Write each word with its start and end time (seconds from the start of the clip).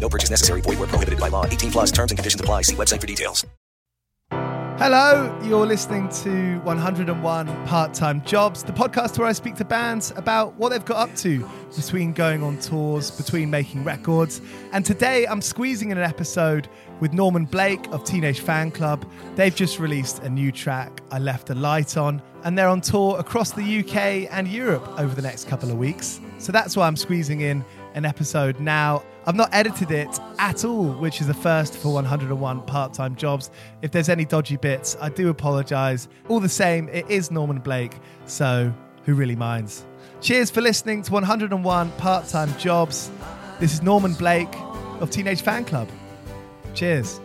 No 0.00 0.08
purchase 0.08 0.30
necessary. 0.30 0.62
Void 0.62 0.78
where 0.78 0.88
prohibited 0.88 1.20
by 1.20 1.28
law. 1.28 1.44
18 1.44 1.70
plus 1.70 1.92
terms 1.92 2.10
and 2.10 2.18
conditions 2.18 2.40
apply. 2.40 2.62
See 2.62 2.74
website 2.74 3.00
for 3.00 3.06
details. 3.06 3.46
Hello, 4.82 5.38
you're 5.44 5.66
listening 5.66 6.08
to 6.08 6.58
101 6.60 7.66
Part 7.66 7.92
Time 7.92 8.24
Jobs, 8.24 8.62
the 8.62 8.72
podcast 8.72 9.18
where 9.18 9.28
I 9.28 9.32
speak 9.32 9.56
to 9.56 9.64
bands 9.66 10.10
about 10.16 10.54
what 10.54 10.70
they've 10.70 10.82
got 10.82 11.10
up 11.10 11.14
to 11.16 11.46
between 11.76 12.14
going 12.14 12.42
on 12.42 12.58
tours, 12.60 13.10
between 13.10 13.50
making 13.50 13.84
records. 13.84 14.40
And 14.72 14.82
today 14.82 15.26
I'm 15.26 15.42
squeezing 15.42 15.90
in 15.90 15.98
an 15.98 16.04
episode 16.04 16.70
with 16.98 17.12
Norman 17.12 17.44
Blake 17.44 17.86
of 17.88 18.04
Teenage 18.04 18.42
Fanclub. 18.42 19.06
They've 19.36 19.54
just 19.54 19.78
released 19.78 20.20
a 20.20 20.30
new 20.30 20.50
track, 20.50 21.02
I 21.10 21.18
Left 21.18 21.50
a 21.50 21.54
Light 21.54 21.98
On, 21.98 22.22
and 22.44 22.56
they're 22.56 22.68
on 22.68 22.80
tour 22.80 23.18
across 23.18 23.50
the 23.50 23.80
UK 23.80 24.32
and 24.32 24.48
Europe 24.48 24.88
over 24.98 25.14
the 25.14 25.20
next 25.20 25.46
couple 25.46 25.70
of 25.70 25.76
weeks. 25.76 26.20
So 26.38 26.52
that's 26.52 26.74
why 26.74 26.86
I'm 26.86 26.96
squeezing 26.96 27.42
in 27.42 27.62
an 27.94 28.04
episode 28.04 28.60
now. 28.60 29.02
I've 29.26 29.34
not 29.34 29.50
edited 29.52 29.90
it 29.90 30.18
at 30.38 30.64
all, 30.64 30.92
which 30.92 31.20
is 31.20 31.28
a 31.28 31.34
first 31.34 31.76
for 31.76 31.92
101 31.92 32.62
part 32.62 32.94
time 32.94 33.14
jobs. 33.16 33.50
If 33.82 33.90
there's 33.90 34.08
any 34.08 34.24
dodgy 34.24 34.56
bits, 34.56 34.96
I 35.00 35.08
do 35.08 35.28
apologise. 35.28 36.08
All 36.28 36.40
the 36.40 36.48
same, 36.48 36.88
it 36.88 37.08
is 37.10 37.30
Norman 37.30 37.58
Blake, 37.58 37.98
so 38.26 38.72
who 39.04 39.14
really 39.14 39.36
minds? 39.36 39.84
Cheers 40.20 40.50
for 40.50 40.60
listening 40.60 41.02
to 41.02 41.12
101 41.12 41.90
part 41.92 42.28
time 42.28 42.56
jobs. 42.58 43.10
This 43.58 43.72
is 43.74 43.82
Norman 43.82 44.14
Blake 44.14 44.54
of 45.00 45.10
Teenage 45.10 45.42
Fanclub. 45.42 45.88
Cheers. 46.74 47.20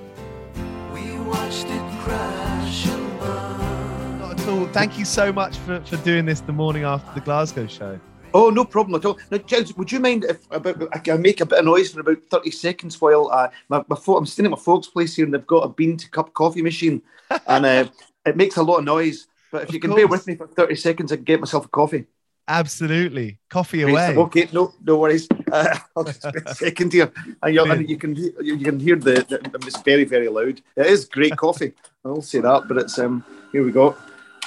Not 4.19 4.39
at 4.39 4.47
all. 4.47 4.67
Thank 4.67 4.97
you 4.97 5.05
so 5.05 5.31
much 5.31 5.57
for, 5.57 5.79
for 5.81 5.97
doing 5.97 6.25
this 6.25 6.41
the 6.41 6.53
morning 6.53 6.83
after 6.83 7.13
the 7.13 7.21
Glasgow 7.21 7.67
show. 7.67 7.99
Oh, 8.35 8.49
no 8.49 8.65
problem 8.65 8.95
at 8.95 9.05
all. 9.05 9.17
Now, 9.31 9.37
Giles, 9.37 9.73
would 9.77 9.89
you 9.89 10.01
mind 10.01 10.25
if 10.25 10.39
about, 10.51 10.89
I 10.91 10.99
can 10.99 11.21
make 11.21 11.39
a 11.39 11.45
bit 11.45 11.59
of 11.59 11.63
noise 11.63 11.93
for 11.93 12.01
about 12.01 12.17
30 12.29 12.51
seconds 12.51 12.99
while 12.99 13.29
uh, 13.31 13.47
my, 13.69 13.81
my 13.87 13.95
fo- 13.95 14.17
I'm 14.17 14.25
staying 14.25 14.47
at 14.47 14.51
my 14.51 14.57
folks' 14.57 14.87
place 14.87 15.15
here 15.15 15.23
and 15.23 15.33
they've 15.33 15.47
got 15.47 15.63
a 15.63 15.69
bean 15.69 15.95
to 15.95 16.09
cup 16.09 16.33
coffee 16.33 16.61
machine 16.61 17.01
and 17.47 17.65
uh, 17.65 17.85
it 18.25 18.35
makes 18.35 18.57
a 18.57 18.61
lot 18.63 18.79
of 18.79 18.83
noise. 18.83 19.27
But 19.53 19.63
if 19.63 19.69
Of 19.69 19.75
you 19.75 19.79
can 19.79 19.95
bear 19.95 20.07
with 20.07 20.27
me 20.27 20.35
for 20.35 20.47
30 20.47 20.75
seconds, 20.75 21.13
I 21.13 21.15
can 21.15 21.23
get 21.23 21.39
myself 21.39 21.63
a 21.63 21.69
coffee. 21.69 22.07
Absolutely. 22.45 23.39
Coffee 23.49 23.83
away. 23.83 24.17
Okay, 24.17 24.49
no, 24.51 24.73
no 24.83 24.97
worries. 24.97 25.29
Uh, 25.49 25.77
I'll 25.95 26.03
just 26.03 26.25
a 26.25 26.53
second 26.55 26.91
here, 26.91 27.13
and, 27.41 27.57
and 27.57 27.89
you 27.89 27.97
can 27.97 28.15
you 28.17 28.57
can 28.57 28.81
hear 28.81 28.97
the, 28.97 29.25
the 29.29 29.39
it's 29.65 29.81
very 29.81 30.03
very 30.03 30.27
loud. 30.27 30.61
It 30.75 30.87
is 30.87 31.05
great 31.05 31.37
coffee. 31.37 31.71
I 32.03 32.09
will 32.09 32.21
say 32.21 32.41
that, 32.41 32.67
but 32.67 32.77
it's 32.77 32.99
um 32.99 33.23
here 33.53 33.63
we 33.63 33.71
go. 33.71 33.95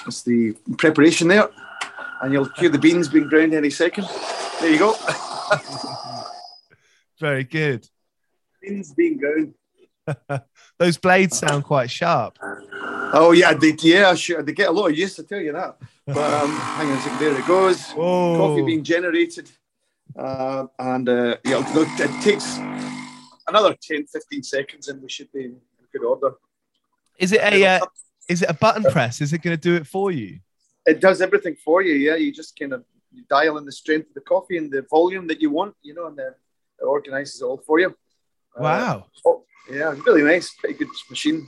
It's 0.06 0.22
the 0.22 0.52
preparation 0.76 1.28
there, 1.28 1.48
and 2.20 2.32
you'll 2.32 2.48
hear 2.56 2.68
the 2.68 2.78
beans 2.78 3.08
being 3.08 3.28
ground 3.28 3.54
any 3.54 3.70
second. 3.70 4.06
There 4.60 4.70
you 4.70 4.78
go. 4.78 4.94
Very 7.20 7.44
good. 7.44 7.88
beans 8.62 8.92
being 8.92 9.18
ground. 9.18 9.54
Those 10.78 10.96
blades 10.96 11.38
sound 11.38 11.64
quite 11.64 11.90
sharp. 11.90 12.38
Oh 12.40 13.32
yeah, 13.32 13.54
they 13.54 13.74
yeah 13.80 14.14
sure 14.14 14.42
they 14.42 14.52
get 14.52 14.68
a 14.68 14.72
lot 14.72 14.90
of 14.90 14.98
use. 14.98 15.18
I 15.18 15.22
tell 15.22 15.40
you 15.40 15.52
that. 15.52 15.76
But 16.06 16.18
um, 16.18 16.50
hang 16.50 16.90
on 16.90 16.98
a 16.98 17.00
second. 17.00 17.18
There 17.18 17.38
it 17.38 17.46
goes. 17.46 17.90
Whoa. 17.92 18.36
Coffee 18.36 18.62
being 18.62 18.84
generated, 18.84 19.50
uh, 20.16 20.66
and 20.78 21.08
uh, 21.08 21.36
yeah, 21.44 21.58
look, 21.74 21.88
it 21.98 22.22
takes 22.22 22.58
another 23.46 23.74
10, 23.80 24.06
15 24.06 24.42
seconds, 24.42 24.88
and 24.88 25.02
we 25.02 25.08
should 25.08 25.32
be 25.32 25.44
in 25.44 25.56
good 25.92 26.04
order. 26.04 26.34
Is 27.18 27.32
it 27.32 27.40
a 27.40 27.66
uh, 27.66 27.86
is 28.28 28.42
it 28.42 28.50
a 28.50 28.54
button 28.54 28.84
press? 28.84 29.20
Is 29.20 29.32
it 29.32 29.42
going 29.42 29.56
to 29.56 29.60
do 29.60 29.76
it 29.76 29.86
for 29.86 30.10
you? 30.10 30.40
It 30.92 31.00
does 31.00 31.20
everything 31.20 31.56
for 31.64 31.78
you. 31.82 31.94
Yeah, 31.94 32.16
you 32.16 32.32
just 32.32 32.58
kind 32.58 32.72
of 32.72 32.84
you 33.12 33.22
dial 33.28 33.58
in 33.58 33.64
the 33.64 33.72
strength 33.82 34.08
of 34.10 34.14
the 34.14 34.26
coffee 34.32 34.58
and 34.58 34.70
the 34.70 34.82
volume 34.90 35.26
that 35.28 35.40
you 35.42 35.50
want, 35.50 35.74
you 35.82 35.94
know, 35.94 36.06
and 36.06 36.16
then 36.16 36.32
it 36.80 36.84
organizes 36.84 37.40
it 37.42 37.44
all 37.44 37.60
for 37.66 37.78
you. 37.80 37.88
Uh, 38.56 38.62
Wow. 38.62 39.06
oh, 39.26 39.44
yeah, 39.70 39.94
really 40.06 40.22
nice, 40.22 40.54
pretty 40.54 40.76
good 40.80 40.88
machine. 41.10 41.46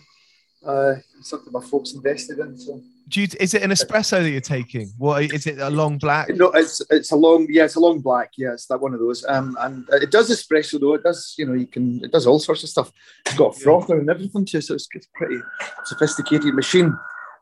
Uh, 0.64 0.94
something 1.22 1.52
my 1.52 1.64
folks 1.72 1.94
invested 1.94 2.38
in. 2.38 2.58
So 2.58 2.82
Do 3.08 3.22
you, 3.22 3.28
is 3.40 3.54
it 3.54 3.62
an 3.62 3.70
espresso 3.70 4.22
that 4.22 4.30
you're 4.30 4.42
taking? 4.42 4.88
What 4.98 5.22
is 5.22 5.46
it? 5.46 5.58
A 5.58 5.70
long 5.70 5.96
black? 5.96 6.28
no, 6.42 6.48
it's 6.50 6.82
it's 6.90 7.12
a 7.12 7.16
long, 7.16 7.46
yeah, 7.48 7.64
it's 7.64 7.76
a 7.76 7.80
long 7.80 8.00
black. 8.00 8.32
Yeah, 8.36 8.52
it's 8.52 8.66
that 8.66 8.78
one 8.78 8.92
of 8.92 9.00
those. 9.00 9.24
Um, 9.26 9.56
and 9.60 9.88
it 10.04 10.10
does 10.10 10.28
espresso 10.28 10.78
though. 10.78 10.94
It 10.94 11.02
does, 11.02 11.34
you 11.38 11.46
know, 11.46 11.54
you 11.54 11.66
can 11.66 12.04
it 12.04 12.12
does 12.12 12.26
all 12.26 12.38
sorts 12.38 12.62
of 12.62 12.68
stuff. 12.68 12.92
It's 13.24 13.36
got 13.36 13.56
a 13.56 13.58
frother 13.58 13.98
and 14.00 14.10
everything 14.10 14.44
too, 14.44 14.60
so 14.60 14.74
it's, 14.74 14.86
it's 14.92 15.08
pretty 15.14 15.38
sophisticated 15.84 16.54
machine. 16.54 16.94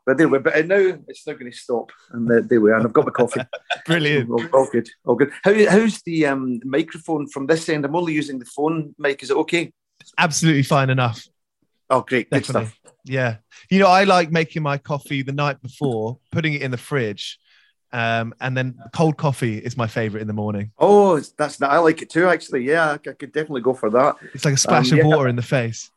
But 0.09 0.17
there 0.17 0.27
we 0.27 0.39
but 0.39 0.65
now 0.65 0.97
it's 1.07 1.27
not 1.27 1.37
going 1.37 1.51
to 1.51 1.55
stop, 1.55 1.91
and 2.09 2.27
there, 2.27 2.41
there 2.41 2.59
we 2.59 2.71
are. 2.71 2.77
And 2.77 2.87
I've 2.87 2.93
got 2.93 3.05
my 3.05 3.11
coffee. 3.11 3.41
Brilliant. 3.85 4.27
All, 4.27 4.43
all 4.53 4.67
good, 4.71 4.89
all 5.05 5.13
good. 5.13 5.31
How, 5.43 5.53
how's 5.69 6.01
the 6.01 6.25
um, 6.25 6.59
microphone 6.65 7.27
from 7.27 7.45
this 7.45 7.69
end? 7.69 7.85
I'm 7.85 7.95
only 7.95 8.13
using 8.13 8.39
the 8.39 8.45
phone 8.45 8.95
mic. 8.97 9.21
Is 9.21 9.29
it 9.29 9.37
okay? 9.37 9.71
Absolutely 10.17 10.63
fine 10.63 10.89
enough. 10.89 11.27
Oh, 11.91 12.01
great, 12.01 12.27
good 12.31 12.43
stuff. 12.43 12.75
Yeah. 13.05 13.35
You 13.69 13.77
know, 13.77 13.87
I 13.87 14.05
like 14.05 14.31
making 14.31 14.63
my 14.63 14.79
coffee 14.79 15.21
the 15.21 15.31
night 15.31 15.61
before, 15.61 16.17
putting 16.31 16.53
it 16.53 16.63
in 16.63 16.71
the 16.71 16.77
fridge. 16.77 17.37
Um, 17.93 18.33
and 18.41 18.57
then 18.57 18.79
cold 18.95 19.15
coffee 19.15 19.59
is 19.59 19.77
my 19.77 19.85
favorite 19.85 20.21
in 20.21 20.27
the 20.27 20.33
morning. 20.33 20.71
Oh, 20.79 21.19
that's 21.37 21.61
I 21.61 21.77
like 21.77 22.01
it 22.01 22.09
too. 22.09 22.27
Actually, 22.27 22.63
yeah, 22.63 22.93
I 22.93 22.97
could 22.97 23.31
definitely 23.31 23.61
go 23.61 23.75
for 23.75 23.91
that. 23.91 24.15
It's 24.33 24.43
like 24.43 24.55
a 24.55 24.57
splash 24.57 24.91
Um, 24.91 24.97
of 24.97 25.05
yeah. 25.05 25.15
water 25.15 25.27
in 25.27 25.35
the 25.35 25.43
face. 25.43 25.91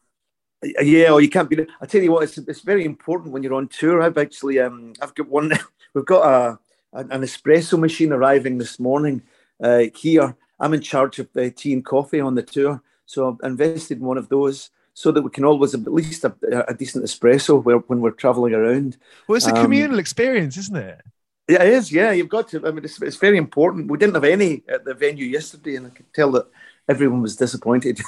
Yeah, 0.63 1.11
or 1.11 1.21
you 1.21 1.29
can't 1.29 1.51
be. 1.51 1.67
I 1.81 1.87
tell 1.87 2.03
you 2.03 2.13
what, 2.13 2.23
it's, 2.25 2.39
it's 2.39 2.61
very 2.61 2.85
important 2.85 3.33
when 3.33 3.43
you're 3.43 3.55
on 3.55 3.69
tour. 3.69 4.03
I've 4.03 4.19
actually, 4.19 4.61
um, 4.61 4.93
I've 5.01 5.15
got 5.15 5.29
one. 5.29 5.53
We've 5.95 6.07
got 6.07 6.25
a 6.25 6.59
an 6.93 7.11
an 7.11 7.23
espresso 7.23 7.79
machine 7.79 8.13
arriving 8.13 8.59
this 8.59 8.79
morning 8.79 9.23
uh, 9.63 9.85
here. 9.97 10.37
I'm 10.61 10.75
in 10.75 10.81
charge 10.81 11.19
of 11.19 11.29
uh, 11.37 11.51
tea 11.55 11.73
and 11.73 11.85
coffee 11.85 12.21
on 12.21 12.35
the 12.35 12.43
tour, 12.43 12.81
so 13.07 13.29
I've 13.29 13.51
invested 13.51 13.99
in 13.99 14.05
one 14.05 14.19
of 14.19 14.29
those 14.29 14.71
so 14.95 15.11
that 15.11 15.23
we 15.23 15.31
can 15.31 15.45
always 15.45 15.73
have 15.73 15.87
at 15.87 15.93
least 15.93 16.25
a, 16.25 16.35
a 16.69 16.75
decent 16.75 17.05
espresso 17.05 17.63
where, 17.63 17.79
when 17.79 18.01
we're 18.01 18.11
traveling 18.11 18.55
around. 18.55 18.99
Well, 19.27 19.37
it's 19.37 19.47
a 19.47 19.57
Um, 19.57 19.63
communal 19.63 19.99
experience, 19.99 20.57
isn't 20.59 20.77
it? 20.77 21.01
Yeah, 21.49 21.63
it 21.63 21.73
is. 21.73 21.91
Yeah, 21.91 22.13
you've 22.13 22.29
got 22.29 22.49
to. 22.49 22.67
I 22.67 22.71
mean, 22.71 22.85
it's, 22.85 23.01
it's 23.03 23.17
very 23.17 23.37
important. 23.39 23.91
We 23.91 23.99
didn't 23.99 24.15
have 24.15 24.25
any 24.25 24.63
at 24.69 24.85
the 24.85 24.95
venue 24.95 25.27
yesterday, 25.27 25.77
and 25.77 25.87
I 25.87 25.91
could 25.91 26.13
tell 26.15 26.31
that 26.33 26.47
everyone 26.89 27.23
was 27.23 27.37
disappointed 27.37 28.01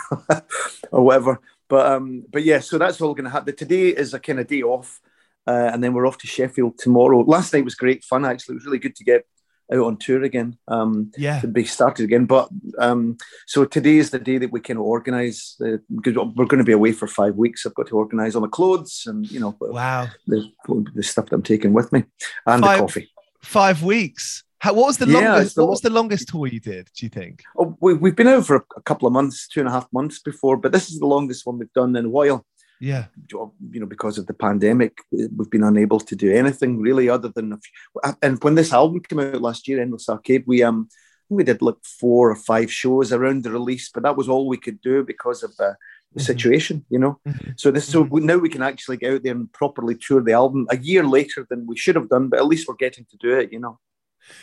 or 0.93 1.05
whatever. 1.05 1.41
But 1.69 1.87
um, 1.87 2.25
but 2.31 2.45
yeah, 2.45 2.61
so 2.61 2.79
that's 2.79 3.01
all 3.01 3.15
going 3.15 3.25
to 3.25 3.31
happen. 3.31 3.57
Today 3.57 3.89
is 3.89 4.15
a 4.15 4.21
kind 4.21 4.41
of 4.41 4.47
day 4.47 4.63
off, 4.63 5.01
uh, 5.47 5.71
and 5.73 5.83
then 5.83 5.93
we're 5.95 6.07
off 6.07 6.19
to 6.19 6.27
Sheffield 6.27 6.79
tomorrow. 6.79 7.21
Last 7.21 7.53
night 7.53 7.65
was 7.65 7.75
great 7.75 8.05
fun. 8.05 8.25
Actually, 8.25 8.55
it 8.55 8.57
was 8.57 8.67
really 8.67 8.79
good 8.79 8.97
to 8.97 9.05
get 9.05 9.27
out 9.73 9.81
on 9.81 9.97
tour 9.97 10.23
again. 10.23 10.59
Um, 10.69 11.11
Yeah. 11.17 11.41
to 11.41 11.49
be 11.49 11.65
started 11.65 12.05
again. 12.05 12.27
But 12.27 12.51
um, 12.79 13.17
so 13.47 13.65
today 13.65 13.97
is 13.97 14.11
the 14.11 14.19
day 14.19 14.37
that 14.37 14.53
we 14.53 14.61
can 14.61 14.77
organise. 14.77 15.57
The, 15.59 15.81
we're 15.89 16.45
going 16.47 16.59
to 16.59 16.65
be 16.65 16.73
away 16.73 16.93
for 16.93 17.07
five 17.07 17.35
weeks. 17.37 17.65
I've 17.65 17.75
got 17.75 17.87
to 17.89 17.97
organise 17.97 18.35
all 18.35 18.43
my 18.43 18.49
clothes 18.49 19.05
and 19.07 19.31
you 19.31 19.41
know 19.41 19.57
Wow. 19.61 20.09
the, 20.27 20.47
the 20.95 21.03
stuff 21.03 21.27
that 21.27 21.35
I'm 21.37 21.43
taking 21.43 21.73
with 21.73 21.93
me 21.95 22.05
and 22.47 22.63
Five- 22.63 22.77
the 22.79 22.83
coffee. 22.83 23.11
Five 23.43 23.83
weeks. 23.83 24.43
How, 24.65 24.73
what 24.73 24.87
was 24.87 24.97
the 24.97 25.07
Yeah, 25.07 25.33
longest? 25.33 25.57
the 25.57 25.63
What 25.63 25.71
was 25.73 25.83
the 25.83 25.91
longest 25.91 26.29
tour 26.29 26.47
you 26.47 26.59
did? 26.59 26.89
Do 26.97 27.05
you 27.05 27.11
think? 27.11 27.43
Oh, 27.59 27.77
we, 27.83 27.93
we've 27.93 28.17
been 28.17 28.29
out 28.29 28.47
for 28.47 28.57
a, 28.57 28.63
a 28.79 28.83
couple 28.83 29.07
of 29.07 29.13
months, 29.13 29.47
two 29.47 29.61
and 29.61 29.69
a 29.69 29.73
half 29.73 29.87
months 29.93 30.21
before, 30.21 30.57
but 30.57 30.73
this 30.73 30.89
is 30.91 30.99
the 30.99 31.07
longest 31.07 31.45
one 31.45 31.59
we've 31.59 31.73
done 31.75 31.95
in 31.97 32.07
a 32.07 32.09
while. 32.09 32.47
Yeah. 32.81 33.05
You 33.31 33.53
know, 33.81 33.87
because 33.87 34.17
of 34.17 34.27
the 34.27 34.33
pandemic, 34.33 34.97
we've 35.13 35.51
been 35.51 35.65
unable 35.65 36.01
to 36.01 36.17
do 36.17 36.33
anything 36.33 36.81
really 36.81 37.11
other 37.11 37.29
than. 37.35 37.53
A 37.53 37.59
few, 37.59 38.13
and 38.23 38.43
when 38.43 38.55
this 38.55 38.73
album 38.73 39.01
came 39.01 39.21
out 39.21 39.43
last 39.43 39.69
year, 39.69 39.83
Endless 39.83 40.09
Arcade, 40.09 40.45
we 40.47 40.63
um 40.63 40.89
we 41.29 41.45
did 41.45 41.61
like 41.61 41.81
four 42.01 42.31
or 42.31 42.37
five 42.37 42.73
shows 42.73 43.13
around 43.13 43.43
the 43.45 43.51
release, 43.51 43.91
but 43.93 44.03
that 44.05 44.17
was 44.17 44.31
all 44.31 44.49
we 44.49 44.57
could 44.57 44.81
do 44.81 45.05
because 45.05 45.43
of 45.43 45.51
uh, 45.61 45.75
the 46.15 46.21
Mhm. 46.23 46.27
situation, 46.27 46.87
you 46.89 46.99
know. 46.99 47.19
Mhm. 47.29 47.53
So 47.61 47.71
this, 47.71 47.87
so 47.87 48.01
we, 48.03 48.23
now 48.23 48.39
we 48.39 48.49
can 48.49 48.63
actually 48.63 48.97
get 48.97 49.13
out 49.13 49.23
there 49.25 49.35
and 49.35 49.53
properly 49.53 49.95
tour 49.95 50.23
the 50.23 50.33
album 50.33 50.67
a 50.71 50.79
year 50.79 51.05
later 51.05 51.47
than 51.51 51.67
we 51.67 51.77
should 51.77 51.97
have 51.97 52.09
done, 52.09 52.29
but 52.29 52.39
at 52.41 52.47
least 52.47 52.67
we're 52.67 52.77
getting 52.87 53.05
to 53.11 53.17
do 53.19 53.31
it, 53.39 53.53
you 53.53 53.59
know. 53.61 53.79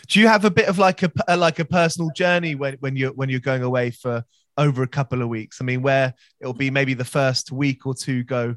Do 0.08 0.20
you 0.20 0.28
have 0.28 0.46
a 0.46 0.52
bit 0.52 0.68
of 0.68 0.78
like 0.78 1.04
a, 1.04 1.12
a 1.28 1.38
like 1.38 1.60
a 1.60 1.66
personal 1.66 2.12
journey 2.16 2.56
when 2.56 2.76
when 2.80 2.96
you're 2.96 3.14
when 3.14 3.30
you're 3.30 3.40
going 3.40 3.64
away 3.64 3.92
for 3.92 4.24
over 4.58 4.84
a 4.84 4.88
couple 4.88 5.22
of 5.22 5.30
weeks? 5.30 5.60
I 5.62 5.64
mean, 5.64 5.82
where 5.82 6.14
it'll 6.40 6.54
be 6.54 6.70
maybe 6.70 6.94
the 6.94 7.06
first 7.06 7.52
week 7.52 7.86
or 7.86 7.94
two 7.94 8.24
go, 8.24 8.56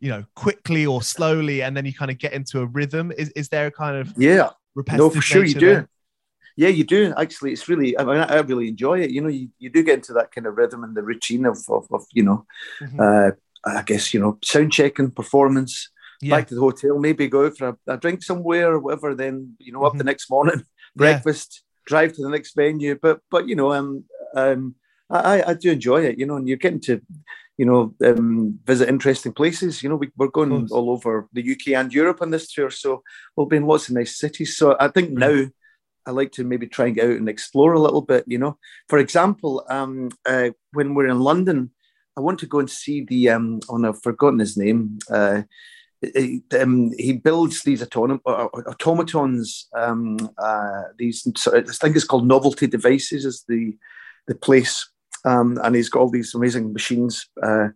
you 0.00 0.10
know, 0.10 0.24
quickly 0.34 0.86
or 0.86 1.02
slowly, 1.02 1.62
and 1.62 1.76
then 1.76 1.84
you 1.86 1.94
kind 1.94 2.10
of 2.10 2.18
get 2.18 2.32
into 2.32 2.60
a 2.60 2.66
rhythm. 2.66 3.12
Is 3.16 3.30
is 3.30 3.48
there 3.48 3.66
a 3.66 3.70
kind 3.70 3.96
of 3.96 4.12
Yeah, 4.16 4.50
no, 4.92 5.10
for 5.10 5.20
sure 5.20 5.44
you 5.44 5.54
do. 5.54 5.66
there? 5.66 5.88
Yeah, 6.58 6.68
you 6.68 6.84
do. 6.84 7.12
Actually, 7.16 7.52
it's 7.52 7.68
really. 7.68 7.98
I 7.98 8.04
mean, 8.04 8.16
I 8.16 8.36
really 8.40 8.68
enjoy 8.68 9.00
it. 9.00 9.10
You 9.10 9.20
know, 9.20 9.28
you, 9.28 9.50
you 9.58 9.68
do 9.68 9.82
get 9.82 9.96
into 9.96 10.14
that 10.14 10.32
kind 10.32 10.46
of 10.46 10.56
rhythm 10.56 10.84
and 10.84 10.96
the 10.96 11.02
routine 11.02 11.44
of 11.44 11.58
of, 11.68 11.86
of 11.90 12.04
you 12.12 12.22
know, 12.22 12.46
Mhm. 12.80 12.98
uh, 13.00 13.32
I 13.64 13.82
guess 13.82 14.14
you 14.14 14.20
know, 14.20 14.38
sound 14.42 14.72
checking, 14.72 15.10
performance, 15.10 15.90
Yeah. 16.22 16.36
back 16.36 16.46
to 16.48 16.54
the 16.54 16.60
hotel, 16.60 16.98
maybe 16.98 17.28
go 17.28 17.46
out 17.46 17.56
for 17.58 17.68
a, 17.68 17.76
a 17.94 17.96
drink 17.96 18.22
somewhere 18.22 18.72
or 18.72 18.78
whatever. 18.80 19.14
Then 19.14 19.54
you 19.58 19.72
know, 19.72 19.84
up 19.84 19.94
Mhm. 19.94 19.98
the 19.98 20.04
next 20.04 20.30
morning, 20.30 20.62
breakfast, 20.96 21.62
drive 21.86 22.12
to 22.14 22.22
the 22.22 22.30
next 22.30 22.54
venue. 22.56 22.98
But 23.00 23.20
but 23.30 23.46
you 23.48 23.54
know, 23.56 23.72
um, 23.72 24.04
um, 24.34 24.74
I 25.10 25.42
I- 25.42 25.54
do 25.54 25.70
enjoy 25.70 26.04
it. 26.04 26.18
You 26.18 26.26
know, 26.26 26.36
and 26.36 26.48
you're 26.48 26.56
getting 26.58 26.80
to. 26.82 27.00
You 27.58 27.64
know, 27.64 27.94
um, 28.04 28.58
visit 28.66 28.86
interesting 28.90 29.32
places. 29.32 29.82
You 29.82 29.88
know, 29.88 29.96
we, 29.96 30.10
we're 30.18 30.28
going 30.28 30.68
all 30.70 30.90
over 30.90 31.26
the 31.32 31.52
UK 31.52 31.68
and 31.72 31.90
Europe 31.90 32.20
on 32.20 32.30
this 32.30 32.52
tour, 32.52 32.68
so 32.70 33.02
we'll 33.34 33.46
be 33.46 33.56
in 33.56 33.64
lots 33.66 33.88
of 33.88 33.94
nice 33.94 34.18
cities. 34.18 34.58
So 34.58 34.76
I 34.78 34.88
think 34.88 35.12
now 35.12 35.46
I 36.04 36.10
like 36.10 36.32
to 36.32 36.44
maybe 36.44 36.66
try 36.66 36.84
and 36.88 36.94
get 36.94 37.06
out 37.06 37.16
and 37.16 37.30
explore 37.30 37.72
a 37.72 37.80
little 37.80 38.02
bit. 38.02 38.24
You 38.26 38.36
know, 38.36 38.58
for 38.90 38.98
example, 38.98 39.64
um, 39.70 40.10
uh, 40.28 40.50
when 40.74 40.94
we're 40.94 41.06
in 41.08 41.20
London, 41.20 41.70
I 42.14 42.20
want 42.20 42.40
to 42.40 42.46
go 42.46 42.58
and 42.58 42.68
see 42.70 43.06
the. 43.08 43.30
Um, 43.30 43.60
oh, 43.70 43.78
no, 43.78 43.88
I've 43.88 44.02
forgotten 44.02 44.38
his 44.38 44.58
name. 44.58 44.98
Uh, 45.10 45.44
he, 46.14 46.42
um, 46.58 46.92
he 46.98 47.12
builds 47.12 47.62
these 47.62 47.82
autonom- 47.82 48.20
uh, 48.26 48.48
automatons. 48.68 49.68
Um, 49.74 50.18
uh, 50.38 50.82
these, 50.98 51.26
sort 51.36 51.58
of- 51.58 51.68
I 51.68 51.72
think 51.72 51.96
it's 51.96 52.04
called 52.04 52.26
Novelty 52.26 52.66
Devices. 52.66 53.24
Is 53.24 53.44
the 53.48 53.76
the 54.26 54.34
place, 54.34 54.88
um, 55.24 55.58
and 55.62 55.74
he's 55.76 55.88
got 55.88 56.00
all 56.00 56.10
these 56.10 56.34
amazing 56.34 56.72
machines. 56.72 57.26
Uh, 57.42 57.68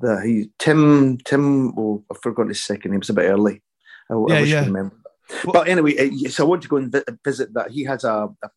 the 0.00 0.20
he 0.24 0.50
Tim 0.58 1.18
Tim. 1.24 1.72
Oh, 1.78 2.04
I've 2.10 2.20
forgotten 2.22 2.48
his 2.48 2.62
second 2.62 2.90
name. 2.92 3.00
It's 3.00 3.10
a 3.10 3.14
bit 3.14 3.30
early. 3.30 3.62
I, 4.10 4.14
I 4.14 4.16
Yeah, 4.28 4.40
wish 4.40 4.48
yeah. 4.50 4.58
could 4.60 4.68
remember. 4.68 4.96
Well- 5.44 5.52
but 5.52 5.68
anyway, 5.68 5.96
uh, 5.96 6.28
so 6.28 6.44
I 6.44 6.48
want 6.48 6.62
to 6.62 6.68
go 6.68 6.76
and 6.78 6.92
visit 7.24 7.54
that. 7.54 7.70
He 7.70 7.84
has 7.84 8.04
a, 8.04 8.28
a 8.42 8.48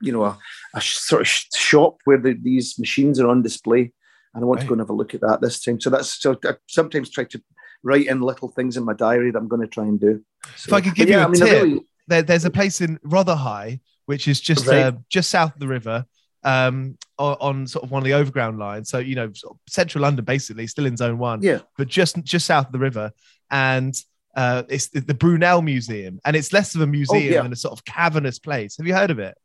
you 0.00 0.12
know 0.12 0.24
a, 0.24 0.38
a 0.74 0.80
sort 0.80 1.22
of 1.22 1.26
shop 1.28 1.98
where 2.04 2.18
the, 2.18 2.32
these 2.34 2.78
machines 2.78 3.18
are 3.20 3.28
on 3.28 3.42
display, 3.42 3.92
and 4.34 4.42
I 4.42 4.46
want 4.46 4.60
to 4.60 4.66
go 4.66 4.72
and 4.74 4.80
have 4.80 4.90
a 4.90 4.94
look 4.94 5.14
at 5.14 5.20
that 5.22 5.40
this 5.40 5.60
time. 5.60 5.80
So 5.80 5.90
that's 5.90 6.20
so 6.22 6.38
I 6.44 6.54
sometimes 6.68 7.10
try 7.10 7.24
to 7.24 7.42
write 7.82 8.06
in 8.06 8.20
little 8.20 8.48
things 8.48 8.76
in 8.76 8.84
my 8.84 8.92
diary 8.94 9.30
that 9.30 9.38
I'm 9.38 9.48
going 9.48 9.62
to 9.62 9.68
try 9.68 9.84
and 9.84 10.00
do. 10.00 10.24
So, 10.56 10.68
If 10.68 10.72
I 10.74 10.80
could 10.80 10.94
give 10.94 11.08
you 11.08 11.16
yeah, 11.16 11.24
a 11.24 11.26
I 11.26 11.30
mean, 11.30 11.40
tip, 11.40 11.62
really- 11.62 11.80
there, 12.08 12.22
there's 12.22 12.44
a 12.44 12.50
place 12.50 12.80
in 12.80 12.98
Rotherhithe, 13.04 13.80
which 14.06 14.28
is 14.28 14.40
just 14.40 14.66
Right. 14.66 14.78
uh, 14.86 14.92
just 15.10 15.30
south 15.30 15.54
of 15.54 15.60
the 15.60 15.68
river, 15.68 16.04
um, 16.44 16.96
on, 17.18 17.66
sort 17.66 17.84
of 17.84 17.90
one 17.90 18.00
of 18.00 18.04
the 18.04 18.14
overground 18.14 18.58
lines. 18.58 18.88
So 18.90 18.98
you 18.98 19.14
know, 19.14 19.30
sort 19.34 19.54
of 19.54 19.60
central 19.68 20.02
London, 20.02 20.24
basically, 20.24 20.66
still 20.66 20.86
in 20.86 20.96
Zone 20.96 21.18
One, 21.18 21.42
yeah, 21.42 21.60
but 21.76 21.88
just 21.88 22.16
just 22.24 22.46
south 22.46 22.66
of 22.66 22.72
the 22.72 22.78
river, 22.78 23.12
and 23.50 23.94
uh, 24.36 24.62
it's 24.68 24.88
the, 24.88 25.00
the 25.00 25.14
Brunel 25.14 25.62
Museum, 25.62 26.20
and 26.24 26.34
it's 26.36 26.52
less 26.52 26.74
of 26.74 26.80
a 26.80 26.86
museum 26.86 27.32
Oh, 27.32 27.34
yeah. 27.36 27.42
than 27.42 27.52
a 27.52 27.56
sort 27.56 27.72
of 27.72 27.84
cavernous 27.84 28.38
place. 28.38 28.76
Have 28.78 28.86
you 28.86 28.94
heard 28.94 29.10
of 29.10 29.18
it? 29.18 29.36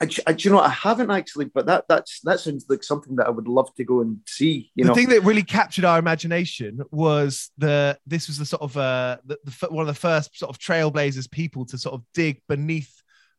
I, 0.00 0.08
I, 0.28 0.32
do 0.32 0.48
you 0.48 0.54
know 0.54 0.60
I 0.60 0.68
haven't 0.68 1.10
actually, 1.10 1.46
but 1.46 1.66
that 1.66 1.86
that's 1.88 2.20
that 2.20 2.38
sounds 2.38 2.66
like 2.68 2.84
something 2.84 3.16
that 3.16 3.26
I 3.26 3.30
would 3.30 3.48
love 3.48 3.74
to 3.74 3.84
go 3.84 4.00
and 4.00 4.18
see. 4.26 4.70
You 4.76 4.84
the 4.84 4.88
know, 4.88 4.94
thing 4.94 5.08
that 5.08 5.22
really 5.24 5.42
captured 5.42 5.84
our 5.84 5.98
imagination 5.98 6.80
was 6.92 7.50
the 7.58 7.98
this 8.06 8.28
was 8.28 8.38
the 8.38 8.46
sort 8.46 8.62
of 8.62 8.76
uh 8.76 9.16
the, 9.24 9.38
the 9.44 9.66
one 9.70 9.82
of 9.82 9.88
the 9.88 10.00
first 10.00 10.38
sort 10.38 10.50
of 10.50 10.58
trailblazers 10.60 11.28
people 11.28 11.64
to 11.66 11.78
sort 11.78 11.94
of 11.94 12.02
dig 12.14 12.40
beneath 12.48 12.94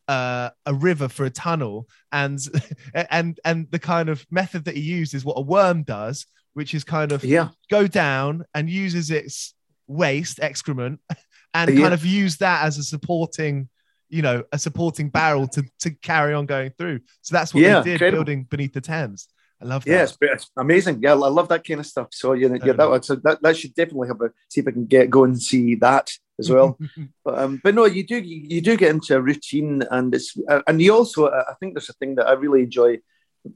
uh, 0.09 0.49
a 0.65 0.73
river 0.73 1.07
for 1.07 1.25
a 1.25 1.29
tunnel, 1.29 1.87
and 2.11 2.39
and 2.93 3.39
and 3.45 3.71
the 3.71 3.79
kind 3.79 4.09
of 4.09 4.25
method 4.31 4.65
that 4.65 4.75
he 4.75 4.81
used 4.81 5.13
is 5.13 5.23
what 5.23 5.37
a 5.37 5.41
worm 5.41 5.83
does, 5.83 6.25
which 6.53 6.73
is 6.73 6.83
kind 6.83 7.11
of 7.13 7.23
Yeah. 7.23 7.49
go 7.69 7.87
down 7.87 8.43
and 8.53 8.69
uses 8.69 9.11
its 9.11 9.53
waste 9.87 10.39
excrement 10.41 10.99
and 11.53 11.71
Yeah. 11.71 11.81
kind 11.81 11.93
of 11.93 12.05
use 12.05 12.37
that 12.37 12.65
as 12.65 12.77
a 12.77 12.83
supporting 12.83 13.69
you 14.09 14.21
know 14.21 14.43
a 14.51 14.57
supporting 14.59 15.09
barrel 15.09 15.47
to 15.47 15.63
to 15.79 15.91
carry 15.91 16.33
on 16.33 16.45
going 16.45 16.71
through 16.77 16.99
so 17.21 17.33
that's 17.35 17.53
what 17.53 17.61
Yeah, 17.63 17.79
they 17.79 17.91
did 17.91 17.93
incredible. 17.93 18.17
building 18.17 18.43
beneath 18.49 18.73
the 18.73 18.81
thames 18.81 19.27
i 19.61 19.65
love 19.65 19.83
that 19.85 19.91
Yeah, 19.91 20.03
it's, 20.03 20.17
it's 20.21 20.49
amazing. 20.57 20.99
Yeah, 21.01 21.11
I 21.11 21.15
love 21.15 21.49
that 21.49 21.65
kind 21.67 21.79
of 21.79 21.85
stuff. 21.85 22.07
So 22.11 22.33
yeah, 22.33 22.47
yeah, 22.65 22.73
that, 22.73 23.05
so 23.05 23.15
that 23.15 23.41
that 23.41 23.57
should 23.57 23.73
definitely 23.75 24.07
help. 24.07 24.21
a 24.21 24.29
see 24.49 24.61
if 24.61 24.67
I 24.67 24.71
can 24.71 24.85
get 24.85 25.09
go 25.09 25.23
and 25.25 25.41
see 25.41 25.75
that 25.75 26.09
as 26.39 26.49
well. 26.49 26.77
but 27.25 27.37
um, 27.39 27.59
but 27.63 27.75
no, 27.75 27.85
you 27.85 28.05
do 28.05 28.17
you, 28.17 28.37
you 28.55 28.61
do 28.61 28.77
get 28.77 28.91
into 28.91 29.15
a 29.15 29.21
routine, 29.21 29.83
and 29.91 30.15
it's 30.15 30.35
uh, 30.47 30.61
and 30.67 30.81
you 30.81 30.93
also 30.93 31.25
uh, 31.25 31.43
I 31.49 31.53
think 31.59 31.73
there's 31.73 31.89
a 31.89 31.93
thing 31.93 32.15
that 32.15 32.27
I 32.27 32.33
really 32.33 32.63
enjoy. 32.63 32.99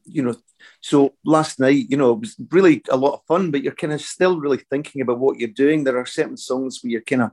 You 0.05 0.23
know, 0.23 0.35
so 0.81 1.13
last 1.25 1.59
night, 1.59 1.85
you 1.89 1.97
know, 1.97 2.13
it 2.13 2.19
was 2.21 2.35
really 2.51 2.81
a 2.89 2.95
lot 2.97 3.13
of 3.15 3.21
fun, 3.27 3.51
but 3.51 3.63
you're 3.63 3.75
kind 3.75 3.93
of 3.93 4.01
still 4.01 4.39
really 4.39 4.61
thinking 4.69 5.01
about 5.01 5.19
what 5.19 5.37
you're 5.39 5.49
doing. 5.49 5.83
There 5.83 5.97
are 5.97 6.05
certain 6.05 6.37
songs 6.37 6.79
where 6.81 6.91
you're 6.91 7.01
kind 7.01 7.23
of 7.23 7.31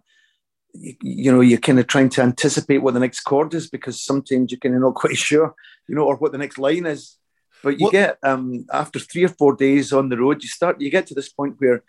you, 0.74 0.94
you 1.02 1.32
know, 1.32 1.40
you're 1.40 1.58
kind 1.58 1.78
of 1.78 1.86
trying 1.86 2.08
to 2.10 2.22
anticipate 2.22 2.78
what 2.78 2.94
the 2.94 3.00
next 3.00 3.20
chord 3.20 3.54
is 3.54 3.68
because 3.68 4.02
sometimes 4.02 4.50
you're 4.50 4.58
kind 4.60 4.74
of 4.74 4.80
not 4.82 4.94
quite 5.02 5.16
sure, 5.16 5.54
you 5.88 5.94
know, 5.94 6.04
or 6.04 6.16
what 6.16 6.32
the 6.32 6.38
next 6.38 6.58
line 6.58 6.86
is. 6.86 7.16
But 7.62 7.78
you 7.78 7.84
What- 7.86 7.92
get 7.92 8.18
um, 8.22 8.66
after 8.72 8.98
three 8.98 9.24
or 9.24 9.28
four 9.28 9.54
days 9.54 9.92
on 9.92 10.08
the 10.08 10.16
road, 10.18 10.42
you 10.42 10.48
start 10.48 10.80
you 10.80 10.90
get 10.90 11.06
to 11.08 11.14
this 11.14 11.28
point 11.28 11.56
where 11.58 11.82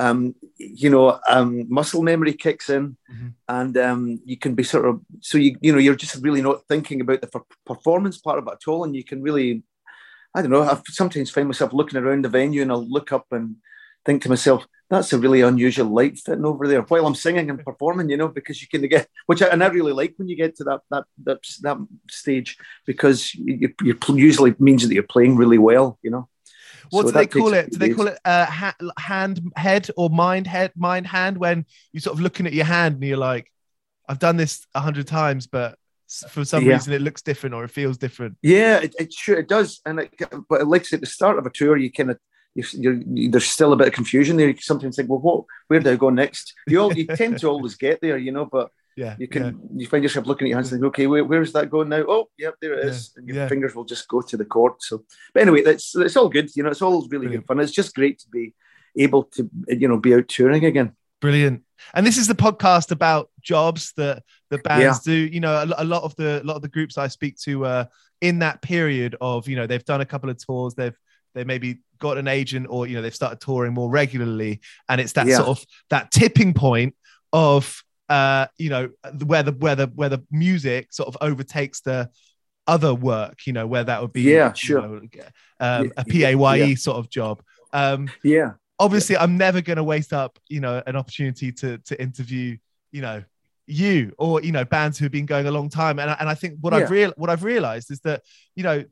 um, 0.00 0.34
you 0.58 0.90
know 0.90 1.18
um, 1.28 1.64
muscle 1.68 2.02
memory 2.02 2.32
kicks 2.34 2.68
in, 2.70 2.96
Mhm. 3.10 3.32
and 3.48 3.76
um, 3.78 4.20
you 4.24 4.36
can 4.36 4.54
be 4.54 4.62
sort 4.62 4.84
of 4.86 5.00
so 5.20 5.38
you 5.38 5.56
you 5.60 5.72
know 5.72 5.78
you're 5.78 5.96
just 5.96 6.22
really 6.22 6.40
not 6.42 6.62
thinking 6.68 7.00
about 7.00 7.20
the 7.20 7.26
per- 7.26 7.42
performance 7.66 8.16
part 8.18 8.38
of 8.38 8.46
it 8.46 8.52
at 8.52 8.68
all, 8.68 8.84
and 8.84 8.94
you 8.94 9.02
can 9.02 9.22
really 9.22 9.64
I 10.34 10.42
don't 10.42 10.50
know. 10.52 10.62
I 10.62 10.78
sometimes 10.88 11.30
find 11.30 11.48
myself 11.48 11.72
looking 11.72 11.98
around 11.98 12.24
the 12.24 12.28
venue, 12.28 12.62
and 12.62 12.70
I'll 12.70 12.86
look 12.86 13.10
up 13.12 13.26
and 13.32 13.56
think 14.04 14.22
to 14.22 14.28
myself, 14.28 14.66
"That's 14.90 15.12
a 15.12 15.18
really 15.18 15.42
unusual 15.42 15.88
light 15.92 16.18
fitting 16.18 16.44
over 16.44 16.66
there." 16.68 16.82
While 16.82 17.06
I'm 17.06 17.14
singing 17.14 17.50
and 17.50 17.64
performing, 17.64 18.08
you 18.10 18.16
know, 18.16 18.28
because 18.28 18.60
you 18.62 18.68
can 18.68 18.86
get 18.88 19.08
which 19.26 19.42
I, 19.42 19.46
and 19.48 19.62
I 19.62 19.68
really 19.68 19.92
like 19.92 20.14
when 20.16 20.28
you 20.28 20.36
get 20.36 20.56
to 20.56 20.64
that 20.64 20.80
that 20.90 21.04
that, 21.24 21.38
that 21.62 21.78
stage 22.10 22.56
because 22.86 23.34
you, 23.34 23.74
you 23.82 23.96
usually 24.14 24.54
means 24.58 24.86
that 24.86 24.94
you're 24.94 25.02
playing 25.14 25.36
really 25.36 25.58
well, 25.58 25.98
you 26.02 26.10
know. 26.10 26.28
what 26.90 27.02
So 27.02 27.08
do 27.08 27.12
they 27.18 27.26
call 27.26 27.52
it 27.54 27.70
do 27.70 27.78
they 27.78 27.88
days. 27.88 27.96
call 27.96 28.08
it 28.08 28.18
uh, 28.24 28.46
ha- 28.46 28.76
hand 28.98 29.40
head 29.56 29.90
or 29.96 30.10
mind 30.10 30.46
head 30.46 30.72
mind 30.76 31.06
hand 31.06 31.38
when 31.38 31.66
you're 31.92 32.00
sort 32.00 32.14
of 32.16 32.20
looking 32.20 32.46
at 32.46 32.52
your 32.52 32.64
hand 32.64 32.94
and 32.96 33.04
you're 33.04 33.18
like 33.32 33.50
i've 34.08 34.18
done 34.18 34.36
this 34.36 34.66
a 34.74 34.80
hundred 34.80 35.06
times 35.06 35.46
but 35.46 35.78
for 36.30 36.44
some 36.44 36.64
Yeah. 36.64 36.74
reason 36.74 36.92
it 36.94 37.02
looks 37.02 37.22
different 37.22 37.54
or 37.54 37.64
it 37.64 37.70
feels 37.70 37.98
different 37.98 38.36
Yeah, 38.42 38.78
it, 38.78 38.94
it 38.98 39.12
sure 39.12 39.38
it 39.38 39.48
does, 39.48 39.80
and 39.84 40.00
it, 40.00 40.10
but 40.48 40.66
like 40.66 40.90
at 40.92 41.00
the 41.00 41.06
start 41.06 41.38
of 41.38 41.44
a 41.46 41.50
tour, 41.50 41.76
you 41.76 41.92
kind 41.92 42.10
of 42.10 42.18
you, 42.58 42.64
you're, 43.06 43.30
there's 43.30 43.46
still 43.46 43.72
a 43.72 43.76
bit 43.76 43.88
of 43.88 43.94
confusion 43.94 44.36
there. 44.36 44.48
You 44.48 44.56
sometimes 44.58 44.96
think, 44.96 45.08
well, 45.08 45.20
what, 45.20 45.44
where 45.68 45.80
do 45.80 45.92
I 45.92 45.96
go 45.96 46.10
next? 46.10 46.54
You 46.66 46.80
all 46.80 46.92
you 46.92 47.06
tend 47.06 47.38
to 47.38 47.48
always 47.48 47.76
get 47.76 48.00
there, 48.00 48.18
you 48.18 48.32
know, 48.32 48.46
but 48.46 48.70
yeah 48.96 49.14
you 49.16 49.28
can 49.28 49.44
yeah. 49.44 49.52
you 49.76 49.86
find 49.86 50.02
yourself 50.02 50.26
looking 50.26 50.46
at 50.46 50.50
your 50.50 50.58
hands 50.58 50.72
and 50.72 50.80
think, 50.80 50.88
okay, 50.88 51.06
where, 51.06 51.24
where's 51.24 51.52
that 51.52 51.70
going 51.70 51.88
now? 51.88 52.04
Oh, 52.08 52.28
yep, 52.36 52.56
there 52.60 52.74
it 52.74 52.86
is. 52.86 53.12
And 53.16 53.28
your 53.28 53.36
yeah. 53.36 53.48
fingers 53.48 53.74
will 53.74 53.84
just 53.84 54.08
go 54.08 54.20
to 54.22 54.36
the 54.36 54.44
chord. 54.44 54.72
So, 54.80 55.04
but 55.32 55.42
anyway, 55.42 55.62
that's 55.62 55.94
it's 55.94 56.16
all 56.16 56.28
good. 56.28 56.54
You 56.56 56.64
know, 56.64 56.70
it's 56.70 56.82
all 56.82 57.02
really 57.02 57.26
Brilliant. 57.26 57.46
good 57.46 57.46
fun. 57.46 57.60
It's 57.60 57.72
just 57.72 57.94
great 57.94 58.18
to 58.20 58.28
be 58.28 58.54
able 58.96 59.24
to 59.34 59.48
you 59.68 59.86
know 59.86 59.98
be 59.98 60.14
out 60.14 60.28
touring 60.28 60.64
again. 60.64 60.96
Brilliant. 61.20 61.62
And 61.94 62.04
this 62.04 62.16
is 62.16 62.26
the 62.26 62.34
podcast 62.34 62.90
about 62.90 63.30
jobs 63.40 63.92
that 63.96 64.24
the 64.50 64.58
bands 64.58 65.00
do. 65.00 65.12
You 65.12 65.40
know, 65.40 65.54
a, 65.54 65.82
a 65.82 65.84
lot 65.84 66.02
of 66.02 66.16
the 66.16 66.42
a 66.42 66.44
lot 66.44 66.56
of 66.56 66.62
the 66.62 66.68
groups 66.68 66.98
I 66.98 67.06
speak 67.06 67.38
to 67.42 67.64
uh, 67.66 67.84
in 68.20 68.40
that 68.40 68.62
period 68.62 69.14
of 69.20 69.48
you 69.48 69.54
know 69.54 69.68
they've 69.68 69.84
done 69.84 70.00
a 70.00 70.06
couple 70.06 70.28
of 70.28 70.44
tours, 70.44 70.74
they've 70.74 70.98
they 71.38 71.44
maybe 71.44 71.78
got 71.98 72.18
an 72.18 72.28
agent 72.28 72.66
or 72.68 72.86
you 72.86 72.94
know 72.96 73.02
they've 73.02 73.14
started 73.14 73.40
touring 73.40 73.72
more 73.72 73.88
regularly, 73.90 74.60
and 74.88 75.00
it's 75.00 75.12
that 75.12 75.26
Yeah. 75.26 75.36
sort 75.36 75.48
of 75.48 75.64
that 75.90 76.10
tipping 76.10 76.52
point 76.54 76.94
of 77.32 77.82
uh, 78.08 78.46
you 78.58 78.70
know 78.70 78.90
where 79.24 79.42
the 79.42 79.52
where 79.52 79.74
the 79.76 79.86
where 79.94 80.08
the 80.08 80.22
music 80.30 80.92
sort 80.92 81.08
of 81.08 81.16
overtakes 81.20 81.80
the 81.80 82.10
other 82.66 82.94
work. 82.94 83.46
You 83.46 83.52
know, 83.52 83.66
where 83.66 83.84
that 83.84 84.00
would 84.02 84.12
be 84.12 84.22
Yeah, 84.22 84.52
sure. 84.52 84.82
know, 84.82 84.96
um, 84.98 85.08
Yeah, 85.60 85.90
a 85.96 86.04
PAYE 86.04 86.56
yeah. 86.56 86.74
sort 86.74 86.96
of 86.98 87.08
job. 87.08 87.42
Um, 87.72 88.10
Yeah, 88.24 88.52
obviously 88.80 89.16
i'm 89.16 89.36
never 89.36 89.60
going 89.60 89.76
to 89.76 89.82
waste 89.82 90.12
up 90.12 90.38
you 90.48 90.60
know 90.60 90.80
an 90.86 90.94
opportunity 90.94 91.50
to 91.50 91.78
to 91.78 92.00
interview 92.00 92.56
you 92.92 93.02
know 93.02 93.24
you 93.66 94.12
or 94.18 94.40
you 94.40 94.52
know 94.52 94.64
bands 94.64 94.96
who've 94.98 95.10
been 95.10 95.26
going 95.26 95.46
a 95.46 95.50
long 95.50 95.68
time 95.68 95.98
and 95.98 96.16
and 96.20 96.28
I 96.28 96.34
think 96.34 96.58
what 96.60 96.72
I've 96.72 96.90
real 96.90 97.12
what 97.16 97.28
I've 97.28 97.44
realized 97.44 97.90
is 97.90 98.00
that 98.00 98.22
you 98.56 98.62
know 98.62 98.84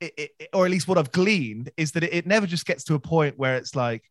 it, 0.00 0.30
it, 0.38 0.48
or 0.52 0.64
at 0.64 0.70
least 0.70 0.88
what 0.88 0.98
I've 0.98 1.12
gleaned 1.12 1.70
is 1.76 1.92
that 1.92 2.04
it, 2.04 2.12
it 2.12 2.26
never 2.26 2.46
just 2.46 2.66
gets 2.66 2.84
to 2.84 2.94
a 2.94 3.00
point 3.00 3.38
where 3.38 3.56
it's 3.56 3.74
like 3.74 4.04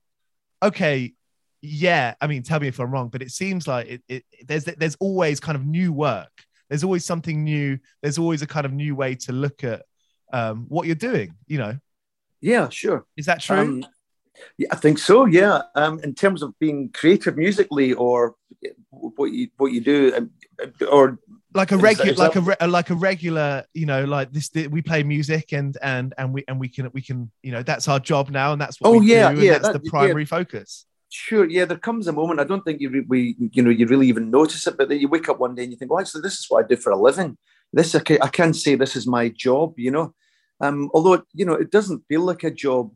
okay 0.62 1.14
yeah 1.62 2.14
I 2.22 2.28
mean 2.28 2.44
tell 2.44 2.60
me 2.60 2.68
if 2.68 2.80
I'm 2.80 2.92
wrong 2.92 3.10
but 3.10 3.22
it 3.22 3.32
seems 3.32 3.68
like 3.68 3.88
it, 3.88 4.04
it 4.08 4.24
there's 4.46 4.66
there's 4.66 4.96
always 5.00 5.40
kind 5.40 5.56
of 5.56 5.66
new 5.66 5.94
work 5.94 6.32
there's 6.70 6.84
always 6.84 7.06
something 7.06 7.44
new 7.44 7.80
there's 8.02 8.18
always 8.18 8.42
a 8.42 8.48
kind 8.48 8.66
of 8.66 8.74
new 8.74 8.96
way 8.96 9.16
to 9.16 9.32
look 9.32 9.64
at 9.64 9.84
um, 10.34 10.66
what 10.68 10.86
you're 10.86 10.96
doing 10.96 11.34
you 11.48 11.58
know 11.58 11.78
yeah, 12.42 12.70
sure. 12.70 13.06
is 13.16 13.26
that 13.26 13.42
true 13.42 13.58
Um, 13.58 13.86
yeah, 14.58 14.68
I 14.72 14.76
think 14.76 15.00
so. 15.00 15.26
Yeah, 15.26 15.64
um, 15.74 16.00
in 16.04 16.14
terms 16.14 16.44
of 16.44 16.58
being 16.60 16.92
creative 16.94 17.38
musically, 17.38 17.94
or 17.94 18.36
what 18.90 19.32
you 19.32 19.50
what 19.58 19.72
you 19.72 19.82
do, 19.82 20.14
um, 20.16 20.30
or 20.92 21.18
like 21.54 21.72
a 21.72 21.78
regular 21.78 22.14
like 22.14 22.36
a 22.36 22.42
re- 22.42 22.68
like 22.68 22.90
a 22.90 22.96
regular 22.96 23.64
you 23.74 23.86
know 23.86 24.04
like 24.04 24.32
this 24.32 24.52
we 24.70 24.82
play 24.82 25.02
music 25.02 25.54
and 25.54 25.78
and 25.82 26.14
and 26.18 26.34
we 26.34 26.44
and 26.48 26.60
we 26.60 26.68
can 26.68 26.90
we 26.94 27.02
can 27.02 27.32
you 27.42 27.52
know 27.52 27.64
that's 27.64 27.88
our 27.88 28.00
job 28.00 28.30
now 28.30 28.52
and 28.52 28.62
that's 28.62 28.80
what 28.82 28.90
Oh, 28.90 29.00
we 29.00 29.08
yeah, 29.14 29.32
do 29.32 29.42
yeah, 29.42 29.54
that's 29.54 29.68
that- 29.68 29.74
the 29.80 29.82
yeah. 29.86 29.90
primary 29.90 30.26
focus 30.26 30.86
Sure, 31.10 31.46
yeah, 31.50 31.64
there 31.64 31.78
comes 31.78 32.10
a 32.10 32.12
moment. 32.12 32.42
I 32.42 32.44
don't 32.44 32.66
think 32.66 32.82
you 32.82 32.90
re- 32.90 33.06
we 33.08 33.38
you 33.54 33.64
know 33.64 33.70
you 33.70 33.88
really 33.88 34.10
even 34.10 34.30
notice 34.30 34.68
it, 34.68 34.76
but 34.78 34.90
then 34.90 35.00
you 35.00 35.08
wake 35.08 35.30
up 35.30 35.40
one 35.40 35.56
day 35.56 35.64
and 35.64 35.72
you 35.72 35.78
think, 35.78 35.90
well, 35.90 36.02
actually, 36.02 36.20
this 36.22 36.38
is 36.38 36.46
what 36.50 36.66
I 36.66 36.68
do 36.68 36.76
for 36.76 36.92
a 36.92 36.98
living. 37.02 37.38
This 37.72 37.96
I 37.96 38.00
can, 38.00 38.22
I 38.22 38.28
can 38.28 38.54
say 38.54 38.76
this 38.76 38.98
is 38.98 39.08
my 39.08 39.30
job, 39.30 39.80
you 39.80 39.90
know. 39.90 40.14
Um, 40.60 40.92
although 40.94 41.14
it, 41.14 41.22
you 41.34 41.46
know 41.46 41.54
it 41.54 41.72
doesn't 41.72 42.04
feel 42.10 42.24
like 42.24 42.44
a 42.44 42.52
job. 42.52 42.92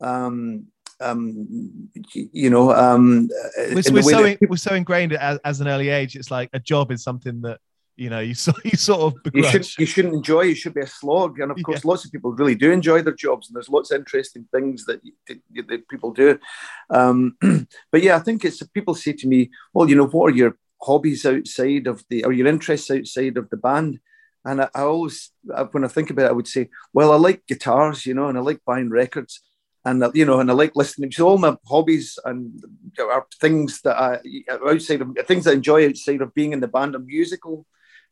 Um, 0.00 0.66
um, 1.00 1.88
you 2.14 2.50
know, 2.50 2.72
um, 2.72 3.28
we're, 3.56 3.82
we're 3.92 4.02
so 4.02 4.24
in, 4.24 4.38
we're 4.48 4.56
so 4.56 4.74
ingrained 4.74 5.12
as, 5.12 5.38
as 5.44 5.60
an 5.60 5.68
early 5.68 5.88
age 5.88 6.16
it's 6.16 6.32
like 6.32 6.50
a 6.52 6.58
job 6.58 6.90
is 6.90 7.04
something 7.04 7.40
that 7.42 7.60
you 7.96 8.10
know 8.10 8.20
you 8.20 8.34
sort 8.46 8.64
you 8.64 8.76
sort 8.76 9.00
of 9.00 9.14
you 9.34 9.42
should 9.52 9.78
you 9.78 9.86
shouldn't 9.86 10.14
enjoy. 10.14 10.46
It 10.46 10.56
should 10.56 10.74
be 10.74 10.80
a 10.80 10.86
slog, 10.86 11.40
and 11.40 11.50
of 11.50 11.56
course, 11.62 11.84
lots 11.84 12.04
of 12.04 12.12
people 12.12 12.32
really 12.32 12.54
do 12.54 12.70
enjoy 12.72 13.02
their 13.02 13.14
jobs, 13.14 13.48
and 13.48 13.56
there's 13.56 13.68
lots 13.68 13.90
of 13.90 13.98
interesting 13.98 14.46
things 14.52 14.84
that, 14.86 15.00
you- 15.04 15.62
that 15.68 15.88
people 15.88 16.12
do. 16.12 16.38
Um, 16.90 17.36
but 17.92 18.02
yeah, 18.02 18.16
I 18.16 18.20
think 18.20 18.44
it's 18.44 18.62
people 18.68 18.94
say 18.94 19.12
to 19.12 19.28
me, 19.28 19.50
"Well, 19.72 19.88
you 19.88 19.96
know, 19.96 20.06
what 20.06 20.32
are 20.32 20.36
your 20.36 20.56
hobbies 20.82 21.24
outside 21.26 21.86
of 21.86 22.04
the, 22.08 22.24
or 22.24 22.32
your 22.32 22.46
interests 22.46 22.90
outside 22.90 23.36
of 23.36 23.48
the 23.50 23.56
band?" 23.56 24.00
And 24.44 24.62
I, 24.62 24.68
I 24.74 24.82
always, 24.82 25.30
when 25.70 25.84
I 25.84 25.88
think 25.88 26.10
about 26.10 26.26
it, 26.26 26.30
I 26.30 26.32
would 26.32 26.48
say, 26.48 26.68
"Well, 26.92 27.12
I 27.12 27.16
like 27.16 27.46
guitars, 27.46 28.06
you 28.06 28.14
know, 28.14 28.28
and 28.28 28.38
I 28.38 28.40
like 28.40 28.60
buying 28.66 28.90
records." 28.90 29.40
And 29.84 30.02
uh, 30.04 30.12
you 30.14 30.24
know, 30.24 30.38
and 30.40 30.50
I 30.50 30.54
like 30.54 30.76
listening. 30.76 31.10
So 31.12 31.26
all 31.28 31.38
my 31.38 31.56
hobbies 31.66 32.18
and 32.24 32.62
are 33.00 33.26
things 33.40 33.80
that 33.82 33.96
I 33.98 34.20
outside 34.50 35.00
of 35.02 35.16
things 35.26 35.46
I 35.46 35.52
enjoy 35.52 35.88
outside 35.88 36.22
of 36.22 36.34
being 36.34 36.52
in 36.52 36.60
the 36.60 36.68
band 36.68 36.94
are 36.94 37.00
musical 37.00 37.66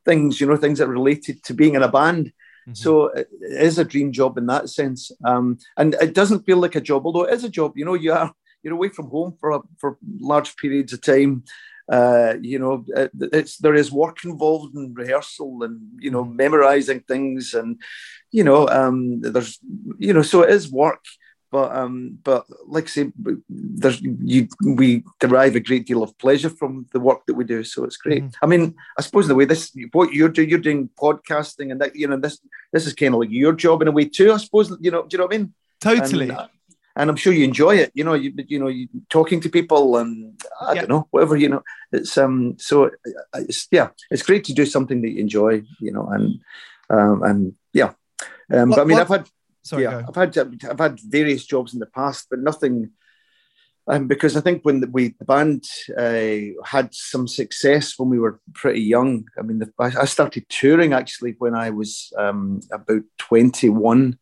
things, 0.05 0.41
you 0.41 0.47
know, 0.47 0.57
things 0.57 0.79
that 0.79 0.89
are 0.89 0.93
related 0.93 1.43
to 1.45 1.55
being 1.55 1.75
in 1.75 1.83
a 1.83 1.89
band. 1.89 2.33
Mhm. 2.69 2.77
So 2.77 3.07
it 3.07 3.29
it 3.41 3.63
is 3.63 3.79
a 3.79 3.85
dream 3.85 4.13
job 4.13 4.39
in 4.39 4.47
that 4.47 4.69
sense, 4.69 5.11
um, 5.25 5.59
and 5.77 5.95
it 5.95 6.15
doesn't 6.15 6.45
feel 6.47 6.59
like 6.59 6.77
a 6.77 6.81
job, 6.91 7.05
although 7.05 7.27
it 7.29 7.35
is 7.35 7.45
a 7.45 7.49
job. 7.59 7.77
You 7.77 7.85
know, 7.85 7.95
you 7.95 8.13
are 8.13 8.33
you're 8.63 8.75
away 8.75 8.91
from 8.91 9.09
home 9.09 9.37
for 9.41 9.51
a, 9.51 9.61
for 9.81 9.97
large 10.21 10.57
periods 10.57 10.93
of 10.93 11.01
time. 11.01 11.43
Uh, 11.91 12.35
you 12.41 12.59
know, 12.59 12.85
it, 12.89 13.11
it's 13.33 13.57
there 13.59 13.75
is 13.75 13.91
work 13.91 14.25
involved 14.25 14.77
in 14.77 14.95
rehearsal 14.95 15.63
and 15.65 15.81
you 15.99 16.11
know 16.11 16.25
memorizing 16.25 17.01
things, 17.01 17.55
and 17.55 17.81
you 18.31 18.45
know, 18.45 18.69
um, 18.69 19.21
there's 19.21 19.59
you 19.99 20.13
know, 20.13 20.23
so 20.23 20.43
it 20.43 20.51
is 20.51 20.71
work. 20.71 21.05
But 21.51 21.75
um, 21.75 22.19
but 22.23 22.47
like 22.67 22.85
I 22.85 22.87
say, 22.89 23.13
there's 23.49 24.01
you 24.01 24.49
we 24.65 25.03
derive 25.19 25.57
a 25.57 25.61
great 25.61 25.85
deal 25.87 26.03
of 26.03 26.17
pleasure 26.19 26.49
from 26.49 26.87
the 26.93 27.01
work 27.01 27.27
that 27.27 27.35
we 27.35 27.45
do, 27.45 27.65
so 27.65 27.83
it's 27.85 27.97
great. 27.97 28.23
Mhm. 28.23 28.35
I 28.43 28.47
mean, 28.47 28.75
I 28.99 29.03
suppose 29.03 29.27
the 29.27 29.35
way 29.35 29.47
this 29.47 29.73
what 29.93 30.13
you're 30.13 30.29
doing, 30.29 30.49
you're 30.49 30.61
doing 30.69 30.89
podcasting, 31.01 31.73
and 31.73 31.81
that 31.81 31.97
you 31.97 32.07
know 32.07 32.17
this 32.17 32.39
this 32.73 32.87
is 32.87 32.95
kind 32.95 33.15
of 33.15 33.21
like 33.21 33.31
your 33.33 33.53
job 33.53 33.83
in 33.83 33.89
a 33.89 33.93
way 33.99 34.05
too. 34.05 34.33
I 34.33 34.37
suppose 34.37 34.71
you 34.81 34.93
know. 34.93 35.03
Do 35.03 35.09
you 35.15 35.19
know 35.19 35.25
what 35.27 35.35
I 35.35 35.39
mean? 35.39 35.55
totally 35.81 36.29
And, 36.29 36.39
uh, 36.39 36.47
and 36.97 37.11
I'm 37.11 37.17
sure 37.17 37.33
you 37.33 37.45
enjoy 37.45 37.75
it. 37.83 37.91
You 37.95 38.05
know, 38.05 38.15
you 38.15 38.33
you 38.47 38.59
know, 38.61 38.69
you 38.69 38.87
talking 39.09 39.41
to 39.41 39.49
people, 39.49 39.97
and 39.97 40.41
I 40.61 40.75
Yeah. 40.75 40.81
don't 40.83 40.91
know, 40.91 41.09
whatever. 41.11 41.37
You 41.37 41.49
know, 41.49 41.63
it's 41.91 42.17
um. 42.17 42.55
So 42.59 42.75
uh, 42.87 43.43
it's 43.49 43.67
yeah, 43.73 43.89
it's 44.13 44.23
great 44.23 44.45
to 44.45 44.53
do 44.55 44.67
something 44.67 45.01
that 45.03 45.11
you 45.11 45.21
enjoy. 45.21 45.63
You 45.81 45.93
know, 45.95 46.07
and 46.15 46.27
um 46.91 47.23
and 47.29 47.55
yeah. 47.73 47.91
Um, 48.55 48.71
but 48.71 48.81
I 48.81 48.85
mean, 48.85 48.99
what- 48.99 49.03
I've 49.03 49.17
had 49.17 49.27
sorry 49.63 49.85
yeah. 49.85 50.03
I've 50.09 50.15
had 50.15 50.37
I've 50.39 50.79
had 50.79 51.01
various 51.01 51.45
jobs 51.45 51.75
in 51.75 51.81
the 51.81 51.87
past, 51.87 52.27
but 52.31 52.41
nothing. 52.41 52.91
Um, 53.89 54.07
because 54.07 54.37
I 54.37 54.41
think 54.41 54.63
when 54.63 54.85
we 54.93 55.15
the 55.19 55.25
band 55.25 55.65
uh, 55.99 56.55
had 56.65 56.95
some 56.95 57.27
success 57.27 57.99
when 57.99 58.09
we 58.09 58.19
were 58.19 58.41
pretty 58.55 58.83
young. 58.83 59.25
I 59.39 59.43
mean, 59.43 59.59
the, 59.59 59.73
I 59.79 60.05
started 60.05 60.45
touring 60.49 60.93
actually 60.93 61.35
when 61.39 61.55
I 61.55 61.71
was 61.71 62.13
um, 62.17 62.61
about 62.73 63.03
twenty 63.19 63.69
one. 63.69 64.19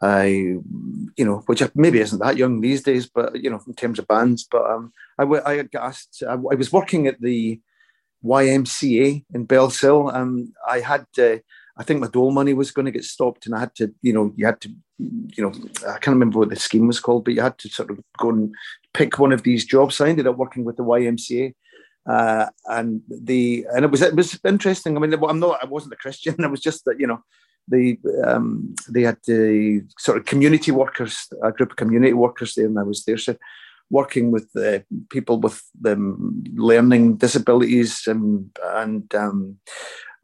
I, 0.00 0.26
you 0.26 1.24
know, 1.24 1.42
which 1.46 1.60
maybe 1.74 1.98
isn't 1.98 2.20
that 2.20 2.36
young 2.36 2.60
these 2.60 2.84
days, 2.84 3.06
but 3.06 3.42
you 3.42 3.50
know, 3.50 3.60
in 3.66 3.74
terms 3.74 3.98
of 3.98 4.06
bands. 4.06 4.46
But 4.48 4.64
um, 4.70 4.92
I, 5.18 5.24
I 5.24 5.62
got 5.62 5.82
asked. 5.82 6.22
I, 6.28 6.34
I 6.34 6.54
was 6.54 6.72
working 6.72 7.08
at 7.08 7.20
the 7.20 7.60
YMCA 8.24 9.24
in 9.34 9.46
Bellshill. 9.46 10.14
Um, 10.14 10.52
I 10.66 10.80
had, 10.80 11.06
uh, 11.18 11.38
I 11.78 11.84
think 11.84 12.00
my 12.00 12.08
dole 12.08 12.32
money 12.32 12.54
was 12.54 12.72
going 12.72 12.86
to 12.86 12.92
get 12.92 13.04
stopped, 13.04 13.46
and 13.46 13.54
I 13.54 13.60
had 13.60 13.74
to, 13.76 13.94
you 14.02 14.12
know, 14.12 14.32
you 14.36 14.46
had 14.46 14.60
to, 14.62 14.68
you 14.98 15.42
know, 15.42 15.52
I 15.88 15.98
can't 15.98 16.16
remember 16.16 16.40
what 16.40 16.50
the 16.50 16.56
scheme 16.56 16.88
was 16.88 16.98
called, 16.98 17.24
but 17.24 17.34
you 17.34 17.40
had 17.40 17.58
to 17.58 17.68
sort 17.68 17.90
of 17.90 18.00
go 18.18 18.30
and 18.30 18.54
pick 18.94 19.18
one 19.18 19.32
of 19.32 19.44
these 19.44 19.64
jobs. 19.64 20.00
I 20.00 20.08
ended 20.08 20.26
up 20.26 20.36
working 20.36 20.64
with 20.64 20.76
the 20.76 20.84
YMCA. 20.84 21.54
Uh, 22.08 22.46
and 22.66 23.02
the 23.10 23.66
and 23.74 23.84
it 23.84 23.90
was 23.90 24.00
it 24.00 24.16
was 24.16 24.40
interesting. 24.42 24.96
I 24.96 25.00
mean, 25.00 25.12
I'm 25.12 25.40
not 25.40 25.58
I 25.62 25.66
wasn't 25.66 25.92
a 25.92 25.96
Christian. 25.96 26.36
It 26.38 26.50
was 26.50 26.62
just 26.62 26.86
that 26.86 26.98
you 26.98 27.06
know 27.06 27.22
they 27.70 27.98
um, 28.24 28.74
they 28.88 29.02
had 29.02 29.18
the 29.26 29.82
sort 29.98 30.18
of 30.18 30.24
community 30.24 30.70
workers, 30.70 31.28
a 31.42 31.52
group 31.52 31.72
of 31.72 31.76
community 31.76 32.14
workers 32.14 32.54
there, 32.54 32.66
and 32.66 32.78
I 32.78 32.82
was 32.82 33.04
there. 33.04 33.18
So 33.18 33.36
working 33.90 34.30
with 34.30 34.48
uh, 34.56 34.80
people 35.10 35.38
with 35.38 35.62
um, 35.86 36.42
learning 36.54 37.16
disabilities 37.16 38.06
and 38.06 38.50
and 38.64 39.14
um, 39.14 39.58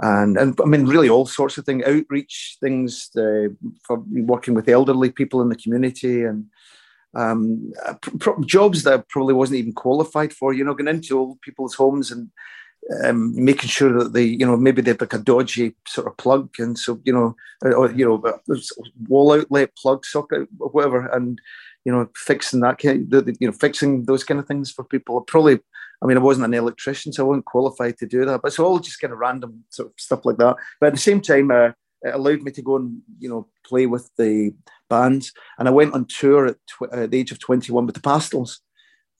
and 0.01 0.37
and 0.37 0.59
I 0.61 0.67
mean 0.67 0.87
really 0.87 1.09
all 1.09 1.27
sorts 1.27 1.59
of 1.59 1.65
things, 1.65 1.85
outreach 1.85 2.57
things 2.61 3.11
uh, 3.17 3.49
for 3.87 4.03
working 4.11 4.55
with 4.55 4.69
elderly 4.69 5.11
people 5.11 5.41
in 5.43 5.49
the 5.49 5.57
community 5.57 6.25
and 6.25 6.47
um, 7.15 7.73
jobs 8.45 8.83
that 8.83 8.95
I 8.95 9.03
probably 9.09 9.35
wasn't 9.35 9.59
even 9.59 9.73
qualified 9.73 10.33
for. 10.33 10.53
You 10.53 10.65
know, 10.65 10.75
going 10.75 10.89
into 10.89 11.19
old 11.19 11.41
people's 11.41 11.75
homes 11.75 12.11
and 12.11 12.31
um, 13.03 13.33
making 13.43 13.69
sure 13.69 13.93
that 13.99 14.13
they, 14.13 14.25
you 14.25 14.45
know, 14.45 14.57
maybe 14.57 14.83
they've 14.83 15.01
like 15.01 15.15
a 15.15 15.19
dodgy 15.19 15.75
sort 15.87 16.07
of 16.07 16.17
plug, 16.17 16.51
and 16.59 16.79
so 16.79 17.01
you 17.05 17.13
know, 17.13 17.37
or 17.63 17.91
you 17.93 18.05
know, 18.05 18.41
wall 19.09 19.33
outlet 19.33 19.75
plug 19.77 20.05
socket 20.05 20.49
whatever, 20.59 21.07
and 21.07 21.41
you 21.85 21.93
know, 21.93 22.09
fixing 22.17 22.61
that 22.61 22.79
kind, 22.79 23.13
of, 23.13 23.29
you 23.41 23.47
know, 23.47 23.53
fixing 23.53 24.05
those 24.05 24.25
kind 24.25 24.41
of 24.41 24.47
things 24.47 24.71
for 24.71 24.85
people. 24.85 25.21
Probably, 25.21 25.61
I 26.05 26.07
mean, 26.07 26.19
I 26.19 26.21
wasn't 26.21 26.45
an 26.45 26.55
electrician, 26.55 27.13
so 27.13 27.25
I 27.25 27.29
wasn't 27.29 27.47
qualified 27.47 27.97
to 27.99 28.07
do 28.07 28.27
that. 28.27 28.43
But 28.43 28.49
it's 28.49 28.59
all 28.59 28.79
just 28.79 29.01
kind 29.01 29.13
of 29.13 29.19
random 29.19 29.65
sort 29.71 29.89
of 29.89 29.95
stuff 29.97 30.25
like 30.25 30.37
that. 30.37 30.57
But 30.79 30.89
at 30.89 30.93
the 30.93 31.01
same 31.01 31.23
time, 31.23 31.51
uh, 31.51 31.71
it 32.03 32.15
allowed 32.15 32.43
me 32.43 32.51
to 32.53 32.63
go 32.63 32.77
and 32.77 33.01
you 33.19 33.29
know 33.31 33.49
play 33.67 33.87
with 33.87 34.11
the 34.19 34.55
bands, 34.91 35.33
and 35.59 35.67
I 35.67 35.71
went 35.71 35.95
on 35.95 36.07
tour 36.07 36.47
at, 36.47 36.57
tw- 36.67 36.93
at 36.93 37.11
the 37.11 37.19
age 37.19 37.33
of 37.33 37.41
twenty 37.41 37.73
one 37.73 37.87
with 37.87 37.95
the 37.95 38.03
Pastels. 38.03 38.61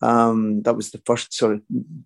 Um, 0.03 0.63
that 0.63 0.77
was 0.77 0.91
the 0.91 1.01
first 1.07 1.33
sort 1.33 1.55
of 1.55 1.63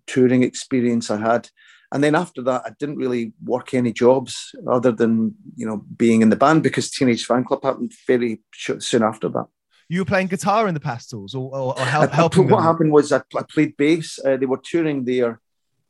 touring 0.07 0.43
experience 0.43 1.11
I 1.11 1.17
had. 1.17 1.49
And 1.91 2.03
then 2.03 2.15
after 2.15 2.41
that, 2.43 2.61
I 2.65 2.71
didn't 2.79 2.97
really 2.97 3.33
work 3.43 3.73
any 3.73 3.91
jobs 3.91 4.55
other 4.65 4.93
than 4.93 5.35
you 5.57 5.65
know 5.65 5.83
being 5.97 6.21
in 6.21 6.29
the 6.29 6.37
band 6.37 6.63
because 6.63 6.89
Teenage 6.89 7.27
Fanclub 7.27 7.63
happened 7.63 7.91
very 8.07 8.41
soon 8.53 9.03
after 9.03 9.27
that 9.29 9.47
you 9.89 10.01
were 10.01 10.05
playing 10.05 10.27
guitar 10.27 10.67
in 10.67 10.75
the 10.75 10.79
Pastels 10.79 11.33
or, 11.33 11.49
or, 11.53 11.79
or 11.79 11.85
help, 11.85 12.11
helping 12.11 12.47
What 12.47 12.57
them? 12.57 12.65
happened 12.65 12.91
was 12.91 13.11
I, 13.11 13.21
I 13.35 13.43
played 13.43 13.75
bass. 13.75 14.19
Uh, 14.23 14.37
they 14.37 14.45
were 14.45 14.61
touring 14.63 15.03
their 15.03 15.41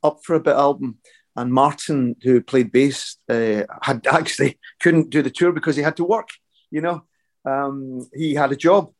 Up 0.02 0.20
for 0.24 0.34
a 0.34 0.40
Bit 0.40 0.56
album. 0.56 0.98
And 1.36 1.52
Martin, 1.52 2.16
who 2.22 2.40
played 2.40 2.72
bass, 2.72 3.18
uh, 3.28 3.62
had 3.82 4.06
actually 4.10 4.58
couldn't 4.80 5.10
do 5.10 5.22
the 5.22 5.30
tour 5.30 5.52
because 5.52 5.76
he 5.76 5.82
had 5.82 5.96
to 5.98 6.04
work. 6.04 6.30
You 6.70 6.80
know, 6.80 7.02
um, 7.44 8.08
he 8.14 8.34
had 8.34 8.52
a 8.52 8.56
job, 8.56 8.92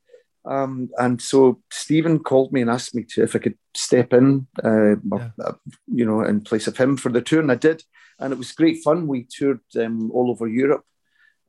um, 0.44 0.90
and 0.98 1.20
so 1.20 1.60
Stephen 1.70 2.18
called 2.18 2.52
me 2.52 2.60
and 2.62 2.70
asked 2.70 2.94
me 2.94 3.04
to 3.10 3.22
if 3.22 3.36
I 3.36 3.38
could 3.38 3.58
step 3.74 4.12
in, 4.12 4.46
uh, 4.64 4.96
yeah. 4.96 5.30
uh, 5.44 5.52
you 5.86 6.04
know, 6.04 6.22
in 6.22 6.40
place 6.40 6.66
of 6.66 6.76
him 6.76 6.96
for 6.96 7.10
the 7.10 7.20
tour, 7.20 7.40
and 7.40 7.52
I 7.52 7.56
did, 7.56 7.82
and 8.18 8.32
it 8.32 8.38
was 8.38 8.52
great 8.52 8.82
fun. 8.82 9.06
We 9.06 9.26
toured 9.30 9.60
um, 9.76 10.10
all 10.12 10.30
over 10.30 10.48
Europe, 10.48 10.84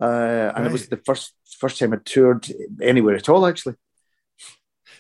uh, 0.02 0.52
and 0.56 0.58
right. 0.58 0.66
it 0.66 0.72
was 0.72 0.88
the 0.88 0.98
first 0.98 1.34
first 1.60 1.78
time 1.80 1.94
I 1.94 1.98
toured 2.04 2.48
anywhere 2.82 3.16
at 3.16 3.30
all. 3.30 3.46
Actually, 3.46 3.76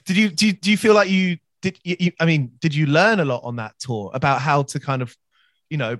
did 0.05 0.17
you 0.17 0.29
do? 0.29 0.47
You, 0.47 0.53
do 0.53 0.71
you 0.71 0.77
feel 0.77 0.93
like 0.93 1.09
you 1.09 1.37
did? 1.61 1.79
You, 1.83 2.11
I 2.19 2.25
mean, 2.25 2.51
did 2.59 2.75
you 2.75 2.85
learn 2.85 3.19
a 3.19 3.25
lot 3.25 3.43
on 3.43 3.55
that 3.55 3.73
tour 3.79 4.11
about 4.13 4.41
how 4.41 4.63
to 4.63 4.79
kind 4.79 5.01
of, 5.01 5.15
you 5.69 5.77
know, 5.77 5.97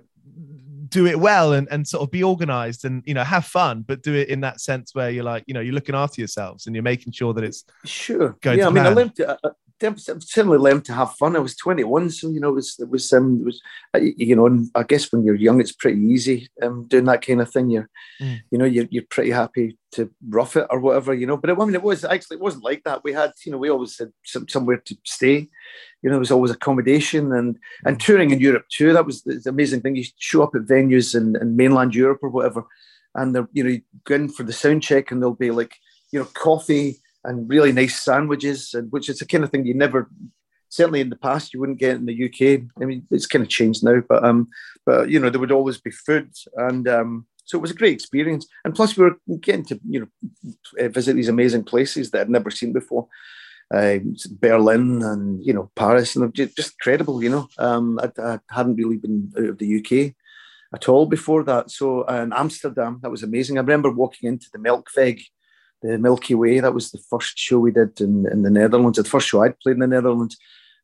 do 0.87 1.07
it 1.07 1.20
well 1.20 1.53
and, 1.53 1.68
and 1.72 1.87
sort 1.87 2.03
of 2.03 2.11
be 2.11 2.24
organized 2.24 2.85
and 2.85 3.01
you 3.07 3.14
know 3.14 3.24
have 3.24 3.46
fun, 3.46 3.83
but 3.87 4.03
do 4.03 4.14
it 4.14 4.29
in 4.29 4.42
that 4.42 4.61
sense 4.61 4.94
where 4.94 5.09
you're 5.09 5.24
like, 5.24 5.44
you 5.48 5.53
know, 5.53 5.61
you're 5.61 5.74
looking 5.74 5.96
after 5.96 6.22
yourselves 6.22 6.68
and 6.68 6.75
you're 6.75 6.83
making 6.83 7.11
sure 7.11 7.33
that 7.33 7.44
it's 7.44 7.64
sure. 7.85 8.37
Going 8.42 8.59
yeah, 8.59 8.68
I 8.68 8.70
mean, 8.70 8.83
plan. 8.83 8.85
I 8.85 8.96
learned. 8.96 9.16
To, 9.16 9.40
uh, 9.44 9.51
certainly 9.98 10.57
learned 10.57 10.85
to 10.85 10.94
have 10.94 11.15
fun. 11.15 11.35
I 11.35 11.39
was 11.39 11.55
21, 11.55 12.09
so 12.11 12.29
you 12.29 12.39
know 12.39 12.50
it 12.50 12.55
was 12.55 12.75
it 12.79 12.89
was 12.89 13.11
um 13.13 13.39
it 13.41 13.46
was 13.46 13.61
uh, 13.96 14.00
you 14.00 14.35
know 14.35 14.46
and 14.46 14.70
I 14.75 14.83
guess 14.83 15.11
when 15.11 15.24
you're 15.24 15.35
young 15.35 15.59
it's 15.59 15.72
pretty 15.72 16.00
easy 16.00 16.50
um 16.61 16.87
doing 16.87 17.05
that 17.05 17.25
kind 17.25 17.41
of 17.41 17.51
thing. 17.51 17.70
You're 17.70 17.89
mm. 18.22 18.39
you 18.51 18.57
know 18.57 18.65
you're 18.65 18.87
you're 18.89 19.03
pretty 19.09 19.31
happy 19.31 19.77
to 19.94 20.09
rough 20.29 20.55
it 20.55 20.67
or 20.70 20.79
whatever 20.79 21.13
you 21.13 21.25
know. 21.25 21.37
But 21.37 21.50
it, 21.50 21.57
I 21.59 21.65
mean 21.65 21.75
it 21.75 21.83
was 21.83 22.05
actually 22.05 22.37
it 22.37 22.44
wasn't 22.44 22.63
like 22.63 22.83
that. 22.83 23.03
We 23.03 23.13
had 23.13 23.31
you 23.46 23.51
know 23.51 23.57
we 23.57 23.70
always 23.70 23.98
had 23.98 24.11
some, 24.24 24.48
somewhere 24.48 24.77
to 24.77 24.98
stay. 25.05 25.50
You 26.01 26.09
know 26.09 26.11
there 26.11 26.20
was 26.20 26.31
always 26.31 26.51
accommodation 26.51 27.33
and 27.33 27.57
and 27.85 27.98
mm. 27.98 28.00
touring 28.00 28.31
in 28.31 28.39
Europe 28.39 28.65
too. 28.70 28.94
That 28.94 29.05
was 29.05 29.24
the 29.24 29.41
amazing 29.48 29.81
thing. 29.81 29.96
You 29.96 30.05
show 30.17 30.44
up 30.44 30.55
at 30.55 30.63
venues 30.63 31.15
in, 31.15 31.35
in 31.37 31.55
mainland 31.55 31.96
Europe 31.96 32.20
or 32.22 32.29
whatever, 32.29 32.65
and 33.15 33.35
they're 33.35 33.50
you 33.51 33.63
know 33.63 33.70
you 33.72 33.81
go 34.05 34.15
in 34.15 34.29
for 34.29 34.44
the 34.44 34.53
sound 34.53 34.83
check 34.83 35.11
and 35.11 35.22
they'll 35.22 35.33
be 35.33 35.51
like 35.51 35.75
you 36.11 36.20
know 36.20 36.25
coffee 36.33 37.01
and 37.24 37.50
really 37.50 37.72
nice 37.72 38.01
sandwiches, 38.01 38.74
and 38.74 38.92
which 38.92 39.10
is 39.10 39.20
the 39.20 39.25
kind 39.25 39.44
of 39.44 39.51
thing 39.51 39.66
you 39.66 39.74
never, 39.74 40.10
certainly 40.70 41.01
in 41.01 41.10
the 41.10 41.16
past, 41.16 41.53
you 41.53 41.60
wouldn't 41.60 41.79
get 41.79 41.96
in 41.96 42.05
the 42.05 42.25
UK. 42.25 42.64
I 42.81 42.86
mean, 42.86 43.05
it's 43.12 43.27
kind 43.27 43.44
of 43.44 43.50
changed 43.50 43.84
now, 43.84 44.01
but 44.07 44.24
um, 44.24 44.50
but 44.86 45.10
you 45.10 45.20
know, 45.20 45.29
there 45.29 45.40
would 45.40 45.51
always 45.51 45.79
be 45.79 45.92
food, 45.92 46.31
and 46.55 46.88
um, 46.88 47.27
so 47.46 47.57
it 47.57 47.62
was 47.62 47.72
a 47.72 47.75
great 47.75 47.94
experience. 47.94 48.48
And 48.64 48.74
plus, 48.74 48.98
we 48.98 49.03
were 49.03 49.18
getting 49.40 49.66
to 49.66 49.79
you 49.88 50.00
know 50.00 50.90
visit 50.90 51.16
these 51.16 51.29
amazing 51.29 51.64
places 51.64 52.12
that 52.12 52.22
I'd 52.22 52.29
never 52.29 52.51
seen 52.51 52.74
before. 52.74 53.07
Uh, 53.74 54.00
Berlin 54.31 55.01
and 55.01 55.46
you 55.46 55.53
know 55.53 55.72
Paris 55.77 56.16
and 56.16 56.34
just, 56.34 56.57
just 56.57 56.74
incredible. 56.74 57.24
You 57.24 57.29
know, 57.29 57.48
um, 57.57 58.00
I, 58.01 58.12
I, 58.22 58.40
hadn't 58.50 58.75
really 58.75 58.98
been 58.98 59.31
out 59.38 59.46
of 59.46 59.57
the 59.60 59.79
UK 59.79 60.14
at 60.74 60.90
all 60.90 61.05
before 61.05 61.44
that. 61.44 61.72
So, 61.72 62.03
and 62.03 62.34
Amsterdam, 62.34 63.00
that 63.01 63.12
was 63.12 63.24
amazing. 63.24 63.57
I 63.57 63.62
remember 63.62 63.92
walking 63.92 64.29
into 64.29 64.48
the 64.51 64.60
Melkweg 64.60 65.22
the 65.81 65.98
Milky 65.98 66.35
Way. 66.35 66.59
That 66.59 66.74
was 66.74 66.91
the 66.91 67.00
first 67.09 67.37
show 67.37 67.59
we 67.59 67.72
did 67.72 68.00
in, 68.01 68.27
in 68.31 68.44
the 68.44 68.51
Netherlands, 68.51 68.98
the 68.98 69.03
first 69.03 69.27
show 69.27 69.44
I'd 69.44 69.59
played 69.59 69.74
in 69.74 69.79
the 69.79 69.87
Netherlands. 69.87 70.37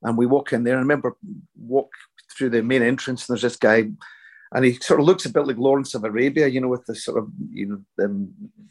And 0.04 0.18
we 0.18 0.26
walk 0.26 0.54
in 0.54 0.64
there. 0.64 0.76
I 0.76 0.80
remember 0.80 1.16
walk 1.56 1.92
through 2.38 2.52
the 2.52 2.62
main 2.62 2.84
entrance, 2.84 3.28
and 3.28 3.36
there's 3.36 3.42
this 3.42 3.56
guy, 3.56 3.90
and 4.54 4.66
he 4.66 4.74
sort 4.74 5.00
of 5.00 5.06
looks 5.06 5.26
a 5.26 5.30
bit 5.30 5.48
like 5.48 5.58
Lawrence 5.58 5.96
of 5.96 6.04
Arabia, 6.04 6.48
you 6.48 6.62
know, 6.62 6.68
with 6.68 6.86
the 6.86 6.96
sort 6.96 7.18
of 7.18 7.30
you 7.52 7.66
know 7.66 7.82
the 7.98 8.28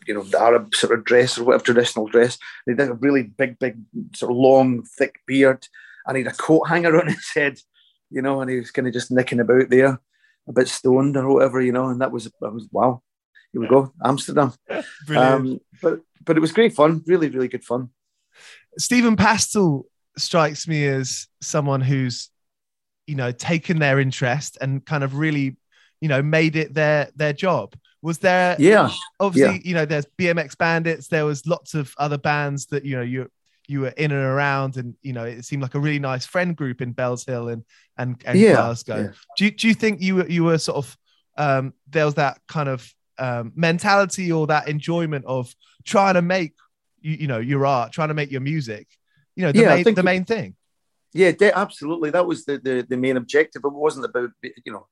you 0.07 0.15
know 0.15 0.23
the 0.23 0.41
Arab 0.41 0.75
sort 0.75 0.97
of 0.97 1.05
dress 1.05 1.37
or 1.37 1.45
whatever 1.45 1.65
traditional 1.65 2.07
dress. 2.07 2.39
And 2.67 2.79
he 2.79 2.83
had 2.83 2.93
a 2.93 2.95
really 2.95 3.25
big, 3.25 3.59
big, 3.59 3.77
sort 4.15 4.31
of 4.31 4.39
long, 4.39 4.85
thick 4.85 5.17
beard, 5.27 5.67
and 6.07 6.17
he 6.17 6.23
had 6.23 6.33
a 6.33 6.37
coat 6.37 6.69
hanger 6.69 6.99
on 7.01 7.09
his 7.09 7.29
head, 7.35 7.59
you 8.11 8.23
know, 8.23 8.41
and 8.41 8.51
he 8.51 8.59
was 8.59 8.71
kind 8.71 8.87
of 8.87 8.95
just 8.95 9.11
nicking 9.11 9.41
about 9.41 9.69
there, 9.69 10.01
a 10.49 10.53
bit 10.53 10.69
stoned 10.69 11.17
or 11.17 11.33
whatever, 11.33 11.61
you 11.61 11.73
know. 11.73 11.89
And 11.89 12.01
that 12.01 12.13
was 12.13 12.31
that 12.41 12.53
was 12.53 12.69
wow 12.71 13.03
here 13.57 13.63
we 13.63 13.69
go, 13.69 13.93
Amsterdam. 14.05 14.53
Um, 15.17 15.61
but 15.81 16.01
but 16.25 16.37
it 16.37 16.41
was 16.41 16.53
great 16.53 16.75
fun, 16.75 17.03
really, 17.07 17.29
really 17.29 17.49
good 17.49 17.65
fun. 17.65 17.91
Stephen 18.77 19.17
Pastel 19.17 19.87
strikes 20.19 20.67
me 20.67 20.87
as 20.87 21.29
someone 21.41 21.81
who's, 21.81 22.31
you 23.07 23.15
know, 23.15 23.31
taken 23.31 23.79
their 23.79 24.01
interest 24.01 24.59
and 24.61 24.85
kind 24.85 25.05
of 25.05 25.15
really, 25.15 25.57
you 26.01 26.09
know, 26.09 26.23
made 26.23 26.57
it 26.57 26.75
their 26.75 27.09
their 27.15 27.33
job. 27.33 27.75
Was 28.03 28.19
there? 28.19 28.57
Yeah. 28.59 28.91
Obviously, 29.21 29.55
yeah. 29.55 29.63
you 29.65 29.75
know, 29.75 29.87
there's 29.87 30.07
BMX 30.19 30.59
Bandits. 30.59 31.09
There 31.09 31.25
was 31.25 31.47
lots 31.47 31.75
of 31.75 31.95
other 31.97 32.19
bands 32.19 32.67
that 32.67 32.85
you 32.85 32.97
know 32.97 33.03
you 33.03 33.31
you 33.69 33.81
were 33.81 33.95
in 33.97 34.11
and 34.11 34.21
around, 34.21 34.77
and 34.77 34.97
you 35.03 35.13
know, 35.13 35.25
it 35.25 35.45
seemed 35.45 35.63
like 35.63 35.75
a 35.75 35.81
really 35.81 36.01
nice 36.01 36.27
friend 36.27 36.55
group 36.55 36.83
in 36.83 36.93
Bellshill 36.93 37.53
and 37.53 37.65
and, 37.97 38.21
and 38.27 38.39
yeah, 38.39 38.55
Glasgow. 38.55 38.97
Yeah. 38.97 39.13
Do 39.39 39.45
you, 39.47 39.51
do 39.53 39.69
you 39.69 39.75
think 39.75 40.03
you 40.03 40.17
were 40.17 40.29
you 40.29 40.45
were 40.45 40.59
sort 40.59 40.79
of 40.79 40.97
um, 41.39 41.75
there 41.89 42.05
was 42.05 42.15
that 42.15 42.39
kind 42.49 42.69
of 42.69 42.93
um, 43.19 43.53
mentality 43.55 44.33
or 44.33 44.47
that 44.49 44.69
enjoyment 44.69 45.25
of 45.27 45.55
trying 45.85 46.15
to 46.15 46.23
make 46.23 46.55
you, 47.01 47.17
you 47.21 47.27
know 47.27 47.39
your 47.39 47.67
art, 47.67 47.93
trying 47.93 48.09
to 48.09 48.15
make 48.15 48.31
your 48.31 48.41
music. 48.41 48.89
You 49.35 49.45
know, 49.45 49.53
the 49.53 49.61
yeah, 49.61 49.83
main, 49.83 49.95
the 49.95 50.03
main 50.03 50.25
thing. 50.25 50.57
Yeah, 51.13 51.33
absolutely. 51.55 52.11
That 52.11 52.27
was 52.27 52.45
the, 52.45 52.59
the 52.59 52.87
the 52.89 52.97
main 52.97 53.17
objective. 53.17 53.63
It 53.65 53.73
wasn't 53.73 54.07
about 54.07 54.31
you 54.43 54.73
know 54.73 54.87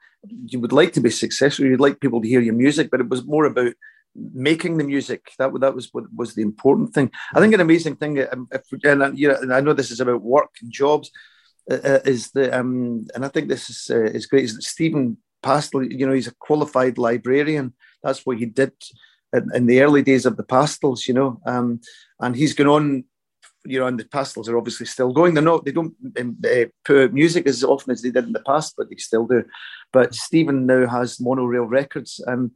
you 0.46 0.60
would 0.60 0.72
like 0.72 0.92
to 0.94 1.00
be 1.00 1.10
successful. 1.10 1.66
You'd 1.66 1.80
like 1.80 2.00
people 2.00 2.22
to 2.22 2.28
hear 2.28 2.40
your 2.40 2.54
music, 2.54 2.90
but 2.90 3.00
it 3.00 3.08
was 3.08 3.26
more 3.26 3.44
about 3.44 3.74
making 4.14 4.78
the 4.78 4.84
music. 4.84 5.32
That 5.38 5.52
that 5.60 5.74
was 5.74 5.88
what 5.92 6.04
was 6.14 6.34
the 6.34 6.42
important 6.42 6.94
thing. 6.94 7.10
I 7.34 7.40
think 7.40 7.54
an 7.54 7.60
amazing 7.60 7.96
thing, 7.96 8.24
um, 8.32 8.48
if, 8.52 8.62
and 8.84 9.18
you 9.18 9.28
know, 9.28 9.36
and 9.36 9.52
I 9.52 9.60
know 9.60 9.72
this 9.72 9.90
is 9.90 10.00
about 10.00 10.22
work 10.22 10.50
and 10.62 10.70
jobs, 10.70 11.10
uh, 11.70 11.74
uh, 11.84 12.00
is 12.04 12.30
the 12.30 12.58
um, 12.58 13.06
and 13.14 13.24
I 13.24 13.28
think 13.28 13.48
this 13.48 13.68
is 13.68 13.90
uh, 13.90 14.04
is 14.04 14.26
great. 14.26 14.44
Is 14.44 14.54
that 14.54 14.62
Stephen 14.62 15.18
Pastel? 15.42 15.84
You 15.84 16.06
know, 16.06 16.12
he's 16.12 16.28
a 16.28 16.34
qualified 16.34 16.98
librarian, 16.98 17.74
that's 18.04 18.24
what 18.24 18.38
he 18.38 18.46
did 18.46 18.72
in, 19.32 19.50
in 19.54 19.66
the 19.66 19.80
early 19.80 20.02
days 20.02 20.26
of 20.26 20.36
the 20.36 20.44
pastels, 20.44 21.08
you 21.08 21.14
know. 21.14 21.40
Um, 21.46 21.80
and 22.20 22.36
he's 22.36 22.52
gone 22.52 22.68
on 22.68 23.04
you 23.64 23.78
know, 23.78 23.86
and 23.86 23.98
the 23.98 24.04
Pastels 24.04 24.48
are 24.48 24.58
obviously 24.58 24.86
still 24.86 25.12
going. 25.12 25.34
They're 25.34 25.42
not, 25.42 25.64
they 25.64 25.72
don't 25.72 25.94
um, 26.20 26.36
uh, 26.44 26.66
put 26.84 27.14
music 27.14 27.46
as 27.46 27.64
often 27.64 27.92
as 27.92 28.02
they 28.02 28.10
did 28.10 28.26
in 28.26 28.32
the 28.32 28.40
past, 28.40 28.74
but 28.76 28.90
they 28.90 28.96
still 28.96 29.26
do. 29.26 29.44
But 29.92 30.14
Stephen 30.14 30.66
now 30.66 30.86
has 30.86 31.20
monorail 31.20 31.64
records, 31.64 32.22
and 32.26 32.50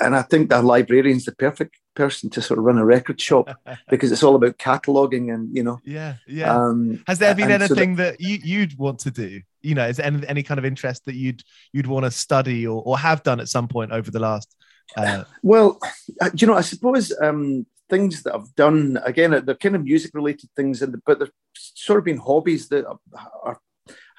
and 0.00 0.14
I 0.14 0.22
think 0.22 0.50
the 0.50 0.62
librarian's 0.62 1.24
the 1.24 1.32
perfect 1.32 1.78
person 1.94 2.30
to 2.30 2.42
sort 2.42 2.58
of 2.58 2.64
run 2.64 2.78
a 2.78 2.84
record 2.84 3.20
shop 3.20 3.50
because 3.88 4.12
it's 4.12 4.22
all 4.22 4.36
about 4.36 4.58
cataloging 4.58 5.32
and 5.32 5.54
you 5.54 5.62
know. 5.62 5.80
Yeah, 5.84 6.16
yeah. 6.26 6.54
Um, 6.54 7.02
Has 7.06 7.18
there 7.18 7.34
been 7.34 7.50
anything 7.50 7.96
so 7.96 8.02
that, 8.02 8.18
that, 8.18 8.20
you 8.20 8.38
you'd 8.42 8.78
want 8.78 9.00
to 9.00 9.10
do? 9.10 9.40
You 9.62 9.74
know, 9.74 9.86
is 9.86 9.96
there 9.96 10.06
any, 10.06 10.26
any 10.28 10.42
kind 10.42 10.58
of 10.58 10.64
interest 10.64 11.04
that 11.06 11.14
you'd 11.14 11.42
you'd 11.72 11.86
want 11.86 12.04
to 12.04 12.10
study 12.10 12.66
or, 12.66 12.82
or 12.84 12.98
have 12.98 13.22
done 13.22 13.40
at 13.40 13.48
some 13.48 13.68
point 13.68 13.92
over 13.92 14.10
the 14.10 14.20
last? 14.20 14.54
Uh... 14.96 15.24
Well, 15.42 15.78
uh, 16.20 16.30
you 16.34 16.46
know, 16.46 16.54
I 16.54 16.60
suppose 16.60 17.12
um, 17.20 17.66
things 17.88 18.22
that 18.22 18.34
I've 18.34 18.54
done 18.54 19.00
again, 19.04 19.30
they're 19.44 19.54
kind 19.56 19.76
of 19.76 19.84
music 19.84 20.12
related 20.14 20.50
things, 20.54 20.82
and 20.82 21.00
but 21.04 21.18
they're 21.18 21.32
sort 21.54 21.98
of 21.98 22.04
been 22.04 22.18
hobbies 22.18 22.68
that 22.68 22.86
are, 22.86 23.60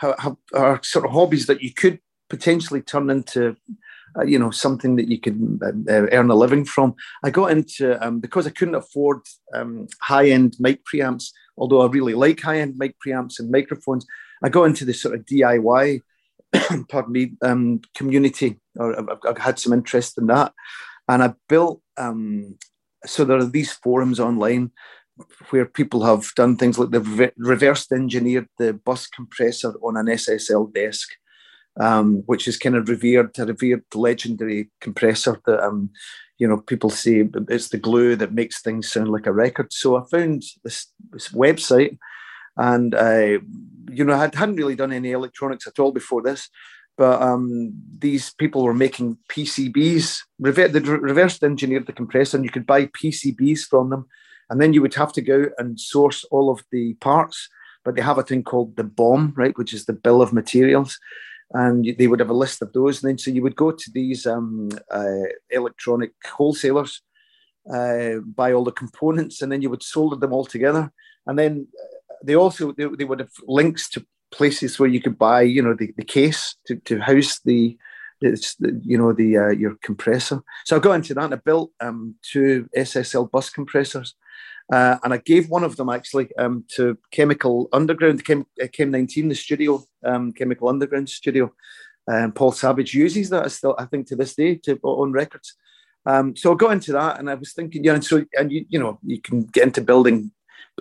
are, 0.01 0.38
are 0.54 0.84
sort 0.84 1.06
of 1.06 1.12
hobbies 1.12 1.45
that 1.45 1.62
you 1.62 1.73
could 1.73 1.99
potentially 2.30 2.82
turn 2.82 3.10
into 3.10 3.56
uh, 4.17 4.23
you 4.23 4.39
know 4.39 4.51
something 4.51 4.95
that 4.95 5.08
you 5.08 5.19
could 5.19 5.60
uh, 5.62 5.91
uh, 5.91 6.08
earn 6.12 6.30
a 6.30 6.36
living 6.36 6.65
from. 6.65 6.95
I 7.23 7.30
got 7.30 7.51
into 7.51 8.04
um, 8.06 8.19
because 8.19 8.47
I 8.47 8.51
couldn't 8.51 8.75
afford 8.75 9.21
um, 9.54 9.88
high 10.01 10.30
end 10.30 10.56
mic 10.60 10.82
preamps, 10.86 11.32
although 11.58 11.82
I 11.82 11.88
really 11.88 12.13
like 12.13 12.41
high 12.41 12.60
end 12.60 12.75
mic 12.78 12.95
preamps 13.06 13.39
and 13.39 13.51
microphones. 13.51 14.06
I 14.43 14.49
got 14.49 14.65
into 14.65 14.86
this 14.86 15.01
sort 15.01 15.15
of 15.15 15.25
DIY, 15.25 16.01
pardon 16.89 17.12
me, 17.12 17.32
um, 17.41 17.82
community, 17.95 18.60
or 18.75 18.97
I, 18.99 19.32
I, 19.32 19.39
had 19.39 19.60
some 19.60 19.73
interest 19.73 20.17
in 20.17 20.28
that, 20.28 20.54
and 21.08 21.23
I 21.23 21.34
built. 21.49 21.82
Um, 21.97 22.58
so 23.06 23.23
there 23.23 23.38
are 23.38 23.45
these 23.45 23.71
forums 23.71 24.19
online 24.19 24.71
where 25.49 25.65
people 25.65 26.04
have 26.04 26.25
done 26.36 26.58
things 26.58 26.78
like 26.78 26.89
they've 26.89 27.32
reversed 27.38 27.91
engineered 27.91 28.47
the 28.58 28.73
bus 28.73 29.08
compressor 29.08 29.73
on 29.82 29.95
an 29.95 30.08
SSL 30.08 30.73
desk 30.73 31.08
um, 31.80 32.24
which 32.26 32.48
is 32.48 32.58
kind 32.58 32.76
of 32.76 32.90
revered, 32.90 33.38
a 33.38 33.46
revered 33.46 33.84
legendary 33.94 34.70
compressor 34.82 35.40
that 35.46 35.64
um, 35.64 35.90
you 36.38 36.48
know 36.48 36.58
people 36.58 36.90
say 36.90 37.28
it's 37.50 37.70
the 37.70 37.78
glue 37.78 38.16
that 38.16 38.34
makes 38.34 38.62
things 38.62 38.92
sound 38.92 39.10
like 39.10 39.26
a 39.26 39.34
record. 39.34 39.72
So 39.72 39.98
I 39.98 40.04
found 40.10 40.44
this, 40.64 40.88
this 41.12 41.30
website, 41.30 41.98
and 42.58 42.96
uh, 42.96 43.40
you 43.92 44.04
know 44.04 44.14
I 44.14 44.30
hadn't 44.34 44.56
really 44.56 44.76
done 44.76 44.92
any 44.92 45.12
electronics 45.12 45.68
at 45.68 45.80
all 45.80 45.92
before 45.92 46.22
this, 46.22 46.50
but 46.98 47.22
um, 47.22 47.74
these 48.00 48.34
people 48.34 48.64
were 48.64 48.74
making 48.74 49.18
PCBs. 49.30 50.20
Rever- 50.40 50.70
they 50.70 50.80
reversed 50.80 51.44
engineered 51.44 51.88
the 51.88 51.94
compressor, 51.94 52.38
and 52.38 52.46
you 52.46 52.52
could 52.52 52.66
buy 52.66 52.86
PCBs 52.88 53.62
from 53.62 53.90
them, 53.90 54.06
and 54.50 54.62
then 54.62 54.74
you 54.74 54.82
would 54.82 54.96
have 54.96 55.12
to 55.14 55.22
go 55.22 55.48
and 55.58 55.80
source 55.80 56.24
all 56.32 56.50
of 56.50 56.64
the 56.72 56.94
parts. 56.96 57.50
But 57.84 57.96
they 57.96 58.02
have 58.02 58.18
a 58.18 58.24
thing 58.24 58.44
called 58.44 58.78
the 58.78 58.84
BOM, 58.84 59.34
right, 59.38 59.56
which 59.60 59.72
is 59.72 59.86
the 59.86 59.94
bill 59.94 60.20
of 60.20 60.34
materials 60.34 60.98
and 61.52 61.96
they 61.98 62.08
would 62.08 62.20
have 62.20 62.30
a 62.30 62.34
list 62.34 62.62
of 62.62 62.74
those. 62.74 63.04
And 63.04 63.10
then 63.10 63.18
so 63.18 63.32
you 63.32 63.42
would 63.42 63.56
go 63.56 63.72
to 63.72 63.92
these 63.94 64.26
um, 64.26 64.70
uh, 64.92 65.28
electronic 65.50 66.12
wholesalers, 66.26 67.02
uh, 67.72 68.16
buy 68.26 68.54
all 68.54 68.64
the 68.64 68.72
components, 68.72 69.42
and 69.42 69.52
then 69.52 69.62
you 69.62 69.70
would 69.70 69.84
solder 69.84 70.16
them 70.16 70.34
all 70.34 70.46
together. 70.46 70.92
And 71.28 71.38
then 71.38 71.68
uh, 71.80 72.16
they 72.24 72.36
also 72.36 72.72
they, 72.72 72.86
they 72.98 73.06
would 73.06 73.20
have 73.20 73.32
links 73.48 73.90
to 73.92 74.06
places 74.32 74.80
where 74.80 74.90
you 74.90 75.02
could 75.02 75.18
buy, 75.18 75.42
you 75.42 75.62
know, 75.62 75.74
the, 75.74 75.94
the 75.98 76.04
case 76.04 76.56
to, 76.68 76.76
to 76.78 77.00
house 77.00 77.40
the, 77.46 77.78
the, 78.22 78.82
you 78.84 78.98
know 78.98 79.14
the 79.14 79.38
uh, 79.38 79.50
your 79.50 79.76
compressor. 79.82 80.42
So 80.66 80.76
I 80.76 80.80
got 80.80 80.94
into 80.94 81.14
that 81.14 81.26
and 81.26 81.34
I 81.34 81.38
built 81.38 81.72
um, 81.80 82.16
two 82.22 82.68
SSL 82.76 83.30
bus 83.30 83.50
compressors. 83.50 84.16
Uh, 84.71 84.97
and 85.04 85.13
I 85.13 85.17
gave 85.17 85.49
one 85.49 85.63
of 85.63 85.75
them 85.75 85.89
actually 85.89 86.30
um, 86.38 86.65
to 86.75 86.97
Chemical 87.12 87.69
Underground, 87.71 88.25
Chem, 88.25 88.45
uh, 88.62 88.67
Chem 88.71 88.91
19, 88.91 89.30
the 89.30 89.36
studio, 89.36 89.84
um, 90.04 90.32
Chemical 90.34 90.69
Underground 90.69 91.10
studio. 91.10 91.54
Um, 92.08 92.32
Paul 92.32 92.51
Savage 92.51 92.93
uses 92.93 93.30
that 93.30 93.51
still, 93.51 93.75
I 93.78 93.86
think, 93.86 94.08
to 94.08 94.15
this 94.15 94.36
day 94.36 94.56
to 94.63 94.80
on 94.84 95.12
records. 95.12 95.56
Um, 96.06 96.36
so 96.36 96.54
I 96.54 96.56
got 96.56 96.71
into 96.71 96.91
that, 96.93 97.19
and 97.19 97.30
I 97.30 97.36
was 97.36 97.54
thinking, 97.54 97.84
yeah, 97.84 97.93
and 97.93 98.06
so 98.06 98.25
and 98.38 98.51
you, 98.51 98.65
you 98.69 98.80
know, 98.80 98.99
you 99.04 99.19
can 99.19 99.43
get 99.43 99.63
into 99.63 99.82
building 99.82 100.32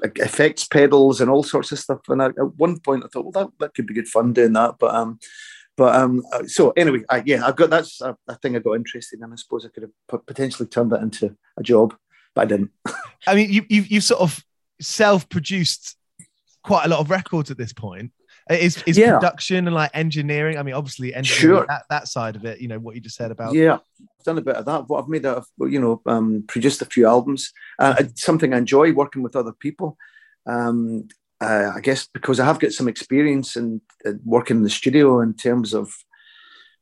effects 0.02 0.66
pedals 0.66 1.20
and 1.20 1.30
all 1.30 1.42
sorts 1.42 1.72
of 1.72 1.78
stuff. 1.78 2.00
And 2.08 2.22
I, 2.22 2.26
at 2.26 2.56
one 2.56 2.78
point, 2.80 3.04
I 3.04 3.08
thought, 3.08 3.24
well, 3.24 3.44
that, 3.44 3.52
that 3.60 3.74
could 3.74 3.86
be 3.86 3.94
good 3.94 4.08
fun 4.08 4.32
doing 4.32 4.52
that. 4.54 4.76
But 4.78 4.94
um, 4.94 5.18
but 5.76 5.96
um, 5.96 6.22
uh, 6.32 6.44
so 6.46 6.70
anyway, 6.76 7.02
I, 7.10 7.22
yeah, 7.24 7.46
I've 7.46 7.56
got 7.56 7.70
that's 7.70 8.00
a, 8.00 8.16
a, 8.28 8.36
thing 8.36 8.54
I 8.54 8.60
got 8.60 8.74
interested 8.74 9.20
in. 9.20 9.32
I 9.32 9.36
suppose 9.36 9.64
I 9.64 9.70
could 9.70 9.90
have 10.10 10.26
potentially 10.26 10.68
turned 10.68 10.92
that 10.92 11.02
into 11.02 11.36
a 11.56 11.62
job 11.62 11.94
but 12.34 12.42
I 12.42 12.44
didn't. 12.46 12.70
I 13.26 13.34
mean, 13.34 13.50
you 13.50 13.64
you 13.68 13.82
you 13.82 14.00
sort 14.00 14.20
of 14.20 14.44
self-produced 14.80 15.96
quite 16.62 16.84
a 16.84 16.88
lot 16.88 17.00
of 17.00 17.10
records 17.10 17.50
at 17.50 17.58
this 17.58 17.72
point. 17.72 18.12
Is 18.50 18.82
is 18.86 18.98
yeah. 18.98 19.14
production 19.14 19.66
and 19.66 19.74
like 19.74 19.90
engineering? 19.94 20.58
I 20.58 20.62
mean, 20.62 20.74
obviously 20.74 21.14
engineering 21.14 21.56
sure. 21.60 21.66
that, 21.66 21.84
that 21.88 22.08
side 22.08 22.36
of 22.36 22.44
it. 22.44 22.60
You 22.60 22.68
know 22.68 22.78
what 22.78 22.94
you 22.94 23.00
just 23.00 23.16
said 23.16 23.30
about. 23.30 23.54
Yeah, 23.54 23.74
I've 23.74 24.24
done 24.24 24.36
a 24.36 24.42
bit 24.42 24.56
of 24.56 24.66
that. 24.66 24.86
What 24.88 25.02
I've 25.02 25.08
made, 25.08 25.24
a, 25.24 25.42
you 25.60 25.80
know, 25.80 26.02
um, 26.04 26.44
produced 26.46 26.82
a 26.82 26.84
few 26.84 27.06
albums. 27.06 27.52
Uh, 27.78 28.04
something 28.16 28.52
I 28.52 28.58
enjoy 28.58 28.92
working 28.92 29.22
with 29.22 29.34
other 29.34 29.52
people. 29.52 29.96
Um, 30.46 31.08
uh, 31.40 31.72
I 31.74 31.80
guess 31.80 32.06
because 32.06 32.38
I 32.38 32.44
have 32.44 32.60
got 32.60 32.72
some 32.72 32.86
experience 32.86 33.56
in 33.56 33.80
uh, 34.06 34.12
working 34.24 34.58
in 34.58 34.62
the 34.62 34.70
studio 34.70 35.20
in 35.20 35.34
terms 35.34 35.72
of, 35.72 35.94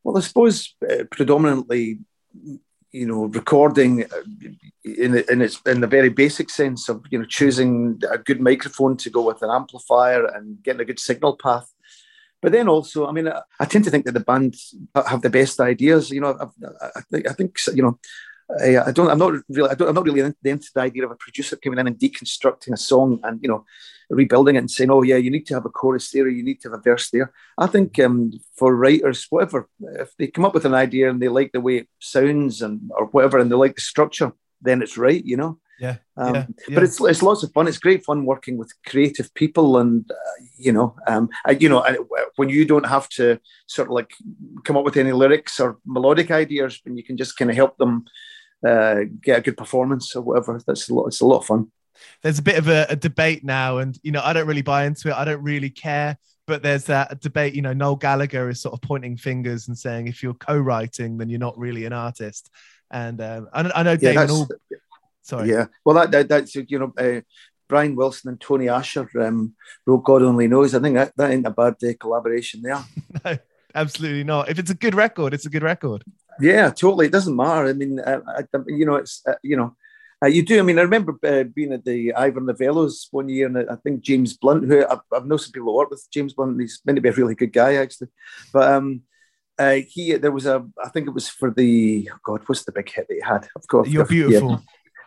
well, 0.02 0.18
I 0.18 0.20
suppose 0.20 0.74
uh, 0.88 1.04
predominantly 1.12 2.00
you 2.92 3.06
know, 3.06 3.24
recording 3.24 4.04
uh, 4.04 4.22
in 4.84 5.16
in 5.30 5.40
its 5.40 5.60
in 5.66 5.80
the 5.80 5.86
very 5.86 6.10
basic 6.10 6.50
sense 6.50 6.88
of 6.88 7.04
you 7.10 7.18
know 7.18 7.24
choosing 7.24 8.00
a 8.10 8.18
good 8.18 8.40
microphone 8.40 8.96
to 8.98 9.10
go 9.10 9.22
with 9.22 9.42
an 9.42 9.50
amplifier 9.50 10.26
and 10.26 10.62
getting 10.62 10.82
a 10.82 10.84
good 10.84 11.00
signal 11.00 11.36
path. 11.36 11.72
But 12.42 12.52
then 12.52 12.68
also, 12.68 13.06
I 13.06 13.12
mean, 13.12 13.28
I, 13.28 13.40
I 13.60 13.64
tend 13.64 13.84
to 13.84 13.90
think 13.90 14.04
that 14.04 14.12
the 14.12 14.20
bands 14.20 14.74
have 15.06 15.22
the 15.22 15.30
best 15.30 15.60
ideas. 15.60 16.10
You 16.10 16.20
know, 16.20 16.52
I, 16.62 16.86
I, 16.96 17.00
think 17.10 17.30
I 17.30 17.32
think 17.32 17.56
you 17.74 17.82
know 17.82 17.98
I, 18.60 18.78
I, 18.78 18.90
don't. 18.92 19.10
I'm 19.10 19.18
not 19.18 19.32
really. 19.48 19.70
I 19.70 19.74
don't, 19.74 19.88
I'm 19.88 19.94
not 19.94 20.04
really 20.04 20.20
into 20.44 20.70
the 20.74 20.80
idea 20.80 21.04
of 21.04 21.12
a 21.12 21.16
producer 21.16 21.56
coming 21.56 21.78
in 21.78 21.86
and 21.86 21.98
deconstructing 21.98 22.72
a 22.72 22.76
song 22.76 23.20
and 23.22 23.42
you 23.42 23.48
know 23.48 23.64
rebuilding 24.14 24.56
it 24.56 24.60
and 24.60 24.70
saying, 24.70 24.90
"Oh 24.90 25.02
yeah, 25.02 25.16
you 25.16 25.30
need 25.30 25.46
to 25.46 25.54
have 25.54 25.64
a 25.64 25.70
chorus 25.70 26.10
there, 26.10 26.28
you 26.28 26.42
need 26.42 26.60
to 26.62 26.70
have 26.70 26.78
a 26.78 26.82
verse 26.82 27.10
there." 27.10 27.32
I 27.58 27.66
think 27.66 27.98
um, 27.98 28.32
for 28.56 28.74
writers, 28.74 29.26
whatever, 29.30 29.68
if 29.80 30.14
they 30.16 30.26
come 30.28 30.44
up 30.44 30.54
with 30.54 30.64
an 30.64 30.74
idea 30.74 31.10
and 31.10 31.20
they 31.20 31.28
like 31.28 31.52
the 31.52 31.60
way 31.60 31.78
it 31.78 31.88
sounds 31.98 32.62
and 32.62 32.90
or 32.96 33.06
whatever, 33.06 33.38
and 33.38 33.50
they 33.50 33.56
like 33.56 33.74
the 33.76 33.80
structure, 33.80 34.32
then 34.60 34.82
it's 34.82 34.96
right, 34.96 35.24
you 35.24 35.36
know. 35.36 35.58
Yeah, 35.80 35.96
um, 36.16 36.34
yeah, 36.34 36.46
yeah, 36.68 36.74
But 36.74 36.84
it's 36.84 37.00
it's 37.00 37.22
lots 37.22 37.42
of 37.42 37.52
fun. 37.52 37.66
It's 37.66 37.78
great 37.78 38.04
fun 38.04 38.24
working 38.24 38.56
with 38.56 38.72
creative 38.86 39.32
people, 39.34 39.78
and 39.78 40.08
uh, 40.10 40.44
you 40.56 40.72
know, 40.72 40.94
um, 41.06 41.28
I, 41.44 41.52
you 41.52 41.68
know, 41.68 41.84
when 42.36 42.48
you 42.48 42.64
don't 42.64 42.86
have 42.86 43.08
to 43.10 43.40
sort 43.66 43.88
of 43.88 43.92
like 43.92 44.12
come 44.64 44.76
up 44.76 44.84
with 44.84 44.96
any 44.96 45.12
lyrics 45.12 45.58
or 45.58 45.78
melodic 45.84 46.30
ideas, 46.30 46.80
when 46.84 46.96
you 46.96 47.02
can 47.02 47.16
just 47.16 47.36
kind 47.36 47.50
of 47.50 47.56
help 47.56 47.78
them 47.78 48.04
uh, 48.66 49.00
get 49.20 49.38
a 49.38 49.42
good 49.42 49.56
performance 49.56 50.14
or 50.14 50.22
whatever. 50.22 50.60
That's 50.66 50.88
a 50.88 50.94
lot. 50.94 51.06
It's 51.06 51.20
a 51.20 51.26
lot 51.26 51.38
of 51.38 51.46
fun. 51.46 51.72
There's 52.22 52.38
a 52.38 52.42
bit 52.42 52.58
of 52.58 52.68
a, 52.68 52.86
a, 52.88 52.96
debate 52.96 53.44
now, 53.44 53.78
and 53.78 53.98
you 54.02 54.12
know, 54.12 54.22
I 54.22 54.32
don't 54.32 54.46
really 54.46 54.62
buy 54.62 54.84
into 54.84 55.08
it. 55.08 55.14
I 55.14 55.24
don't 55.24 55.42
really 55.42 55.70
care. 55.70 56.18
But 56.46 56.62
there's 56.62 56.84
that 56.86 57.20
debate. 57.20 57.54
You 57.54 57.62
know, 57.62 57.72
Noel 57.72 57.96
Gallagher 57.96 58.48
is 58.48 58.60
sort 58.60 58.74
of 58.74 58.82
pointing 58.82 59.16
fingers 59.16 59.68
and 59.68 59.78
saying, 59.78 60.08
if 60.08 60.22
you're 60.22 60.34
co-writing, 60.34 61.16
then 61.18 61.28
you're 61.28 61.38
not 61.38 61.56
really 61.56 61.84
an 61.84 61.92
artist. 61.92 62.50
And 62.90 63.20
um, 63.20 63.48
I, 63.52 63.70
I, 63.74 63.82
know 63.84 63.96
yeah, 64.00 64.26
All... 64.28 64.48
Sorry. 65.22 65.48
Yeah. 65.48 65.66
Well, 65.84 65.94
that, 65.96 66.10
that 66.10 66.28
that's 66.28 66.54
you 66.54 66.78
know. 66.78 66.92
Uh, 66.98 67.20
Brian 67.68 67.96
Wilson 67.96 68.28
and 68.28 68.38
Tony 68.38 68.68
Asher 68.68 69.08
um, 69.18 69.54
wrote 69.86 70.04
God 70.04 70.22
Only 70.22 70.46
Knows. 70.46 70.74
I 70.74 70.80
think 70.80 70.94
that, 70.94 71.16
that 71.16 71.30
ain't 71.30 71.46
a 71.46 71.50
bad 71.50 71.76
uh, 71.82 71.92
collaboration 71.98 72.60
there. 72.60 72.84
no, 73.24 73.38
absolutely 73.74 74.24
not. 74.24 74.50
If 74.50 74.58
it's 74.58 74.70
a 74.70 74.74
good 74.74 74.94
record, 74.94 75.32
it's 75.32 75.46
a 75.46 75.48
good 75.48 75.62
record. 75.62 76.04
Yeah, 76.38 76.68
totally. 76.68 77.06
It 77.06 77.12
doesn't 77.12 77.34
matter. 77.34 77.68
I 77.68 77.72
mean, 77.72 77.98
uh, 77.98 78.20
I, 78.28 78.42
you 78.66 78.84
know, 78.84 78.96
it's 78.96 79.22
uh, 79.26 79.36
you 79.42 79.56
know, 79.56 79.74
uh, 80.22 80.26
you 80.26 80.42
do. 80.42 80.58
I 80.58 80.62
mean, 80.62 80.78
I 80.78 80.82
remember 80.82 81.18
uh, 81.24 81.44
being 81.44 81.72
at 81.72 81.84
the 81.84 82.14
Ivor 82.14 82.40
Novellos 82.40 83.08
one 83.10 83.28
year, 83.28 83.46
and 83.46 83.70
I 83.70 83.76
think 83.76 84.02
James 84.02 84.36
Blunt, 84.36 84.66
who 84.66 84.86
I've, 84.86 85.00
I've 85.12 85.26
known 85.26 85.38
some 85.38 85.52
people 85.52 85.72
who 85.72 85.76
work 85.76 85.90
with 85.90 86.06
James 86.12 86.32
Blunt, 86.32 86.60
he's 86.60 86.80
meant 86.84 86.96
to 86.96 87.02
be 87.02 87.08
a 87.08 87.12
really 87.12 87.34
good 87.34 87.52
guy 87.52 87.74
actually, 87.74 88.08
but 88.52 88.70
um, 88.70 89.02
uh, 89.58 89.78
he 89.88 90.14
there 90.14 90.32
was 90.32 90.46
a 90.46 90.64
I 90.82 90.88
think 90.88 91.08
it 91.08 91.14
was 91.14 91.28
for 91.28 91.50
the 91.50 92.08
oh 92.12 92.18
God, 92.24 92.42
what's 92.46 92.64
the 92.64 92.72
big 92.72 92.90
hit 92.90 93.06
that 93.08 93.14
he 93.14 93.20
had? 93.20 93.48
Of 93.56 93.66
course, 93.66 93.88
you're 93.88 94.06
beautiful. 94.06 94.62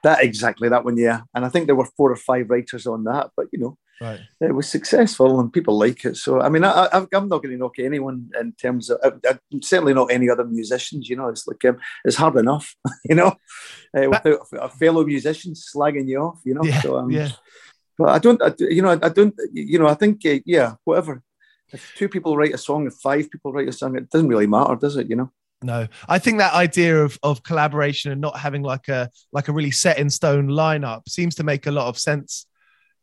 That 0.06 0.24
exactly 0.24 0.70
that 0.70 0.86
one, 0.86 0.98
yeah. 0.98 1.22
And 1.34 1.44
I 1.44 1.50
think 1.50 1.66
there 1.66 1.76
were 1.76 1.90
four 1.98 2.12
or 2.12 2.16
five 2.16 2.50
writers 2.50 2.86
on 2.86 3.04
that, 3.06 3.32
but 3.36 3.48
you 3.52 3.60
know, 3.60 3.78
Right. 4.02 4.20
It 4.42 4.54
was 4.54 4.68
successful 4.68 5.40
and 5.40 5.54
people 5.54 5.78
like 5.78 6.04
it. 6.04 6.18
So, 6.18 6.42
I 6.42 6.50
mean, 6.50 6.66
I, 6.66 6.90
am 6.92 7.30
not 7.30 7.42
going 7.42 7.52
to 7.52 7.58
knock 7.58 7.80
anyone 7.80 8.30
in 8.40 8.52
terms 8.54 8.90
of, 8.90 9.00
I, 9.04 9.30
I, 9.30 9.40
certainly 9.62 9.94
not 9.94 10.12
any 10.12 10.30
other 10.30 10.44
musicians, 10.44 11.10
you 11.10 11.16
know, 11.16 11.30
it's 11.30 11.48
like, 11.48 11.64
um, 11.66 11.78
it's 12.04 12.18
hard 12.18 12.36
enough, 12.36 12.76
you 13.06 13.16
know, 13.16 13.36
uh, 13.98 14.10
without 14.10 14.40
a 14.60 14.70
fellow 14.70 15.06
musician 15.06 15.54
slagging 15.54 16.10
you 16.10 16.20
off, 16.20 16.42
you 16.44 16.54
know. 16.54 16.64
Yeah, 16.64 16.82
so, 16.82 16.98
um, 16.98 17.10
yeah. 17.10 17.32
But 17.98 18.10
I 18.10 18.20
don't, 18.20 18.42
I, 18.42 18.54
you 18.60 18.82
know, 18.82 19.00
I, 19.02 19.10
don't, 19.10 19.34
you 19.54 19.80
know, 19.80 19.88
I 19.88 19.94
think, 19.94 20.26
uh, 20.26 20.40
yeah, 20.46 20.74
whatever. 20.84 21.24
If 21.72 21.94
two 21.96 22.10
people 22.10 22.36
write 22.36 22.54
a 22.54 22.58
song, 22.58 22.88
if 22.88 22.96
five 22.96 23.32
people 23.32 23.54
write 23.54 23.70
a 23.70 23.74
song, 23.74 23.96
it 23.96 24.10
doesn't 24.10 24.28
really 24.28 24.48
matter, 24.48 24.76
does 24.76 24.98
it, 24.98 25.10
you 25.10 25.16
know? 25.16 25.32
No 25.62 25.88
i 26.08 26.20
think 26.20 26.38
that 26.38 26.54
idea 26.54 27.02
of 27.02 27.18
of 27.24 27.42
collaboration 27.44 28.12
and 28.12 28.22
not 28.22 28.38
having 28.38 28.62
like 28.62 28.88
a 28.88 29.10
like 29.32 29.48
a 29.48 29.52
really 29.54 29.72
set 29.72 29.98
in 29.98 30.10
stone 30.10 30.48
lineup 30.48 31.08
seems 31.08 31.36
to 31.36 31.44
make 31.44 31.66
a 31.66 31.72
lot 31.72 31.88
of 31.88 31.98
sense 31.98 32.46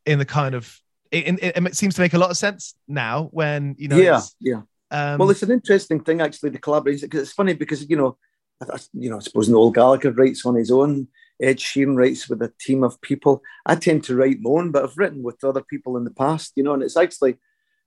in 0.06 0.18
the 0.18 0.24
kind 0.24 0.54
of 0.54 0.78
it, 1.12 1.38
it, 1.42 1.66
it 1.66 1.76
seems 1.76 1.94
to 1.94 2.00
make 2.00 2.14
a 2.14 2.18
lot 2.18 2.30
of 2.30 2.36
sense 2.36 2.74
now 2.88 3.28
when 3.32 3.74
you 3.78 3.86
know 3.86 3.96
yeah, 3.96 4.20
yeah. 4.40 4.62
um, 4.90 5.18
well, 5.18 5.30
it's 5.30 5.42
an 5.42 5.50
interesting 5.50 6.02
thing 6.02 6.20
actually. 6.20 6.50
The 6.50 6.58
collaboration 6.58 7.06
because 7.06 7.22
it's 7.22 7.32
funny 7.32 7.52
because 7.52 7.88
you 7.88 7.96
know, 7.96 8.16
I, 8.62 8.78
you 8.94 9.10
know, 9.10 9.18
I 9.18 9.20
suppose 9.20 9.48
Noel 9.48 9.70
Gallagher 9.70 10.12
writes 10.12 10.44
on 10.46 10.54
his 10.54 10.70
own. 10.70 11.08
Ed 11.40 11.58
Sheeran 11.58 11.96
writes 11.96 12.28
with 12.28 12.40
a 12.40 12.52
team 12.60 12.82
of 12.82 13.00
people. 13.00 13.42
I 13.66 13.74
tend 13.74 14.04
to 14.04 14.16
write 14.16 14.38
my 14.40 14.50
own, 14.50 14.70
but 14.70 14.84
I've 14.84 14.96
written 14.96 15.22
with 15.22 15.42
other 15.44 15.62
people 15.62 15.96
in 15.96 16.04
the 16.04 16.10
past. 16.10 16.52
You 16.56 16.62
know, 16.62 16.72
and 16.72 16.82
it's 16.82 16.96
actually, 16.96 17.36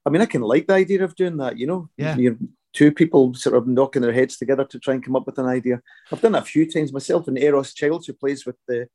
I 0.06 0.10
mean, 0.12 0.21
I 0.21 0.25
can 0.25 0.41
like 0.41 0.67
the 0.67 0.73
idea 0.73 1.04
of 1.04 1.15
doing 1.15 1.38
that. 1.38 1.58
You 1.58 1.67
know, 1.67 1.89
Yeah. 1.97 2.15
You're 2.17 2.38
two 2.75 2.91
people 2.91 3.33
sort 3.33 3.55
of 3.55 3.67
knocking 3.67 4.01
their 4.01 4.13
heads 4.13 4.38
together 4.38 4.65
to 4.65 4.79
try 4.79 4.93
and 4.93 5.03
come 5.03 5.15
up 5.15 5.25
with 5.25 5.39
an 5.39 5.45
idea. 5.45 5.81
I've 6.11 6.21
done 6.21 6.35
a 6.35 6.41
few 6.41 6.69
times 6.69 6.93
myself. 6.93 7.27
And 7.27 7.38
Euros 7.38 7.73
Childs, 7.73 8.05
who 8.05 8.13
plays 8.13 8.45
with 8.45 8.57
the 8.67 8.88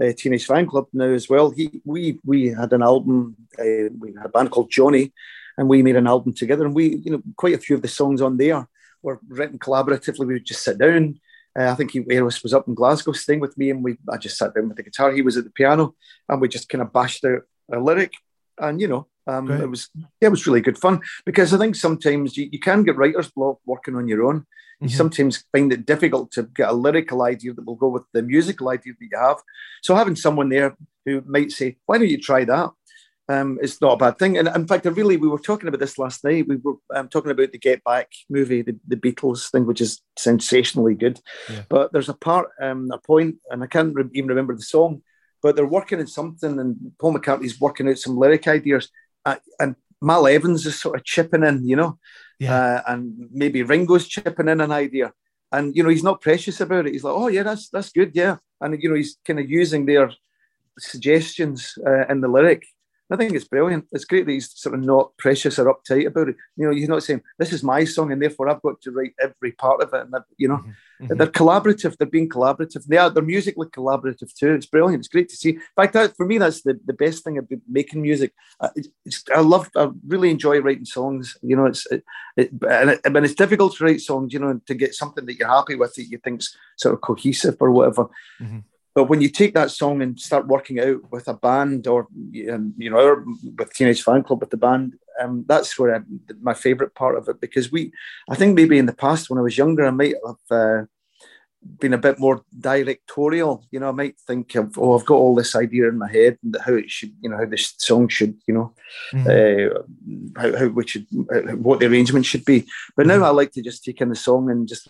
uh, 0.00 0.12
Teenage 0.16 0.46
Fanclub 0.46 0.86
now 0.92 1.06
as 1.06 1.28
well. 1.28 1.50
He 1.50 1.80
we 1.84 2.18
we 2.24 2.48
had 2.48 2.72
an 2.72 2.82
album. 2.82 3.36
Uh, 3.58 3.88
we 3.98 4.14
had 4.16 4.26
a 4.26 4.28
band 4.28 4.50
called 4.50 4.70
Jonny, 4.70 5.12
and 5.56 5.68
we 5.68 5.82
made 5.82 5.96
an 5.96 6.06
album 6.06 6.34
together. 6.34 6.64
And 6.64 6.74
we, 6.74 6.96
you 6.96 7.12
know, 7.12 7.22
quite 7.36 7.54
a 7.54 7.58
few 7.58 7.76
of 7.76 7.82
the 7.82 7.88
songs 7.88 8.20
on 8.20 8.36
there 8.36 8.68
were 9.02 9.20
written 9.28 9.58
collaboratively. 9.58 10.26
We 10.26 10.34
would 10.34 10.46
just 10.46 10.62
sit 10.62 10.78
down. 10.78 11.20
Uh, 11.58 11.70
I 11.70 11.74
think 11.74 11.90
he, 11.90 12.00
Euros 12.00 12.42
was 12.42 12.54
up 12.54 12.66
in 12.68 12.74
Glasgow 12.74 13.12
staying 13.12 13.40
with 13.40 13.56
me, 13.58 13.70
and 13.70 13.82
we 13.82 13.96
I 14.10 14.16
just 14.16 14.38
sat 14.38 14.54
down 14.54 14.68
with 14.68 14.76
the 14.76 14.82
guitar. 14.82 15.12
He 15.12 15.22
was 15.22 15.36
at 15.36 15.44
the 15.44 15.50
piano, 15.50 15.94
and 16.28 16.40
we 16.40 16.48
just 16.48 16.68
kind 16.68 16.82
of 16.82 16.92
bashed 16.92 17.24
out 17.24 17.42
a 17.72 17.78
lyric. 17.78 18.12
And 18.58 18.80
you 18.80 18.88
know, 18.88 19.08
um, 19.26 19.46
Great. 19.46 19.60
it 19.60 19.70
was 19.70 19.88
yeah, 19.94 20.06
it 20.28 20.30
was 20.30 20.46
really 20.46 20.60
good 20.60 20.78
fun 20.78 21.00
because 21.24 21.52
I 21.54 21.58
think 21.58 21.76
sometimes 21.76 22.36
you, 22.36 22.48
you 22.50 22.58
can 22.58 22.82
get 22.82 22.96
writer's 22.96 23.30
block 23.30 23.58
working 23.66 23.96
on 23.96 24.08
your 24.08 24.24
own. 24.24 24.46
You 24.80 24.88
Mhm. 24.88 24.96
sometimes 24.96 25.44
find 25.52 25.72
it 25.72 25.86
difficult 25.86 26.32
to 26.32 26.42
get 26.42 26.68
a 26.68 26.72
lyrical 26.72 27.22
idea 27.22 27.52
that 27.54 27.64
will 27.64 27.76
go 27.76 27.88
with 27.88 28.02
the 28.12 28.22
musical 28.22 28.68
idea 28.68 28.94
that 28.98 29.08
you 29.10 29.16
have. 29.18 29.38
So 29.82 29.94
having 29.94 30.16
someone 30.16 30.48
there 30.48 30.76
who 31.06 31.22
might 31.24 31.52
say, 31.52 31.76
"Why 31.86 31.98
don't 31.98 32.08
you 32.08 32.18
try 32.20 32.44
that?" 32.44 32.70
Um, 33.28 33.58
it's 33.62 33.80
not 33.80 33.92
a 33.92 33.96
bad 33.96 34.18
thing. 34.18 34.36
And 34.36 34.48
in 34.48 34.66
fact, 34.66 34.84
I 34.84 34.90
really 34.90 35.16
we 35.16 35.28
were 35.28 35.38
talking 35.38 35.68
about 35.68 35.78
this 35.78 35.96
last 35.98 36.24
night. 36.24 36.48
We 36.48 36.56
were 36.56 36.74
um, 36.92 37.08
talking 37.08 37.30
about 37.30 37.52
the 37.52 37.58
Get 37.58 37.84
Back 37.84 38.08
movie, 38.28 38.62
the, 38.62 38.76
the 38.88 38.96
Beatles 38.96 39.48
thing, 39.52 39.64
which 39.66 39.80
is 39.80 40.00
sensationally 40.18 40.94
good. 40.94 41.20
Yeah. 41.48 41.62
But 41.68 41.92
there's 41.92 42.08
a 42.08 42.14
part, 42.14 42.48
um, 42.60 42.90
a 42.92 42.98
point, 42.98 43.36
and 43.50 43.62
I 43.62 43.68
can't 43.68 43.94
re- 43.94 44.10
even 44.14 44.28
remember 44.28 44.56
the 44.56 44.62
song. 44.62 45.02
But 45.42 45.54
they're 45.56 45.66
working 45.66 46.00
on 46.00 46.06
something, 46.08 46.58
and 46.58 46.92
Paul 47.00 47.14
McCartney's 47.14 47.60
working 47.60 47.88
out 47.88 47.98
some 47.98 48.16
lyric 48.16 48.46
ideas, 48.48 48.88
uh, 49.24 49.36
and 49.58 49.76
Mal 50.00 50.26
Evans 50.26 50.66
is 50.66 50.80
sort 50.80 50.96
of 50.96 51.04
chipping 51.04 51.44
in, 51.44 51.66
you 51.66 51.76
know 51.76 51.98
yeah, 52.42 52.54
uh, 52.54 52.82
and 52.92 53.28
maybe 53.32 53.62
Ringo's 53.62 54.08
chipping 54.08 54.48
in 54.48 54.60
an 54.60 54.72
idea. 54.72 55.12
And 55.52 55.76
you 55.76 55.82
know, 55.82 55.90
he's 55.90 56.02
not 56.02 56.20
precious 56.20 56.60
about 56.60 56.86
it. 56.86 56.92
He's 56.92 57.04
like, 57.04 57.14
"Oh 57.14 57.28
yeah, 57.28 57.44
that's 57.44 57.68
that's 57.68 57.92
good, 57.92 58.12
yeah." 58.14 58.36
And 58.60 58.82
you 58.82 58.88
know, 58.88 58.96
he's 58.96 59.16
kind 59.24 59.38
of 59.38 59.48
using 59.48 59.86
their 59.86 60.10
suggestions 60.78 61.74
uh, 61.86 62.06
in 62.08 62.20
the 62.20 62.28
lyric. 62.28 62.66
I 63.12 63.16
think 63.16 63.32
it's 63.34 63.46
brilliant. 63.46 63.86
It's 63.92 64.04
great 64.06 64.26
that 64.26 64.32
he's 64.32 64.50
sort 64.58 64.74
of 64.74 64.80
not 64.82 65.16
precious 65.18 65.58
or 65.58 65.66
uptight 65.72 66.06
about 66.06 66.30
it. 66.30 66.36
You 66.56 66.66
know, 66.66 66.72
he's 66.74 66.88
not 66.88 67.02
saying 67.02 67.22
this 67.38 67.52
is 67.52 67.62
my 67.62 67.84
song 67.84 68.10
and 68.10 68.20
therefore 68.22 68.48
I've 68.48 68.62
got 68.62 68.80
to 68.82 68.90
write 68.90 69.14
every 69.20 69.52
part 69.52 69.82
of 69.82 69.92
it. 69.92 70.06
And 70.06 70.14
you 70.38 70.48
know, 70.48 70.64
Mhm. 71.00 71.18
they're 71.18 71.26
collaborative. 71.26 71.96
They're 71.96 72.06
being 72.06 72.28
collaborative. 72.28 72.84
They 72.86 72.96
are. 72.96 73.10
They're 73.10 73.22
musically 73.22 73.66
collaborative 73.66 74.32
too. 74.34 74.52
It's 74.54 74.66
brilliant. 74.66 75.00
It's 75.00 75.08
great 75.08 75.28
to 75.30 75.36
see. 75.36 75.50
In 75.50 75.60
fact, 75.76 75.94
that, 75.94 76.16
for 76.16 76.24
me, 76.24 76.38
that's 76.38 76.62
the, 76.62 76.78
the 76.86 76.92
best 76.92 77.24
thing 77.24 77.38
about 77.38 77.58
making 77.68 78.02
music. 78.02 78.32
Uh, 78.60 78.68
it's, 78.76 78.88
it's, 79.04 79.24
I 79.34 79.40
love. 79.40 79.68
I 79.76 79.90
really 80.06 80.30
enjoy 80.30 80.60
writing 80.60 80.84
songs. 80.84 81.36
You 81.42 81.56
know, 81.56 81.66
it's 81.66 81.84
it, 81.90 82.04
it, 82.36 82.50
and 82.68 82.90
it, 82.90 83.00
and 83.04 83.16
it's 83.16 83.34
difficult 83.34 83.74
to 83.76 83.84
write 83.84 84.00
songs. 84.00 84.32
You 84.32 84.38
know, 84.38 84.60
to 84.66 84.74
get 84.74 84.94
something 84.94 85.26
that 85.26 85.36
you're 85.38 85.48
happy 85.48 85.74
with 85.74 85.92
that 85.94 86.04
you 86.04 86.18
think's 86.18 86.56
sort 86.76 86.94
of 86.94 87.00
cohesive 87.00 87.56
or 87.60 87.70
whatever. 87.72 88.06
Mhm. 88.40 88.62
But 88.94 89.04
when 89.04 89.22
you 89.22 89.30
take 89.30 89.54
that 89.54 89.70
song 89.70 90.02
and 90.02 90.20
start 90.20 90.46
working 90.46 90.78
out 90.78 91.10
with 91.10 91.26
a 91.28 91.34
band, 91.34 91.86
or 91.86 92.08
um, 92.50 92.74
you 92.76 92.90
know, 92.90 92.98
or 92.98 93.24
with 93.56 93.72
Teenage 93.72 94.04
Fanclub 94.04 94.40
with 94.40 94.50
the 94.50 94.56
band, 94.58 94.94
um, 95.20 95.44
that's 95.48 95.78
where 95.78 95.96
I, 95.96 96.00
my 96.40 96.54
favourite 96.54 96.94
part 96.94 97.16
of 97.16 97.28
it 97.28 97.40
because 97.40 97.72
we, 97.72 97.92
I 98.28 98.34
think 98.34 98.54
maybe 98.54 98.78
in 98.78 98.86
the 98.86 98.92
past 98.92 99.30
when 99.30 99.38
I 99.38 99.42
was 99.42 99.56
younger, 99.56 99.86
I 99.86 99.90
might 99.90 100.14
have 100.26 100.36
uh, 100.50 100.84
been 101.80 101.94
a 101.94 101.98
bit 101.98 102.18
more 102.18 102.42
directorial. 102.58 103.64
You 103.70 103.80
know, 103.80 103.88
I 103.88 103.92
might 103.92 104.18
think 104.26 104.54
of, 104.56 104.76
oh, 104.76 104.98
I've 104.98 105.06
got 105.06 105.14
all 105.14 105.34
this 105.34 105.54
idea 105.54 105.88
in 105.88 105.98
my 105.98 106.10
head 106.10 106.38
and 106.42 106.56
how 106.64 106.74
it 106.74 106.90
should, 106.90 107.14
you 107.22 107.30
know, 107.30 107.38
how 107.38 107.46
this 107.46 107.74
song 107.78 108.08
should, 108.08 108.36
you 108.46 108.54
know, 108.54 108.74
Mhm. 109.14 109.26
uh, 109.26 109.82
how, 110.40 110.58
how 110.58 110.66
we 110.66 110.86
should, 110.86 111.06
uh, 111.34 111.56
what 111.56 111.80
the 111.80 111.86
arrangement 111.86 112.26
should 112.26 112.44
be. 112.44 112.66
But 112.96 113.06
now 113.06 113.22
I 113.24 113.30
like 113.30 113.52
to 113.52 113.62
just 113.62 113.84
take 113.84 114.00
in 114.00 114.10
the 114.10 114.16
song 114.16 114.50
and 114.50 114.68
just, 114.68 114.88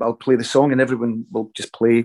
I'll 0.00 0.14
play 0.14 0.36
the 0.36 0.44
song 0.44 0.72
and 0.72 0.80
everyone 0.80 1.26
will 1.30 1.50
just 1.54 1.72
play 1.72 2.04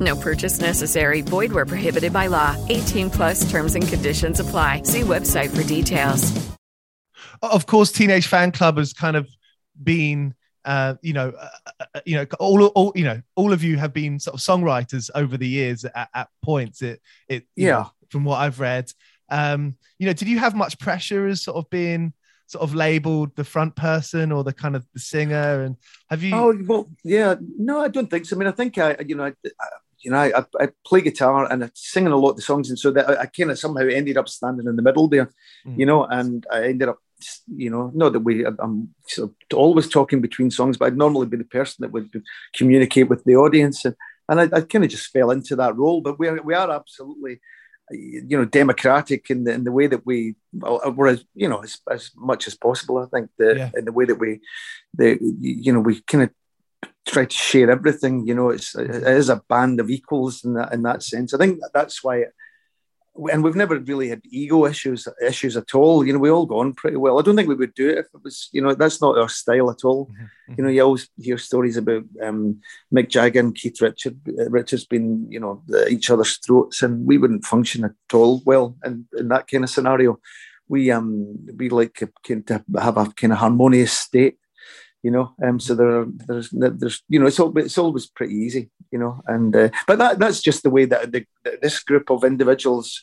No 0.00 0.16
purchase 0.16 0.60
necessary. 0.60 1.20
Void 1.20 1.52
where 1.52 1.66
prohibited 1.66 2.12
by 2.12 2.26
law. 2.26 2.56
18 2.68 3.10
plus 3.10 3.48
terms 3.50 3.74
and 3.74 3.86
conditions 3.86 4.40
apply. 4.40 4.82
See 4.84 5.02
website 5.02 5.50
for 5.54 5.62
details. 5.62 6.50
of 7.42 7.66
course, 7.66 7.92
Teenage 7.92 8.28
Fanclub 8.28 8.78
has 8.78 8.92
kind 8.92 9.16
of 9.16 9.28
been, 9.82 10.34
uh, 10.64 10.94
you 11.02 11.12
know, 11.12 11.30
uh, 11.30 11.48
uh, 11.94 12.00
you 12.06 12.16
know, 12.16 12.26
all, 12.38 12.64
all, 12.68 12.92
you 12.94 13.04
know, 13.04 13.20
all 13.36 13.52
of 13.52 13.62
you 13.62 13.76
have 13.76 13.92
been 13.92 14.18
sort 14.18 14.34
of 14.34 14.40
songwriters 14.40 15.10
over 15.14 15.36
the 15.36 15.48
years 15.48 15.84
at, 15.84 16.08
at 16.14 16.28
points. 16.42 16.82
It, 16.82 17.00
it, 17.28 17.44
Yeah. 17.56 17.70
know, 17.70 17.90
from 18.08 18.24
what 18.24 18.38
I've 18.40 18.58
read, 18.60 18.90
um, 19.30 19.76
you 19.98 20.06
know, 20.06 20.12
did 20.12 20.28
you 20.28 20.38
have 20.38 20.54
much 20.54 20.78
pressure 20.78 21.26
as 21.28 21.42
sort 21.42 21.56
of 21.58 21.68
being 21.70 22.12
sort 22.46 22.62
of 22.62 22.74
labeled 22.74 23.36
the 23.36 23.44
front 23.44 23.76
person 23.76 24.32
or 24.32 24.42
the 24.44 24.52
kind 24.52 24.74
of 24.76 24.84
the 24.92 24.98
singer? 25.00 25.62
And 25.62 25.76
have 26.08 26.22
you? 26.22 26.34
Oh 26.34 26.58
well, 26.66 26.90
yeah. 27.04 27.36
No, 27.58 27.80
I 27.80 27.88
don't 27.88 28.10
think 28.10 28.26
so. 28.26 28.34
I 28.34 28.38
mean, 28.38 28.48
I 28.48 28.52
think 28.52 28.76
I, 28.78 28.96
you 29.06 29.14
know, 29.14 29.24
I, 29.24 29.28
I- 29.28 29.68
you 30.02 30.10
know, 30.10 30.18
I, 30.18 30.44
I 30.58 30.68
play 30.86 31.00
guitar 31.02 31.50
and 31.50 31.62
I'm 31.64 31.70
singing 31.74 32.12
a 32.12 32.16
lot 32.16 32.30
of 32.30 32.36
the 32.36 32.42
songs, 32.42 32.68
and 32.70 32.78
so 32.78 32.90
that 32.92 33.08
I, 33.10 33.22
I 33.22 33.26
kind 33.26 33.50
of 33.50 33.58
somehow 33.58 33.86
ended 33.86 34.16
up 34.16 34.28
standing 34.28 34.66
in 34.66 34.76
the 34.76 34.82
middle 34.82 35.08
there, 35.08 35.30
Mm. 35.66 35.78
you 35.78 35.86
know, 35.86 36.04
and 36.04 36.46
I 36.50 36.64
ended 36.64 36.88
up, 36.88 36.98
you 37.54 37.68
know, 37.70 37.90
not 37.94 38.12
that 38.14 38.20
we, 38.20 38.46
I'm 38.46 38.94
sort 39.06 39.30
of 39.30 39.58
always 39.58 39.88
talking 39.88 40.20
between 40.22 40.50
songs, 40.50 40.78
but 40.78 40.86
I'd 40.86 40.96
normally 40.96 41.26
be 41.26 41.36
the 41.36 41.44
person 41.44 41.82
that 41.82 41.92
would 41.92 42.10
communicate 42.54 43.08
with 43.10 43.22
the 43.24 43.36
audience, 43.36 43.84
and 43.84 43.94
and 44.28 44.40
I, 44.40 44.44
I 44.58 44.60
kind 44.62 44.84
of 44.84 44.90
just 44.90 45.10
fell 45.12 45.30
into 45.32 45.56
that 45.56 45.76
role. 45.76 46.00
But 46.00 46.18
we 46.20 46.28
are, 46.28 46.40
we 46.42 46.54
are 46.54 46.70
absolutely, 46.70 47.40
you 47.90 48.36
know, 48.38 48.44
democratic 48.44 49.28
in 49.28 49.44
the 49.44 49.52
in 49.52 49.64
the 49.64 49.72
way 49.72 49.86
that 49.88 50.06
we, 50.06 50.36
well, 50.52 50.80
we're 50.96 51.08
as 51.08 51.24
you 51.34 51.48
know 51.48 51.58
as, 51.62 51.78
as 51.90 52.10
much 52.16 52.46
as 52.46 52.54
possible. 52.54 52.98
I 52.98 53.06
think 53.06 53.30
the 53.38 53.56
Yeah. 53.56 53.70
in 53.76 53.84
the 53.84 53.92
way 53.92 54.04
that 54.06 54.20
we, 54.20 54.40
the 54.94 55.18
you 55.40 55.72
know, 55.72 55.80
we 55.80 56.00
kind 56.02 56.22
of 56.24 56.30
try 57.06 57.24
to 57.24 57.34
share 57.36 57.70
everything. 57.70 58.26
You 58.26 58.34
know, 58.34 58.50
it's 58.50 58.74
it 58.74 58.90
is 58.90 59.28
a 59.28 59.42
band 59.48 59.80
of 59.80 59.90
equals 59.90 60.44
in 60.44 60.54
that 60.54 60.72
in 60.72 60.82
that 60.82 61.02
sense. 61.02 61.34
I 61.34 61.38
think 61.38 61.60
that's 61.74 62.02
why. 62.04 62.26
and 63.32 63.42
we've 63.42 63.56
never 63.56 63.78
really 63.78 64.08
had 64.08 64.22
ego 64.30 64.66
issues 64.66 65.06
issues 65.20 65.56
at 65.56 65.74
all. 65.74 66.06
You 66.06 66.12
know, 66.12 66.18
we 66.20 66.30
all 66.30 66.46
go 66.46 66.60
on 66.60 66.72
pretty 66.74 66.96
well. 66.96 67.18
I 67.18 67.22
don't 67.22 67.36
think 67.36 67.48
we 67.48 67.54
would 67.56 67.74
do 67.74 67.90
it 67.90 67.98
if 67.98 68.06
it 68.14 68.22
was, 68.22 68.48
you 68.52 68.62
know, 68.62 68.74
that's 68.74 69.00
not 69.02 69.18
our 69.18 69.28
style 69.28 69.68
at 69.70 69.84
all. 69.84 70.08
You 70.56 70.62
know, 70.64 70.70
you 70.70 70.82
always 70.82 71.08
hear 71.18 71.36
stories 71.38 71.76
about 71.76 72.04
um, 72.22 72.60
Mick 72.94 73.08
Jagger 73.08 73.40
and 73.40 73.54
Keith 73.54 73.80
Richard, 73.80 74.18
uh, 74.38 74.48
Richards 74.48 74.86
being, 74.86 75.26
you 75.28 75.40
know, 75.40 75.62
the, 75.66 75.88
each 75.88 76.08
other's 76.10 76.38
throats, 76.38 76.82
and 76.82 77.04
we 77.04 77.18
wouldn't 77.18 77.44
function 77.44 77.84
at 77.84 78.14
all 78.14 78.42
well 78.46 78.76
in, 78.84 79.06
in 79.18 79.28
that 79.28 79.48
kind 79.48 79.64
of 79.64 79.70
scenario. 79.70 80.18
We 80.68 80.90
um 80.92 81.36
we 81.56 81.68
like 81.68 81.94
to 81.94 82.08
kind 82.26 82.48
of 82.50 82.62
have 82.80 82.96
a 82.96 83.06
kind 83.12 83.32
of 83.32 83.40
harmonious 83.40 83.92
state, 83.92 84.38
you 85.02 85.10
know. 85.10 85.34
Um, 85.42 85.58
so 85.60 85.74
there, 85.74 86.00
are, 86.00 86.06
there's, 86.26 86.50
there's, 86.52 87.02
you 87.08 87.18
know, 87.18 87.26
it's 87.26 87.40
all, 87.40 87.56
it's 87.58 87.78
always 87.78 88.06
pretty 88.06 88.34
easy, 88.34 88.70
you 88.90 88.98
know. 88.98 89.20
And 89.26 89.54
uh, 89.54 89.68
but 89.86 89.98
that 89.98 90.18
that's 90.18 90.40
just 90.42 90.62
the 90.62 90.70
way 90.70 90.84
that 90.86 91.12
the, 91.12 91.24
this 91.62 91.80
group 91.82 92.10
of 92.10 92.24
individuals 92.24 93.02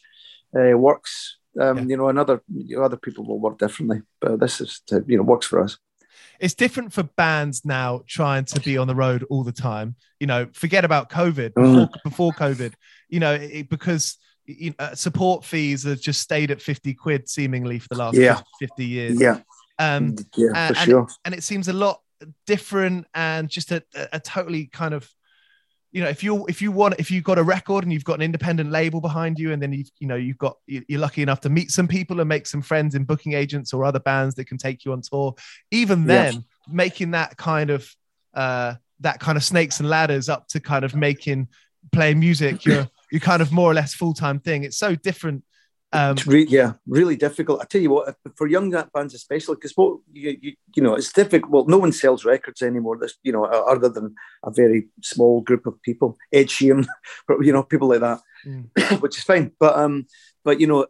uh, 0.58 0.78
works. 0.78 1.38
Um, 1.60 1.78
Yeah. 1.78 1.84
You 1.86 1.98
know, 1.98 2.10
another 2.10 2.42
you 2.54 2.78
know, 2.78 2.84
other 2.84 2.98
people 2.98 3.26
will 3.26 3.40
work 3.40 3.58
differently, 3.58 4.02
but 4.22 4.40
this 4.40 4.62
is 4.62 4.82
uh, 4.92 5.00
you 5.08 5.18
know 5.18 5.24
works 5.24 5.48
for 5.48 5.64
us. 5.64 5.78
it's 6.40 6.54
different 6.54 6.94
for 6.94 7.04
bands 7.18 7.66
now 7.66 8.02
trying 8.08 8.46
to 8.46 8.60
be 8.60 8.78
on 8.78 8.88
the 8.88 8.96
road 8.96 9.26
all 9.30 9.44
the 9.44 9.52
time. 9.52 9.96
You 10.20 10.28
know, 10.28 10.48
forget 10.54 10.86
about 10.86 11.10
COVID 11.10 11.54
before, 11.56 11.90
before 12.04 12.32
COVID. 12.34 12.74
You 13.10 13.20
know, 13.20 13.34
it, 13.34 13.70
because 13.70 14.18
you 14.46 14.74
know, 14.80 14.94
support 14.94 15.44
fees 15.46 15.84
have 15.84 16.00
just 16.00 16.22
stayed 16.22 16.52
at 16.52 16.62
fifty 16.62 16.94
quid 16.94 17.28
seemingly 17.28 17.80
for 17.80 17.88
the 17.90 17.98
last 17.98 18.18
Yeah. 18.18 18.42
fifty 18.60 18.86
years. 18.86 19.20
Yeah, 19.20 19.40
Um, 19.80 20.16
yeah, 20.36 20.48
and, 20.56 20.76
for 20.76 20.82
and 20.82 20.90
sure. 20.90 21.04
it, 21.04 21.12
and 21.26 21.36
it 21.36 21.44
seems 21.44 21.68
a 21.68 21.74
lot 21.74 22.02
different 22.46 23.06
and 23.14 23.50
just 23.50 23.72
a, 23.72 23.84
a, 24.12 24.20
totally 24.20 24.66
kind 24.68 24.94
of 24.94 25.08
you 25.92 26.02
know 26.02 26.10
if 26.10 26.24
you 26.24 26.46
if 26.48 26.62
you 26.62 26.72
want 26.72 26.96
if 27.00 27.12
you've 27.12 27.24
got 27.24 27.38
a 27.38 27.44
record 27.44 27.84
and 27.84 27.94
you've 27.94 28.04
got 28.04 28.16
an 28.16 28.22
independent 28.22 28.72
label 28.72 29.00
behind 29.00 29.40
you 29.40 29.52
and 29.52 29.62
then 29.62 29.72
you've 29.72 29.90
you 30.00 30.08
know 30.08 30.16
you've 30.16 30.38
got 30.38 30.58
you're 30.66 31.00
lucky 31.00 31.22
enough 31.22 31.42
to 31.42 31.50
meet 31.50 31.72
some 31.72 31.88
people 31.88 32.20
and 32.20 32.28
make 32.28 32.48
some 32.48 32.62
friends 32.62 32.96
in 32.96 33.04
booking 33.04 33.34
agents 33.34 33.74
or 33.74 33.86
other 33.86 34.00
bands 34.00 34.36
that 34.36 34.46
can 34.46 34.58
take 34.58 34.84
you 34.84 34.92
on 34.92 35.02
tour 35.02 35.34
even 35.72 36.06
then 36.06 36.34
yes. 36.34 36.44
making 36.70 37.12
that 37.12 37.38
kind 37.38 37.70
of 37.70 37.90
uh 38.34 38.74
that 39.00 39.20
kind 39.20 39.38
of 39.38 39.44
snakes 39.44 39.80
and 39.80 39.90
ladders 39.90 40.28
up 40.28 40.48
to 40.48 40.60
kind 40.60 40.84
of 40.84 40.96
making 40.96 41.48
playing 41.92 42.20
music 42.20 42.66
you're 42.66 42.88
you're 43.12 43.22
kind 43.22 43.42
of 43.42 43.52
more 43.52 43.72
or 43.72 43.74
less 43.74 43.94
full-time 43.94 44.40
thing 44.40 44.64
it's 44.64 44.78
so 44.78 44.96
different 44.96 45.44
um, 45.94 46.18
re- 46.26 46.48
yeah, 46.50 46.74
really 46.86 47.16
difficult. 47.16 47.62
I 47.62 47.66
tell 47.66 47.82
you 47.82 47.92
what, 47.92 48.16
for 48.36 48.48
young 48.48 48.72
bands 48.94 49.14
especially, 49.14 49.56
because 49.56 49.72
what 49.76 50.00
you, 50.12 50.38
you, 50.42 50.54
you 50.76 50.84
know, 50.84 50.96
it's 50.96 51.14
difficult. 51.14 51.52
Well, 51.52 51.66
no 51.66 51.78
one 51.78 51.94
sells 51.94 52.26
records 52.26 52.62
anymore. 52.62 52.98
This 52.98 53.16
you 53.24 53.32
know, 53.32 53.46
other 53.46 53.88
than 53.88 54.14
a 54.44 54.52
very 54.52 54.88
small 55.02 55.42
group 55.42 55.66
of 55.66 55.82
people, 55.82 56.18
Ed 56.34 56.48
Sheeran, 56.48 56.86
you 57.42 57.54
know, 57.54 57.64
people 57.64 57.88
like 57.88 58.02
that, 58.02 58.20
mm. 58.46 59.02
which 59.02 59.18
is 59.18 59.24
fine. 59.24 59.52
But 59.58 59.78
um, 59.78 60.08
but 60.44 60.60
you 60.60 60.68
know, 60.68 60.88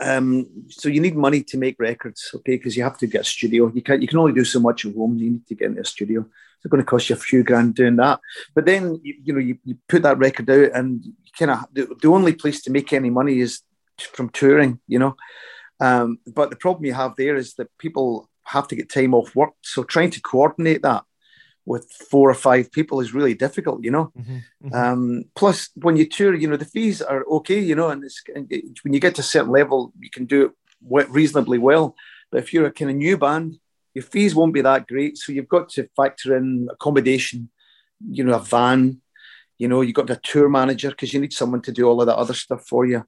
um, 0.00 0.48
so 0.68 0.88
you 0.88 1.00
need 1.00 1.16
money 1.16 1.42
to 1.44 1.56
make 1.56 1.76
records, 1.78 2.30
okay? 2.34 2.56
Because 2.56 2.76
you 2.76 2.82
have 2.82 2.98
to 2.98 3.06
get 3.06 3.20
a 3.20 3.24
studio. 3.24 3.70
You 3.72 3.82
can 3.82 4.02
you 4.02 4.08
can 4.08 4.18
only 4.18 4.32
do 4.32 4.44
so 4.44 4.58
much 4.58 4.84
at 4.84 4.94
home. 4.94 5.16
You 5.16 5.30
need 5.30 5.46
to 5.46 5.54
get 5.54 5.70
into 5.70 5.82
a 5.82 5.84
studio. 5.84 6.26
It's 6.56 6.70
going 6.70 6.82
to 6.82 6.90
cost 6.90 7.08
you 7.08 7.16
a 7.16 7.18
few 7.18 7.44
grand 7.44 7.74
doing 7.74 7.96
that. 7.96 8.18
But 8.54 8.64
then 8.64 8.98
you, 9.04 9.14
you 9.22 9.32
know 9.32 9.38
you, 9.38 9.58
you 9.64 9.76
put 9.88 10.02
that 10.02 10.18
record 10.18 10.50
out, 10.50 10.72
and 10.74 11.04
you 11.04 11.12
kind 11.38 11.52
of 11.52 11.66
the, 11.72 11.94
the 12.02 12.08
only 12.08 12.32
place 12.32 12.62
to 12.62 12.72
make 12.72 12.92
any 12.92 13.10
money 13.10 13.38
is 13.38 13.60
from 13.98 14.28
touring, 14.30 14.80
you 14.86 14.98
know. 14.98 15.16
Um, 15.80 16.18
but 16.26 16.50
the 16.50 16.56
problem 16.56 16.84
you 16.84 16.94
have 16.94 17.16
there 17.16 17.36
is 17.36 17.54
that 17.54 17.76
people 17.78 18.28
have 18.44 18.68
to 18.68 18.76
get 18.76 18.88
time 18.88 19.14
off 19.14 19.34
work. 19.34 19.54
So 19.62 19.82
trying 19.82 20.10
to 20.10 20.20
coordinate 20.20 20.82
that 20.82 21.04
with 21.66 21.90
four 21.90 22.30
or 22.30 22.34
five 22.34 22.70
people 22.70 23.00
is 23.00 23.14
really 23.14 23.34
difficult, 23.34 23.82
you 23.82 23.90
know. 23.90 24.12
Mm-hmm, 24.18 24.36
mm-hmm. 24.66 24.74
Um, 24.74 25.24
plus, 25.34 25.70
when 25.74 25.96
you 25.96 26.06
tour, 26.08 26.34
you 26.34 26.48
know, 26.48 26.56
the 26.56 26.64
fees 26.64 27.00
are 27.00 27.24
okay, 27.24 27.58
you 27.58 27.74
know, 27.74 27.88
and, 27.88 28.04
and 28.34 28.50
when 28.82 28.92
you 28.92 29.00
get 29.00 29.14
to 29.16 29.22
a 29.22 29.24
certain 29.24 29.50
level, 29.50 29.92
you 29.98 30.10
can 30.10 30.26
do 30.26 30.44
it 30.44 31.10
reasonably 31.10 31.58
well. 31.58 31.94
But 32.30 32.42
if 32.42 32.52
you're 32.52 32.66
a 32.66 32.72
kind 32.72 32.90
of 32.90 32.96
new 32.96 33.16
band, 33.16 33.58
your 33.94 34.04
fees 34.04 34.34
won't 34.34 34.52
be 34.52 34.60
that 34.60 34.86
great. 34.86 35.16
So 35.16 35.32
you've 35.32 35.48
got 35.48 35.70
to 35.70 35.88
factor 35.96 36.36
in 36.36 36.68
accommodation, 36.70 37.48
you 38.06 38.24
know, 38.24 38.34
a 38.34 38.40
van, 38.40 39.00
you 39.56 39.68
know, 39.68 39.80
you've 39.80 39.94
got 39.94 40.10
a 40.10 40.16
tour 40.16 40.48
manager 40.48 40.90
because 40.90 41.14
you 41.14 41.20
need 41.20 41.32
someone 41.32 41.62
to 41.62 41.72
do 41.72 41.86
all 41.86 42.00
of 42.00 42.06
that 42.08 42.16
other 42.16 42.34
stuff 42.34 42.66
for 42.66 42.84
you. 42.84 43.06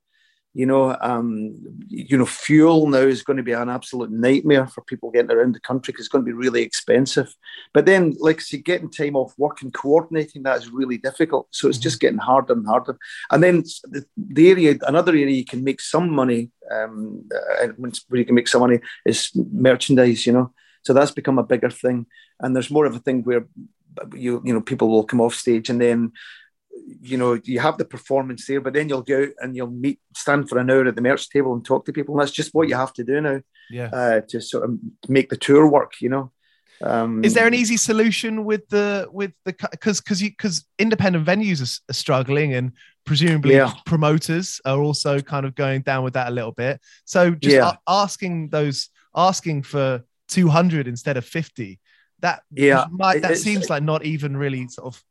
You 0.57 0.65
know, 0.65 0.97
um, 1.03 1.55
you 1.89 2.17
know, 2.17 2.25
fuel 2.25 2.87
now 2.87 3.01
is 3.01 3.23
going 3.23 3.37
to 3.37 3.43
be 3.43 3.53
an 3.53 3.69
absolute 3.69 4.11
nightmare 4.11 4.67
for 4.67 4.81
people 4.81 5.11
getting 5.11 5.31
around 5.31 5.55
the 5.55 5.61
country 5.61 5.93
because 5.93 6.07
it's 6.07 6.13
going 6.13 6.25
to 6.25 6.31
be 6.31 6.33
really 6.33 6.63
expensive. 6.63 7.35
But 7.75 7.85
then, 7.85 8.17
like 8.21 8.39
I 8.39 8.41
say, 8.41 8.57
getting 8.57 8.91
time 8.91 9.17
off 9.17 9.35
work 9.37 9.61
and 9.61 9.75
coordinating 9.75 10.45
that 10.45 10.57
is 10.57 10.71
really 10.71 10.97
difficult. 10.97 11.49
So 11.51 11.69
it's 11.69 11.77
just 11.77 12.01
getting 12.01 12.17
harder 12.17 12.55
and 12.55 12.67
harder. 12.67 12.97
And 13.31 13.43
then 13.43 13.65
the, 13.85 14.07
the 14.17 14.51
area, 14.51 14.79
another 14.87 15.13
area 15.13 15.27
you 15.27 15.45
can 15.45 15.63
make 15.63 15.83
some 15.83 16.09
money, 16.09 16.51
um, 16.71 17.29
uh, 17.63 17.67
where 17.77 18.19
you 18.19 18.25
can 18.25 18.35
make 18.35 18.49
some 18.49 18.63
money 18.63 18.81
is 19.05 19.33
merchandise. 19.35 20.27
You 20.27 20.33
know, 20.33 20.55
so 20.85 20.95
that's 20.95 21.11
become 21.11 21.39
a 21.39 21.45
bigger 21.45 21.69
thing, 21.69 22.07
and 22.41 22.57
there's 22.57 22.71
more 22.71 22.87
of 22.87 22.97
a 22.97 23.01
thing 23.01 23.25
where 23.25 23.47
you 24.15 24.41
you 24.43 24.55
know 24.55 24.63
people 24.63 24.89
will 24.89 25.05
come 25.05 25.21
off 25.21 25.35
stage 25.35 25.69
and 25.69 25.81
then 25.81 26.13
you 27.01 27.17
know, 27.17 27.39
you 27.45 27.61
have 27.61 27.79
the 27.79 27.85
performance 27.85 28.47
there, 28.47 28.61
but 28.61 28.73
then 28.75 28.89
you'll 28.89 29.03
go 29.03 29.23
out 29.23 29.29
and 29.41 29.57
you'll 29.57 29.71
meet, 29.71 30.01
stand 30.15 30.49
for 30.49 30.59
an 30.59 30.71
hour 30.71 30.87
at 30.87 30.95
the 30.95 31.03
merch 31.03 31.29
table 31.31 31.53
and 31.55 31.65
talk 31.65 31.85
to 31.85 31.93
people. 31.93 32.15
And 32.15 32.23
that's 32.23 32.33
just 32.33 32.55
what 32.55 32.69
you 32.69 32.75
have 32.75 32.93
to 32.95 33.05
do 33.05 33.21
now. 33.21 33.41
Yeah. 33.71 33.91
Uh, 33.93 34.21
to 34.29 34.41
sort 34.41 34.65
of 34.65 34.79
make 35.09 35.29
the 35.29 35.37
tour 35.37 35.69
work, 35.69 35.95
you 36.01 36.09
know. 36.09 36.33
Um, 36.83 37.25
is 37.25 37.35
there 37.35 37.47
an 37.47 37.55
easy 37.55 37.79
solution 37.79 38.45
with 38.45 38.69
the 38.69 39.09
with 39.11 39.33
the 39.47 39.55
because 39.71 40.01
because 40.01 40.21
because 40.21 40.67
independent 40.79 41.25
venues 41.25 41.63
are, 41.63 41.91
are, 41.91 41.95
struggling 41.95 42.53
and 42.53 42.73
presumably 43.07 43.55
yeah. 43.55 43.73
promoters 43.87 44.61
are 44.67 44.79
also 44.79 45.21
kind 45.21 45.47
of 45.47 45.55
going 45.55 45.81
down 45.81 46.05
with 46.05 46.13
that 46.15 46.29
a 46.29 46.31
little 46.31 46.53
bit. 46.53 46.81
So 47.07 47.31
just 47.31 47.57
yeah. 47.57 47.71
a- 47.71 47.79
asking 47.91 48.51
those 48.51 48.91
asking 49.15 49.63
for 49.63 50.05
200 50.29 50.87
instead 50.87 51.17
of 51.17 51.25
50 51.25 51.81
that 52.21 52.43
yeah 52.51 52.87
might, 52.91 53.23
that 53.23 53.39
seems 53.39 53.71
like 53.71 53.83
not 53.83 54.05
even 54.05 54.37
really 54.37 54.69
sort 54.69 54.87
of 54.87 55.03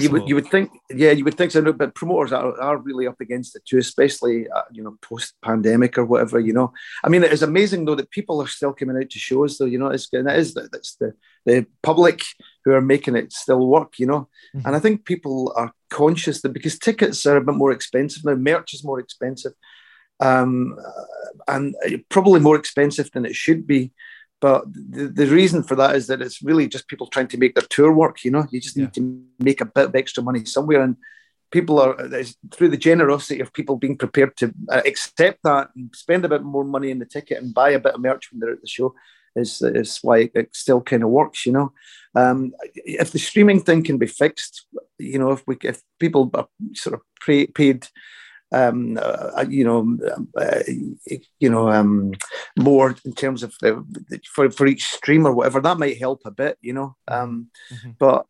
you 0.00 0.10
would, 0.10 0.28
you 0.28 0.34
would 0.34 0.48
think, 0.48 0.70
yeah, 0.90 1.12
you 1.12 1.24
would 1.24 1.36
think 1.36 1.52
so. 1.52 1.72
But 1.72 1.94
promoters 1.94 2.32
are, 2.32 2.60
are 2.60 2.76
really 2.76 3.06
up 3.06 3.20
against 3.20 3.54
it 3.54 3.64
too, 3.64 3.78
especially 3.78 4.48
uh, 4.48 4.62
you 4.72 4.82
know 4.82 4.96
post 5.00 5.34
pandemic 5.42 5.96
or 5.96 6.04
whatever. 6.04 6.40
You 6.40 6.52
know, 6.52 6.72
I 7.04 7.08
mean, 7.08 7.22
it 7.22 7.32
is 7.32 7.42
amazing 7.42 7.84
though 7.84 7.94
that 7.94 8.10
people 8.10 8.42
are 8.42 8.48
still 8.48 8.72
coming 8.72 8.96
out 8.96 9.10
to 9.10 9.18
shows. 9.18 9.58
Though 9.58 9.66
you 9.66 9.78
know, 9.78 9.88
it's 9.88 10.08
and 10.12 10.28
it 10.28 10.36
is 10.36 10.54
that's 10.54 10.96
the 10.96 11.14
the 11.44 11.66
public 11.82 12.22
who 12.64 12.72
are 12.72 12.80
making 12.80 13.14
it 13.14 13.32
still 13.32 13.64
work. 13.64 13.98
You 13.98 14.06
know, 14.06 14.28
mm-hmm. 14.54 14.66
and 14.66 14.74
I 14.74 14.80
think 14.80 15.04
people 15.04 15.52
are 15.54 15.72
conscious 15.88 16.42
that 16.42 16.52
because 16.52 16.78
tickets 16.80 17.24
are 17.24 17.36
a 17.36 17.44
bit 17.44 17.54
more 17.54 17.70
expensive 17.70 18.24
now, 18.24 18.34
merch 18.34 18.74
is 18.74 18.82
more 18.82 18.98
expensive, 18.98 19.52
um, 20.18 20.76
and 21.46 21.76
probably 22.08 22.40
more 22.40 22.56
expensive 22.56 23.10
than 23.12 23.24
it 23.24 23.36
should 23.36 23.68
be. 23.68 23.92
But 24.40 24.64
the, 24.72 25.08
the 25.08 25.26
reason 25.26 25.62
for 25.62 25.76
that 25.76 25.96
is 25.96 26.06
that 26.08 26.20
it's 26.20 26.42
really 26.42 26.68
just 26.68 26.88
people 26.88 27.06
trying 27.06 27.28
to 27.28 27.38
make 27.38 27.54
their 27.54 27.66
tour 27.68 27.92
work. 27.92 28.24
You 28.24 28.30
know, 28.30 28.46
you 28.50 28.60
just 28.60 28.76
need 28.76 28.84
yeah. 28.96 29.02
to 29.02 29.24
make 29.38 29.60
a 29.60 29.66
bit 29.66 29.86
of 29.86 29.96
extra 29.96 30.22
money 30.22 30.44
somewhere, 30.44 30.82
and 30.82 30.96
people 31.50 31.78
are 31.80 31.96
through 32.52 32.68
the 32.68 32.76
generosity 32.76 33.40
of 33.40 33.52
people 33.52 33.76
being 33.76 33.96
prepared 33.96 34.36
to 34.36 34.52
uh, 34.70 34.82
accept 34.84 35.38
that 35.44 35.70
and 35.74 35.94
spend 35.94 36.24
a 36.24 36.28
bit 36.28 36.42
more 36.42 36.64
money 36.64 36.90
in 36.90 36.98
the 36.98 37.06
ticket 37.06 37.42
and 37.42 37.54
buy 37.54 37.70
a 37.70 37.78
bit 37.78 37.94
of 37.94 38.00
merch 38.00 38.30
when 38.30 38.40
they're 38.40 38.52
at 38.52 38.60
the 38.60 38.68
show. 38.68 38.94
Is, 39.34 39.60
is 39.60 39.98
why 40.00 40.30
it 40.34 40.56
still 40.56 40.80
kind 40.80 41.02
of 41.02 41.10
works, 41.10 41.44
you 41.44 41.52
know. 41.52 41.70
Um, 42.14 42.54
if 42.74 43.10
the 43.10 43.18
streaming 43.18 43.60
thing 43.60 43.82
can 43.82 43.98
be 43.98 44.06
fixed, 44.06 44.66
you 44.98 45.18
know, 45.18 45.32
if 45.32 45.42
we 45.46 45.58
if 45.62 45.82
people 46.00 46.30
are 46.32 46.48
sort 46.72 46.94
of 46.94 47.02
paid 47.54 47.86
um, 48.52 48.98
uh, 49.00 49.44
you 49.48 49.64
know, 49.64 49.98
uh, 50.36 50.62
you 51.38 51.50
know, 51.50 51.68
um, 51.68 52.12
more 52.56 52.94
in 53.04 53.12
terms 53.12 53.42
of 53.42 53.54
the, 53.60 53.84
for 54.34 54.50
for 54.50 54.66
each 54.66 54.84
stream 54.84 55.26
or 55.26 55.32
whatever. 55.32 55.60
That 55.60 55.78
might 55.78 55.98
help 55.98 56.22
a 56.24 56.30
bit, 56.30 56.56
you 56.60 56.72
know. 56.72 56.96
Um, 57.08 57.48
mm-hmm. 57.72 57.90
But 57.98 58.26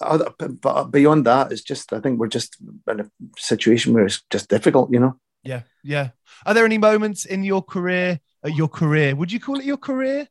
other, 0.00 0.32
but 0.38 0.84
beyond 0.90 1.26
that, 1.26 1.52
it's 1.52 1.62
just 1.62 1.92
I 1.92 2.00
think 2.00 2.18
we're 2.18 2.28
just 2.28 2.56
in 2.88 3.00
a 3.00 3.10
situation 3.38 3.92
where 3.92 4.06
it's 4.06 4.22
just 4.30 4.48
difficult, 4.48 4.92
you 4.92 5.00
know. 5.00 5.16
Yeah, 5.42 5.62
yeah. 5.82 6.10
Are 6.44 6.54
there 6.54 6.64
any 6.64 6.78
moments 6.78 7.24
in 7.24 7.44
your 7.44 7.62
career, 7.62 8.20
uh, 8.44 8.48
your 8.48 8.68
career? 8.68 9.14
Would 9.14 9.32
you 9.32 9.40
call 9.40 9.58
it 9.58 9.64
your 9.64 9.76
career? 9.76 10.28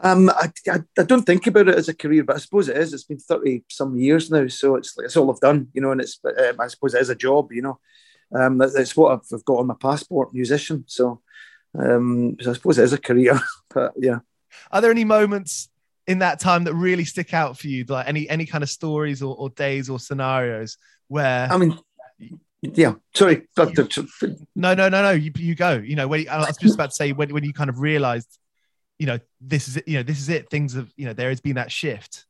Um, 0.00 0.28
I, 0.30 0.52
I, 0.68 0.80
I, 0.98 1.02
don't 1.04 1.22
think 1.22 1.46
about 1.46 1.68
it 1.68 1.74
as 1.74 1.88
a 1.88 1.94
career, 1.94 2.22
but 2.22 2.36
I 2.36 2.38
suppose 2.38 2.68
it 2.68 2.76
is. 2.76 2.92
It's 2.92 3.04
been 3.04 3.18
thirty 3.18 3.64
some 3.68 3.96
years 3.96 4.30
now, 4.30 4.46
so 4.48 4.76
it's 4.76 4.96
like 4.96 5.06
it's 5.06 5.16
all 5.16 5.30
I've 5.30 5.40
done, 5.40 5.68
you 5.72 5.80
know. 5.80 5.92
And 5.92 6.00
it's 6.00 6.18
um, 6.24 6.60
I 6.60 6.68
suppose 6.68 6.94
it 6.94 7.00
is 7.00 7.10
a 7.10 7.14
job, 7.14 7.52
you 7.52 7.62
know. 7.62 7.78
Um, 8.34 8.58
that, 8.58 8.72
that's 8.74 8.96
what 8.96 9.12
I've, 9.12 9.26
I've, 9.32 9.44
got 9.44 9.58
on 9.58 9.66
my 9.66 9.74
passport, 9.80 10.34
musician. 10.34 10.84
So, 10.86 11.20
um, 11.78 12.36
so 12.40 12.50
I 12.50 12.54
suppose 12.54 12.78
it 12.78 12.84
is 12.84 12.92
a 12.92 12.98
career, 12.98 13.38
but 13.74 13.92
yeah. 13.96 14.18
Are 14.70 14.80
there 14.80 14.90
any 14.90 15.04
moments 15.04 15.68
in 16.06 16.20
that 16.20 16.40
time 16.40 16.64
that 16.64 16.74
really 16.74 17.04
stick 17.04 17.34
out 17.34 17.58
for 17.58 17.68
you, 17.68 17.84
like 17.84 18.08
any 18.08 18.28
any 18.28 18.46
kind 18.46 18.64
of 18.64 18.70
stories 18.70 19.22
or, 19.22 19.34
or 19.36 19.50
days 19.50 19.90
or 19.90 19.98
scenarios 19.98 20.78
where? 21.08 21.48
I 21.50 21.56
mean, 21.56 21.78
yeah. 22.60 22.94
Sorry. 23.14 23.46
No, 23.56 24.74
no, 24.74 24.88
no, 24.88 25.02
no. 25.02 25.10
You, 25.10 25.30
you 25.36 25.54
go. 25.54 25.74
You 25.74 25.96
know, 25.96 26.08
when 26.08 26.28
I 26.28 26.38
was 26.38 26.56
just 26.56 26.74
about 26.74 26.90
to 26.90 26.96
say 26.96 27.12
when 27.12 27.32
when 27.32 27.44
you 27.44 27.52
kind 27.52 27.70
of 27.70 27.80
realised, 27.80 28.38
you 28.98 29.06
know, 29.06 29.18
this 29.40 29.68
is 29.68 29.76
it. 29.76 29.86
You 29.86 29.98
know, 29.98 30.02
this 30.02 30.18
is 30.18 30.28
it. 30.28 30.50
Things 30.50 30.74
have 30.74 30.92
you 30.96 31.06
know 31.06 31.12
there 31.12 31.28
has 31.28 31.40
been 31.40 31.56
that 31.56 31.70
shift. 31.70 32.24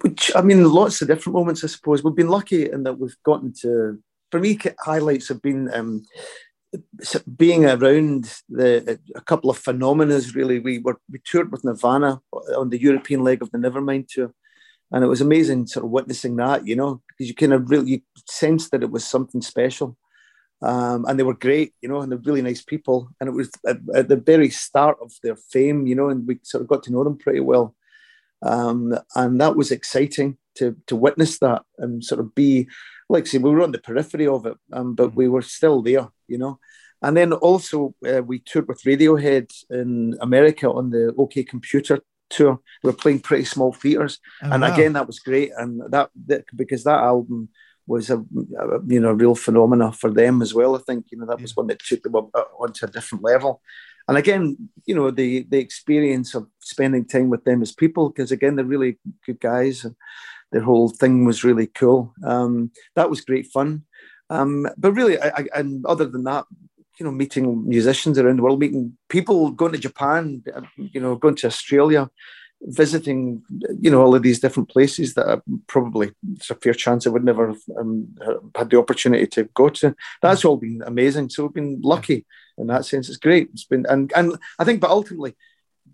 Which 0.00 0.32
I 0.34 0.40
mean, 0.40 0.64
lots 0.64 1.02
of 1.02 1.08
different 1.08 1.36
moments. 1.36 1.62
I 1.62 1.68
suppose 1.68 2.02
we've 2.02 2.14
been 2.14 2.28
lucky 2.28 2.70
in 2.70 2.82
that 2.84 2.94
we've 2.94 3.16
gotten 3.24 3.52
to 3.60 4.02
for 4.30 4.40
me, 4.40 4.58
highlights 4.80 5.28
have 5.28 5.42
been 5.42 5.72
um, 5.72 6.04
being 7.36 7.64
around 7.64 8.32
the 8.48 8.98
a 9.14 9.20
couple 9.20 9.50
of 9.50 9.58
phenomena. 9.58 10.20
Really, 10.34 10.58
we 10.58 10.78
were 10.78 10.98
we 11.10 11.20
toured 11.24 11.52
with 11.52 11.64
Nirvana 11.64 12.20
on 12.56 12.70
the 12.70 12.80
European 12.80 13.22
leg 13.22 13.42
of 13.42 13.50
the 13.50 13.58
Nevermind 13.58 14.08
tour, 14.08 14.32
and 14.92 15.04
it 15.04 15.08
was 15.08 15.20
amazing 15.20 15.66
sort 15.66 15.84
of 15.84 15.90
witnessing 15.90 16.36
that. 16.36 16.66
You 16.66 16.76
know, 16.76 17.02
because 17.08 17.28
you 17.28 17.34
kind 17.34 17.52
of 17.52 17.70
really 17.70 17.90
you 17.90 18.00
sensed 18.28 18.70
that 18.72 18.82
it 18.82 18.90
was 18.90 19.04
something 19.04 19.42
special. 19.42 19.96
Um, 20.62 21.04
and 21.04 21.18
they 21.18 21.22
were 21.22 21.34
great, 21.34 21.74
you 21.82 21.88
know, 21.88 22.00
and 22.00 22.10
they're 22.10 22.18
really 22.18 22.40
nice 22.40 22.62
people. 22.62 23.10
And 23.20 23.28
it 23.28 23.32
was 23.32 23.50
at, 23.66 23.76
at, 23.94 24.08
the 24.08 24.16
very 24.16 24.48
start 24.48 24.96
of 25.02 25.12
their 25.22 25.36
fame, 25.36 25.86
you 25.86 25.94
know, 25.94 26.08
and 26.08 26.26
we 26.26 26.38
sort 26.44 26.62
of 26.62 26.68
got 26.68 26.82
to 26.84 26.92
know 26.92 27.04
them 27.04 27.18
pretty 27.18 27.40
well. 27.40 27.74
Um, 28.42 28.96
and 29.14 29.38
that 29.38 29.54
was 29.54 29.70
exciting 29.70 30.38
to 30.56 30.74
to 30.86 30.96
witness 30.96 31.38
that 31.38 31.62
and 31.78 32.02
sort 32.02 32.20
of 32.20 32.34
be 32.34 32.68
like 33.08 33.24
I 33.24 33.26
say, 33.26 33.38
we 33.38 33.50
were 33.50 33.62
on 33.62 33.72
the 33.72 33.78
periphery 33.78 34.26
of 34.26 34.46
it, 34.46 34.56
um, 34.72 34.94
but 34.94 35.14
we 35.14 35.28
were 35.28 35.42
still 35.42 35.82
there, 35.82 36.08
you 36.28 36.38
know. 36.38 36.58
And 37.02 37.16
then 37.16 37.32
also 37.32 37.94
uh, 38.06 38.22
we 38.22 38.40
toured 38.40 38.68
with 38.68 38.82
Radiohead 38.82 39.52
in 39.70 40.16
America 40.20 40.70
on 40.70 40.90
the 40.90 41.14
OK 41.16 41.44
Computer 41.44 42.00
tour. 42.30 42.60
We 42.82 42.90
were 42.90 42.96
playing 42.96 43.20
pretty 43.20 43.44
small 43.44 43.72
theaters, 43.72 44.18
oh, 44.42 44.50
and 44.50 44.62
wow. 44.62 44.72
again 44.72 44.94
that 44.94 45.06
was 45.06 45.18
great. 45.20 45.52
And 45.56 45.82
that, 45.92 46.10
that 46.26 46.44
because 46.54 46.84
that 46.84 47.00
album 47.00 47.50
was 47.86 48.10
a, 48.10 48.16
a, 48.16 48.80
you 48.86 49.00
know 49.00 49.12
real 49.12 49.34
phenomena 49.34 49.92
for 49.92 50.10
them 50.10 50.42
as 50.42 50.54
well. 50.54 50.74
I 50.74 50.80
think 50.80 51.06
you 51.10 51.18
know 51.18 51.26
that 51.26 51.40
was 51.40 51.54
one 51.54 51.68
that 51.68 51.80
took 51.80 52.02
them 52.02 52.16
uh, 52.16 52.42
onto 52.58 52.86
a 52.86 52.90
different 52.90 53.22
level. 53.22 53.60
And 54.08 54.16
again, 54.16 54.56
you 54.86 54.94
know 54.94 55.10
the 55.10 55.46
the 55.48 55.58
experience 55.58 56.34
of 56.34 56.48
spending 56.60 57.04
time 57.04 57.28
with 57.28 57.44
them 57.44 57.62
as 57.62 57.72
people, 57.72 58.08
because 58.08 58.32
again 58.32 58.56
they're 58.56 58.64
really 58.64 58.98
good 59.24 59.38
guys. 59.38 59.84
And, 59.84 59.94
the 60.52 60.62
whole 60.62 60.88
thing 60.88 61.24
was 61.24 61.44
really 61.44 61.66
cool. 61.66 62.14
Um, 62.24 62.70
that 62.94 63.10
was 63.10 63.20
great 63.20 63.46
fun. 63.46 63.84
Um, 64.30 64.66
but 64.76 64.92
really, 64.92 65.20
I, 65.20 65.28
I, 65.28 65.46
and 65.54 65.84
other 65.86 66.06
than 66.06 66.24
that, 66.24 66.44
you 66.98 67.04
know, 67.04 67.12
meeting 67.12 67.68
musicians 67.68 68.18
around 68.18 68.38
the 68.38 68.42
world, 68.42 68.60
meeting 68.60 68.96
people, 69.08 69.50
going 69.50 69.72
to 69.72 69.78
Japan, 69.78 70.42
you 70.76 71.00
know, 71.00 71.14
going 71.14 71.36
to 71.36 71.46
Australia, 71.46 72.08
visiting, 72.62 73.42
you 73.80 73.90
know, 73.90 74.00
all 74.00 74.14
of 74.14 74.22
these 74.22 74.40
different 74.40 74.68
places 74.70 75.14
that 75.14 75.28
I 75.28 75.36
probably 75.66 76.12
it's 76.34 76.50
a 76.50 76.54
fair 76.54 76.72
chance 76.72 77.06
I 77.06 77.10
would 77.10 77.24
never 77.24 77.48
have 77.48 77.60
um, 77.78 78.16
had 78.54 78.70
the 78.70 78.78
opportunity 78.78 79.26
to 79.26 79.44
go 79.54 79.68
to. 79.68 79.94
That's 80.22 80.44
all 80.44 80.56
been 80.56 80.82
amazing. 80.86 81.28
So 81.28 81.44
we've 81.44 81.54
been 81.54 81.80
lucky 81.82 82.24
in 82.58 82.68
that 82.68 82.86
sense. 82.86 83.08
It's 83.08 83.18
great. 83.18 83.50
It's 83.52 83.64
been, 83.64 83.84
and 83.88 84.12
and 84.16 84.36
I 84.58 84.64
think, 84.64 84.80
but 84.80 84.90
ultimately, 84.90 85.36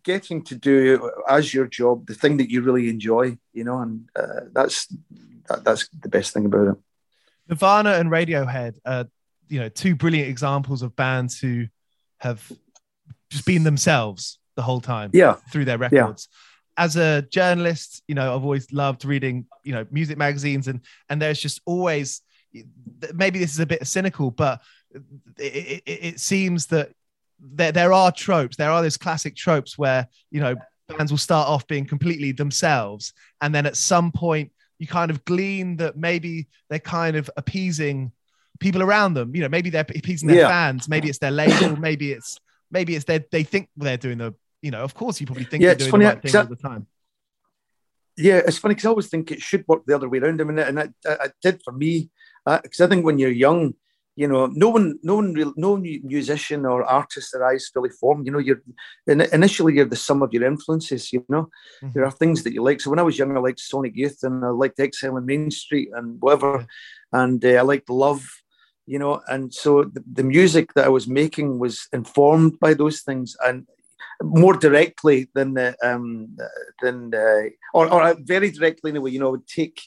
getting 0.04 0.42
to 0.44 0.54
do 0.54 1.10
as 1.28 1.52
your 1.52 1.66
job 1.66 2.06
the 2.06 2.14
thing 2.14 2.36
that 2.38 2.50
you 2.50 2.62
really 2.62 2.88
enjoy, 2.88 3.36
you 3.52 3.64
know, 3.64 3.78
and 3.80 4.08
uh, 4.16 4.46
that's 4.52 4.86
that, 5.48 5.64
that's 5.64 5.88
the 5.88 6.08
best 6.08 6.32
thing 6.32 6.46
about 6.46 6.68
it. 6.68 6.76
Nirvana 7.48 7.92
and 7.94 8.10
Radiohead 8.10 8.78
are, 8.84 9.06
you 9.48 9.60
know, 9.60 9.68
two 9.68 9.94
brilliant 9.94 10.28
examples 10.28 10.82
of 10.82 10.94
bands 10.96 11.38
who 11.38 11.66
have 12.18 12.50
just 13.30 13.44
been 13.44 13.64
themselves 13.64 14.38
the 14.56 14.62
whole 14.62 14.80
time. 14.80 15.10
Yeah. 15.12 15.36
Through 15.50 15.64
their 15.64 15.78
records. 15.78 16.28
Yeah. 16.30 16.84
As 16.84 16.96
a 16.96 17.22
journalist, 17.22 18.02
you 18.08 18.14
know, 18.14 18.34
I've 18.34 18.44
always 18.44 18.72
loved 18.72 19.04
reading, 19.04 19.46
you 19.62 19.72
know, 19.72 19.86
music 19.90 20.16
magazines, 20.16 20.68
and 20.68 20.80
and 21.08 21.20
there's 21.20 21.40
just 21.40 21.60
always 21.66 22.22
maybe 23.14 23.38
this 23.38 23.52
is 23.52 23.60
a 23.60 23.66
bit 23.66 23.86
cynical, 23.86 24.30
but 24.30 24.62
it, 25.38 25.82
it, 25.86 26.04
it 26.04 26.20
seems 26.20 26.66
that 26.68 26.90
there, 27.42 27.72
there 27.72 27.92
are 27.92 28.12
tropes. 28.12 28.56
There 28.56 28.70
are 28.70 28.82
those 28.82 28.96
classic 28.96 29.36
tropes 29.36 29.76
where, 29.76 30.06
you 30.30 30.40
know, 30.40 30.54
bands 30.88 31.12
will 31.12 31.18
start 31.18 31.48
off 31.48 31.66
being 31.66 31.86
completely 31.86 32.32
themselves. 32.32 33.12
And 33.40 33.54
then 33.54 33.66
at 33.66 33.76
some 33.76 34.12
point, 34.12 34.52
you 34.78 34.86
kind 34.86 35.10
of 35.10 35.24
glean 35.24 35.76
that 35.76 35.96
maybe 35.96 36.48
they're 36.70 36.78
kind 36.78 37.16
of 37.16 37.30
appeasing 37.36 38.12
people 38.60 38.82
around 38.82 39.14
them. 39.14 39.34
You 39.34 39.42
know, 39.42 39.48
maybe 39.48 39.70
they're 39.70 39.82
appeasing 39.82 40.28
their 40.28 40.38
yeah. 40.38 40.48
fans. 40.48 40.88
Maybe 40.88 41.08
it's 41.08 41.18
their 41.18 41.30
label. 41.30 41.76
maybe 41.76 42.12
it's, 42.12 42.38
maybe 42.70 42.94
it's 42.94 43.04
their, 43.04 43.24
they 43.30 43.42
think 43.42 43.68
they're 43.76 43.96
doing 43.96 44.18
the, 44.18 44.34
you 44.60 44.70
know, 44.70 44.82
of 44.82 44.94
course 44.94 45.20
you 45.20 45.26
probably 45.26 45.44
think 45.44 45.62
yeah, 45.62 45.70
they're 45.70 45.76
doing 45.76 45.90
funny, 45.90 46.04
the 46.04 46.10
right 46.10 46.22
thing 46.22 46.36
all 46.36 46.46
the 46.46 46.56
time. 46.56 46.86
Yeah, 48.16 48.42
it's 48.46 48.58
funny 48.58 48.74
because 48.74 48.86
I 48.86 48.90
always 48.90 49.08
think 49.08 49.32
it 49.32 49.40
should 49.40 49.64
work 49.66 49.84
the 49.86 49.94
other 49.94 50.08
way 50.08 50.18
around. 50.18 50.40
I 50.40 50.44
mean, 50.44 50.58
and 50.58 50.78
it, 50.78 50.92
it 51.04 51.32
did 51.42 51.62
for 51.64 51.72
me 51.72 52.10
because 52.44 52.80
uh, 52.80 52.84
I 52.84 52.88
think 52.88 53.04
when 53.04 53.18
you're 53.18 53.30
young, 53.30 53.74
you 54.14 54.28
know, 54.28 54.46
no 54.46 54.68
one, 54.68 54.98
no 55.02 55.16
one, 55.16 55.32
real, 55.32 55.54
no 55.56 55.76
musician 55.76 56.66
or 56.66 56.84
artist 56.84 57.32
their 57.32 57.46
eyes 57.46 57.70
fully 57.72 57.88
formed. 57.88 58.26
You 58.26 58.32
know, 58.32 58.38
you're 58.38 58.62
initially 59.06 59.74
you're 59.74 59.86
the 59.86 59.96
sum 59.96 60.22
of 60.22 60.32
your 60.32 60.44
influences. 60.44 61.12
You 61.12 61.24
know, 61.28 61.48
mm-hmm. 61.82 61.88
there 61.94 62.04
are 62.04 62.10
things 62.10 62.42
that 62.42 62.52
you 62.52 62.62
like. 62.62 62.80
So 62.80 62.90
when 62.90 62.98
I 62.98 63.04
was 63.04 63.18
young, 63.18 63.34
I 63.36 63.40
liked 63.40 63.60
Sonic 63.60 63.96
Youth 63.96 64.18
and 64.22 64.44
I 64.44 64.48
liked 64.48 64.80
Exile 64.80 65.16
on 65.16 65.24
Main 65.24 65.50
Street 65.50 65.88
and 65.94 66.20
whatever, 66.20 66.66
and 67.12 67.42
uh, 67.44 67.48
I 67.48 67.62
liked 67.62 67.88
Love. 67.88 68.28
You 68.84 68.98
know, 68.98 69.22
and 69.28 69.54
so 69.54 69.84
the, 69.84 70.02
the 70.12 70.24
music 70.24 70.74
that 70.74 70.84
I 70.84 70.90
was 70.90 71.06
making 71.06 71.58
was 71.58 71.86
informed 71.92 72.58
by 72.58 72.74
those 72.74 73.02
things 73.02 73.36
and 73.42 73.66
more 74.22 74.54
directly 74.54 75.30
than 75.34 75.54
the 75.54 75.74
um, 75.82 76.36
than 76.82 77.14
uh, 77.14 77.48
or, 77.72 77.90
or 77.90 78.14
very 78.20 78.50
directly 78.50 78.90
in 78.90 78.96
a 78.96 79.00
way. 79.00 79.10
You 79.10 79.20
know, 79.20 79.28
I 79.28 79.30
would 79.30 79.46
take 79.46 79.80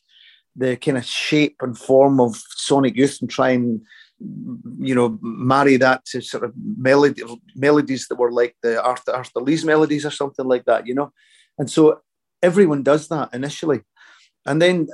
the 0.55 0.77
kind 0.77 0.97
of 0.97 1.05
shape 1.05 1.57
and 1.61 1.77
form 1.77 2.19
of 2.19 2.35
Sonic 2.55 2.95
Youth 2.95 3.17
and 3.21 3.29
try 3.29 3.49
and 3.49 3.81
you 4.19 4.95
know, 4.95 5.17
marry 5.21 5.77
that 5.77 6.05
to 6.05 6.21
sort 6.21 6.43
of 6.43 6.53
melody, 6.55 7.23
melodies 7.55 8.07
that 8.07 8.15
were 8.15 8.31
like 8.31 8.55
the 8.61 8.81
Arthur, 8.81 9.11
Arthur 9.11 9.41
Lee's 9.41 9.65
melodies 9.65 10.05
or 10.05 10.11
something 10.11 10.45
like 10.45 10.65
that, 10.65 10.87
you 10.87 10.93
know. 10.93 11.11
And 11.57 11.69
so 11.69 12.01
everyone 12.41 12.83
does 12.83 13.07
that 13.09 13.33
initially. 13.33 13.81
And 14.45 14.61
then 14.61 14.87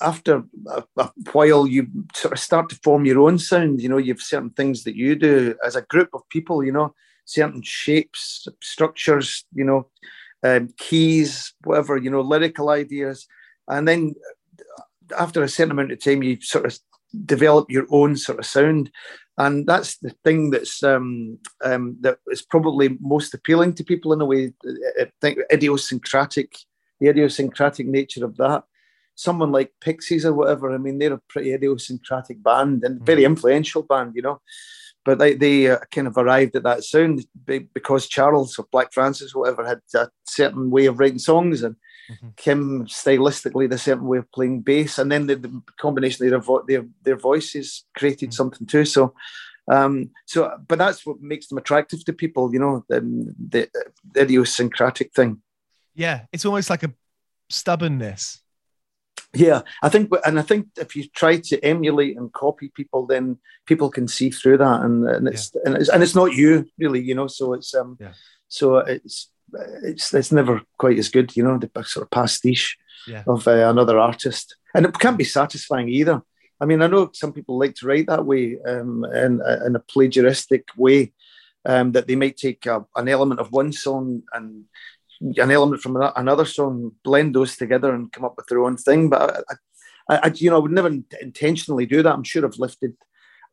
after 0.00 0.44
a, 0.68 0.84
a, 0.96 1.10
while, 1.32 1.66
you 1.66 1.86
sort 2.14 2.34
of 2.34 2.38
start 2.38 2.68
to 2.68 2.80
form 2.82 3.06
your 3.06 3.20
own 3.20 3.38
sound. 3.38 3.80
You 3.80 3.88
know, 3.88 3.96
you've 3.96 4.20
certain 4.20 4.50
things 4.50 4.84
that 4.84 4.96
you 4.96 5.14
do 5.14 5.56
as 5.64 5.76
a 5.76 5.82
group 5.82 6.10
of 6.12 6.28
people, 6.28 6.64
you 6.64 6.72
know, 6.72 6.94
certain 7.24 7.62
shapes, 7.62 8.46
structures, 8.62 9.44
you 9.54 9.64
know, 9.64 9.88
um, 10.42 10.68
keys, 10.76 11.54
whatever, 11.64 11.96
you 11.96 12.10
know, 12.10 12.20
lyrical 12.20 12.68
ideas. 12.70 13.26
And 13.68 13.88
then 13.88 14.14
after 15.18 15.42
a 15.42 15.48
certain 15.48 15.72
amount 15.72 15.92
of 15.92 16.00
time, 16.02 16.22
you 16.22 16.40
sort 16.40 16.66
of 16.66 16.78
develop 17.24 17.70
your 17.70 17.86
own 17.90 18.16
sort 18.16 18.38
of 18.38 18.46
sound 18.46 18.90
and 19.38 19.66
that's 19.66 19.98
the 19.98 20.10
thing 20.24 20.50
that's 20.50 20.82
um, 20.82 21.38
um, 21.62 21.96
that 22.00 22.18
is 22.28 22.42
probably 22.42 22.96
most 23.00 23.34
appealing 23.34 23.74
to 23.74 23.84
people 23.84 24.12
in 24.12 24.20
a 24.20 24.24
way. 24.24 24.52
I 24.98 25.10
think 25.20 25.38
idiosyncratic, 25.52 26.56
the 27.00 27.08
idiosyncratic 27.08 27.86
nature 27.86 28.24
of 28.24 28.36
that. 28.38 28.64
Someone 29.14 29.52
like 29.52 29.72
Pixies 29.80 30.24
or 30.24 30.32
whatever. 30.32 30.74
I 30.74 30.78
mean, 30.78 30.98
they're 30.98 31.14
a 31.14 31.22
pretty 31.28 31.52
idiosyncratic 31.52 32.42
band 32.42 32.84
and 32.84 33.04
very 33.04 33.22
mm. 33.22 33.26
influential 33.26 33.82
band, 33.82 34.12
you 34.14 34.22
know. 34.22 34.40
But 35.04 35.18
they, 35.18 35.34
they 35.34 35.70
uh, 35.70 35.78
kind 35.90 36.06
of 36.06 36.16
arrived 36.16 36.56
at 36.56 36.64
that 36.64 36.84
sound 36.84 37.24
because 37.44 38.08
Charles 38.08 38.58
or 38.58 38.66
Black 38.72 38.92
Francis, 38.92 39.34
or 39.34 39.42
whatever, 39.42 39.66
had 39.66 39.80
a 39.94 40.08
certain 40.26 40.70
way 40.70 40.86
of 40.86 40.98
writing 40.98 41.18
songs, 41.18 41.62
and 41.62 41.76
Mm-hmm. 42.10 42.28
Kim 42.36 42.86
stylistically 42.86 43.68
the 43.68 43.78
certain 43.78 44.06
way 44.06 44.18
of 44.18 44.30
playing 44.32 44.60
bass, 44.60 44.98
and 44.98 45.10
then 45.10 45.26
the, 45.26 45.36
the 45.36 45.62
combination 45.78 46.24
of 46.24 46.30
their, 46.30 46.40
vo- 46.40 46.64
their 46.66 46.86
their 47.02 47.16
voices 47.16 47.84
created 47.96 48.30
mm-hmm. 48.30 48.34
something 48.34 48.66
too. 48.66 48.84
So, 48.84 49.14
um, 49.70 50.10
so 50.26 50.56
but 50.68 50.78
that's 50.78 51.04
what 51.04 51.20
makes 51.20 51.48
them 51.48 51.58
attractive 51.58 52.04
to 52.04 52.12
people, 52.12 52.52
you 52.52 52.60
know, 52.60 52.84
the, 52.88 53.00
the, 53.48 53.68
the 54.12 54.22
idiosyncratic 54.22 55.12
thing. 55.14 55.42
Yeah, 55.94 56.26
it's 56.32 56.44
almost 56.44 56.70
like 56.70 56.82
a 56.82 56.92
stubbornness. 57.48 58.42
Yeah, 59.34 59.62
I 59.82 59.88
think, 59.88 60.10
and 60.24 60.38
I 60.38 60.42
think 60.42 60.68
if 60.76 60.96
you 60.96 61.08
try 61.08 61.38
to 61.38 61.60
emulate 61.64 62.16
and 62.16 62.32
copy 62.32 62.70
people, 62.74 63.06
then 63.06 63.38
people 63.66 63.90
can 63.90 64.08
see 64.08 64.30
through 64.30 64.58
that, 64.58 64.82
and, 64.82 65.06
and 65.08 65.28
it's 65.28 65.52
yeah. 65.54 65.62
and 65.66 65.76
it's 65.76 65.88
and 65.88 66.02
it's 66.02 66.14
not 66.14 66.32
you 66.32 66.66
really, 66.78 67.02
you 67.02 67.14
know. 67.14 67.26
So 67.26 67.52
it's 67.52 67.74
um, 67.74 67.98
yeah. 68.00 68.12
so 68.48 68.78
it's 68.78 69.30
it's 69.82 70.12
it's 70.14 70.32
never 70.32 70.60
quite 70.78 70.98
as 70.98 71.08
good, 71.08 71.36
you 71.36 71.42
know, 71.42 71.58
the 71.58 71.70
sort 71.84 72.04
of 72.04 72.10
pastiche 72.10 72.76
yeah. 73.06 73.22
of 73.26 73.46
uh, 73.46 73.68
another 73.68 73.98
artist, 73.98 74.56
and 74.74 74.86
it 74.86 74.98
can't 74.98 75.18
be 75.18 75.24
satisfying 75.24 75.88
either. 75.88 76.22
I 76.60 76.64
mean, 76.64 76.82
I 76.82 76.86
know 76.86 77.10
some 77.12 77.32
people 77.32 77.58
like 77.58 77.74
to 77.76 77.86
write 77.86 78.06
that 78.06 78.24
way, 78.24 78.58
um, 78.66 79.04
in, 79.04 79.42
in 79.66 79.76
a 79.76 79.80
plagiaristic 79.80 80.64
way, 80.76 81.12
um, 81.66 81.92
that 81.92 82.06
they 82.06 82.16
might 82.16 82.36
take 82.36 82.64
a, 82.66 82.84
an 82.96 83.08
element 83.08 83.40
of 83.40 83.52
one 83.52 83.72
song 83.72 84.22
and 84.32 84.64
an 85.20 85.50
element 85.50 85.82
from 85.82 85.96
another 86.16 86.44
song, 86.44 86.92
blend 87.04 87.34
those 87.34 87.56
together, 87.56 87.94
and 87.94 88.12
come 88.12 88.24
up 88.24 88.34
with 88.36 88.46
their 88.46 88.62
own 88.62 88.76
thing. 88.76 89.10
But 89.10 89.44
I, 89.48 90.14
I, 90.14 90.20
I 90.24 90.32
you 90.34 90.50
know, 90.50 90.56
I 90.56 90.60
would 90.60 90.72
never 90.72 90.90
intentionally 91.20 91.86
do 91.86 92.02
that. 92.02 92.14
I'm 92.14 92.24
sure 92.24 92.44
I've 92.44 92.58
lifted 92.58 92.94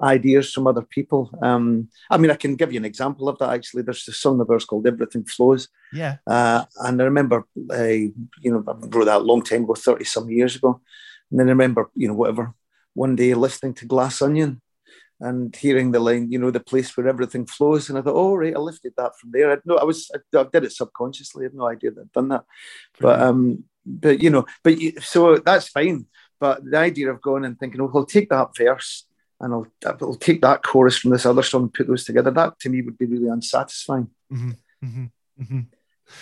ideas 0.01 0.51
from 0.51 0.67
other 0.67 0.81
people. 0.81 1.31
Um, 1.41 1.89
I 2.09 2.17
mean, 2.17 2.31
I 2.31 2.35
can 2.35 2.55
give 2.55 2.71
you 2.71 2.79
an 2.79 2.85
example 2.85 3.29
of 3.29 3.37
that. 3.39 3.51
Actually, 3.51 3.83
there's 3.83 4.07
a 4.07 4.13
song 4.13 4.39
of 4.41 4.49
ours 4.49 4.65
called 4.65 4.87
"Everything 4.87 5.25
Flows." 5.25 5.67
Yeah. 5.91 6.17
Uh, 6.25 6.65
and 6.79 7.01
I 7.01 7.05
remember, 7.05 7.45
uh, 7.71 7.83
you 7.83 8.13
know, 8.45 8.63
I 8.67 8.73
wrote 8.73 9.05
that 9.05 9.21
a 9.21 9.29
long 9.29 9.43
time 9.43 9.63
ago, 9.63 9.75
thirty 9.75 10.05
some 10.05 10.29
years 10.29 10.55
ago, 10.55 10.81
and 11.29 11.39
then 11.39 11.47
I 11.47 11.51
remember, 11.51 11.89
you 11.95 12.07
know, 12.07 12.13
whatever, 12.13 12.53
one 12.93 13.15
day 13.15 13.33
listening 13.33 13.73
to 13.75 13.85
Glass 13.85 14.21
Onion 14.21 14.61
and 15.19 15.55
hearing 15.55 15.91
the 15.91 15.99
line, 15.99 16.31
you 16.31 16.39
know, 16.39 16.51
the 16.51 16.59
place 16.59 16.95
where 16.97 17.07
everything 17.07 17.45
flows, 17.45 17.89
and 17.89 17.97
I 17.97 18.01
thought, 18.01 18.15
oh 18.15 18.35
right, 18.35 18.55
I 18.55 18.59
lifted 18.59 18.93
that 18.97 19.17
from 19.19 19.31
there. 19.31 19.53
I 19.53 19.57
no, 19.65 19.77
I 19.77 19.83
was, 19.83 20.11
I, 20.13 20.37
I 20.37 20.43
did 20.51 20.65
it 20.65 20.73
subconsciously. 20.73 21.43
I 21.43 21.45
had 21.45 21.53
no 21.53 21.67
idea 21.67 21.91
that 21.91 22.01
I'd 22.01 22.11
done 22.11 22.29
that, 22.29 22.45
but 22.99 23.21
um, 23.21 23.63
but 23.85 24.21
you 24.21 24.29
know, 24.29 24.45
but 24.63 24.77
you, 24.77 24.99
so 24.99 25.37
that's 25.37 25.69
fine. 25.69 26.07
But 26.39 26.65
the 26.65 26.77
idea 26.77 27.09
of 27.09 27.21
going 27.21 27.45
and 27.45 27.57
thinking, 27.57 27.79
oh, 27.79 27.89
well, 27.93 28.05
take 28.05 28.29
that 28.29 28.49
verse 28.57 29.05
and 29.43 29.53
I'll, 29.53 29.67
I'll 29.85 30.15
take 30.15 30.41
that 30.41 30.63
chorus 30.63 30.97
from 30.97 31.11
this 31.11 31.25
other 31.25 31.43
song 31.43 31.63
and 31.63 31.73
put 31.73 31.87
those 31.87 32.05
together. 32.05 32.31
That 32.31 32.59
to 32.61 32.69
me 32.69 32.81
would 32.81 32.97
be 32.97 33.05
really 33.05 33.27
unsatisfying. 33.27 34.09
Mm-hmm, 34.31 34.51
mm-hmm, 34.85 35.05
mm-hmm. 35.41 35.59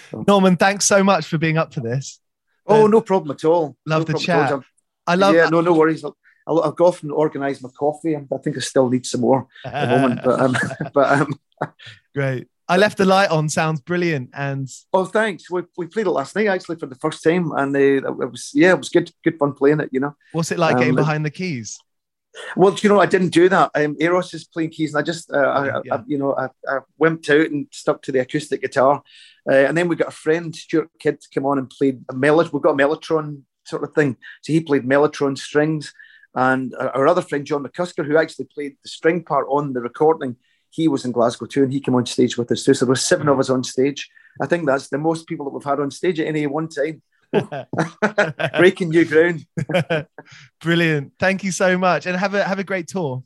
So. 0.10 0.26
Norman, 0.28 0.58
thanks 0.58 0.86
so 0.86 1.04
much 1.04 1.28
for 1.28 1.38
being 1.38 1.58
up 1.58 1.74
for 1.74 1.82
this. 1.82 2.20
Oh, 2.66 2.86
uh, 2.86 2.88
no 2.88 3.02
problem 3.02 3.36
at 3.36 3.46
all. 3.46 3.78
Love 3.86 4.08
no 4.08 4.14
the 4.14 4.20
chat. 4.20 4.60
I 5.06 5.16
love. 5.16 5.36
Yeah, 5.36 5.50
no, 5.50 5.62
no 5.62 5.74
worries. 5.74 6.04
I'll, 6.04 6.18
I'll, 6.48 6.62
I'll, 6.62 6.72
go 6.72 6.88
off 6.88 7.04
and 7.04 7.12
organise 7.12 7.62
my 7.62 7.70
coffee. 7.78 8.16
I 8.16 8.38
think 8.44 8.58
I 8.58 8.60
still 8.60 8.90
need 8.90 9.06
some 9.06 9.22
more 9.22 9.48
at 9.66 9.90
the 9.90 9.98
moment. 9.98 10.22
But 10.24 10.40
um, 10.40 10.56
but 10.94 11.22
um, 11.22 11.40
great. 12.16 12.48
I 12.68 12.78
left 12.78 12.98
the 12.98 13.06
light 13.06 13.30
on. 13.30 13.50
Sounds 13.50 13.82
brilliant. 13.82 14.30
And 14.34 14.68
oh, 14.94 15.06
thanks. 15.06 15.52
We, 15.52 15.64
we 15.78 15.88
played 15.88 16.08
it 16.08 16.12
last 16.12 16.36
night 16.36 16.48
actually 16.48 16.78
for 16.78 16.86
the 16.86 16.96
first 16.96 17.24
time, 17.24 17.52
and 17.52 17.76
uh, 17.76 17.80
it 17.80 18.32
was 18.32 18.52
yeah, 18.54 18.72
it 18.72 18.78
was 18.80 18.90
good. 18.90 19.12
Good 19.24 19.38
fun 19.38 19.54
playing 19.54 19.82
it. 19.82 19.90
You 19.92 20.00
know. 20.00 20.16
What's 20.32 20.52
it 20.52 20.60
like 20.60 20.74
um, 20.74 20.80
getting 20.80 20.96
behind 20.96 21.26
the 21.26 21.32
keys? 21.32 21.78
Well, 22.56 22.76
you 22.82 22.90
know, 22.90 23.00
I 23.00 23.06
didn't 23.06 23.30
do 23.30 23.50
that. 23.50 23.72
Um, 23.76 23.96
Euros 23.96 24.34
is 24.34 24.46
playing 24.46 24.70
keys, 24.70 24.94
and 24.94 25.02
I 25.02 25.04
just, 25.04 25.32
uh, 25.32 25.38
I, 25.38 25.82
yeah. 25.84 25.96
I, 25.96 26.04
you 26.08 26.18
know, 26.18 26.34
I, 26.36 26.48
I 26.68 26.80
wimped 27.00 27.30
out 27.30 27.52
and 27.52 27.68
stuck 27.72 28.02
to 28.04 28.12
the 28.12 28.20
acoustic 28.20 28.62
guitar. 28.62 29.04
Uh, 29.50 29.54
and 29.54 29.78
then 29.78 29.88
we 29.88 29.96
got 29.96 30.08
a 30.08 30.12
friend, 30.12 30.56
Stuart 30.56 30.90
Kidd, 31.00 31.20
to 31.22 31.28
come 31.34 31.46
on 31.46 31.58
and 31.58 31.70
played 31.70 32.04
a 32.10 32.14
mellotron. 32.14 32.54
We've 32.54 32.62
got 32.64 32.80
a 32.80 32.84
mellotron 32.84 33.42
sort 33.66 33.84
of 33.84 33.94
thing. 33.94 34.18
So 34.42 34.54
he 34.54 34.62
played 34.62 34.84
mellotron 34.84 35.38
strings. 35.38 35.94
And 36.34 36.74
our 36.76 37.08
other 37.08 37.22
friend, 37.22 37.46
John 37.46 37.64
McCusker, 37.64 38.06
who 38.06 38.18
actually 38.18 38.46
played 38.46 38.78
the 38.82 38.90
string 38.90 39.24
part 39.24 39.48
on 39.50 39.74
the 39.74 39.82
recording, 39.82 40.38
he 40.70 40.88
was 40.88 41.04
in 41.04 41.12
Glasgow 41.12 41.46
too, 41.46 41.64
and 41.64 41.74
he 41.74 41.82
came 41.82 41.96
on 41.96 42.06
stage 42.06 42.38
with 42.38 42.50
us 42.52 42.64
too. 42.64 42.74
So 42.74 42.86
there 42.86 42.92
were 42.92 42.96
seven 42.96 43.28
of 43.28 43.40
us 43.40 43.50
on 43.50 43.64
stage. 43.64 44.10
I 44.42 44.48
think 44.48 44.66
that's 44.66 44.88
the 44.88 44.98
most 44.98 45.28
people 45.28 45.46
that 45.46 45.54
we've 45.54 45.64
had 45.64 45.82
on 45.82 45.92
stage 45.92 46.20
at 46.22 46.28
any 46.28 46.48
one 46.48 46.70
time. 46.70 47.02
Breaking 48.58 48.90
new 48.90 49.06
ground. 49.06 49.46
Brilliant. 50.62 51.14
Thank 51.20 51.44
you 51.44 51.52
so 51.52 51.78
much, 51.78 52.06
and 52.06 52.18
have 52.18 52.34
a 52.34 52.44
have 52.44 52.60
a 52.60 52.64
great 52.64 52.88
tour. 52.88 53.24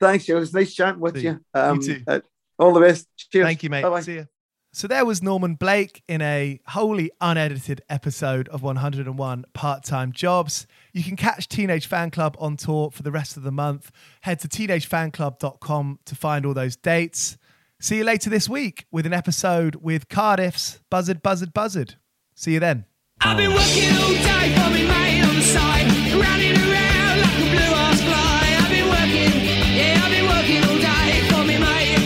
Thanks, 0.00 0.24
Joe. 0.26 0.36
It 0.36 0.40
was 0.40 0.52
nice 0.54 0.74
chatting 0.74 1.00
with 1.00 1.16
See 1.16 1.22
you. 1.24 1.30
you. 1.54 1.60
Um, 1.60 1.80
You 1.80 1.94
too. 1.96 2.02
uh, 2.06 2.20
all 2.58 2.72
the 2.72 2.80
best. 2.80 3.06
Cheers. 3.16 3.44
Thank 3.46 3.62
you, 3.62 3.70
mate. 3.70 3.82
Bye-bye. 3.82 4.00
See 4.02 4.14
you. 4.14 4.26
So 4.72 4.88
there 4.88 5.04
was 5.04 5.22
Norman 5.22 5.54
Blake 5.54 6.02
in 6.08 6.20
a 6.20 6.58
wholly 6.66 7.12
unedited 7.20 7.82
episode 7.88 8.48
of 8.48 8.64
101 8.64 9.44
Part 9.54 9.84
Time 9.84 10.10
Jobs. 10.10 10.66
You 10.92 11.04
can 11.04 11.14
catch 11.14 11.48
Teenage 11.48 11.88
Fanclub 11.88 12.34
on 12.40 12.56
tour 12.56 12.90
for 12.90 13.04
the 13.04 13.12
rest 13.12 13.36
of 13.36 13.44
the 13.44 13.52
month. 13.52 13.92
Head 14.22 14.40
to 14.40 14.48
teenagefanclub.com 14.48 16.00
to 16.06 16.14
find 16.16 16.44
all 16.44 16.54
those 16.54 16.74
dates. 16.74 17.38
See 17.80 17.98
you 17.98 18.04
later 18.04 18.30
this 18.30 18.48
week 18.48 18.86
with 18.90 19.06
an 19.06 19.12
episode 19.12 19.76
with 19.76 20.08
Cardiff's 20.08 20.80
Buzzard, 20.90 21.22
Buzzard, 21.22 21.52
Buzzard. 21.54 21.94
See 22.34 22.54
you 22.54 22.60
then. 22.60 22.84
I've 23.26 23.38
been 23.38 23.52
working 23.52 23.90
all 23.96 24.12
day 24.12 24.52
for 24.54 24.70
me 24.70 24.84
mate 24.86 25.22
on 25.24 25.34
the 25.34 25.42
side, 25.42 25.86
running 26.12 26.56
around 26.60 27.20
like 27.24 27.38
a 27.40 27.48
blue 27.50 27.72
fly. 28.04 28.44
I've 28.60 28.68
been 28.70 28.86
working, 28.86 29.32
yeah, 29.74 30.02
I've 30.04 30.12
been 30.12 30.26
working 30.28 30.60
all 30.68 30.76
day 30.76 31.24
for 31.32 31.42
me 31.48 31.56
mate. 31.56 32.04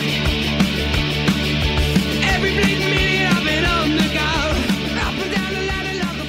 Every 2.23 2.51
bleeding 2.55 2.89
minute 2.95 3.35
I've 3.35 3.43
been 3.43 3.65
on 3.65 3.89
the 3.99 4.07
go, 4.15 4.31
up 5.03 5.17
and 5.19 5.31
down 5.35 5.51
the 5.53 5.63
ladder 5.67 5.95
like 5.99 6.19
a. 6.23 6.27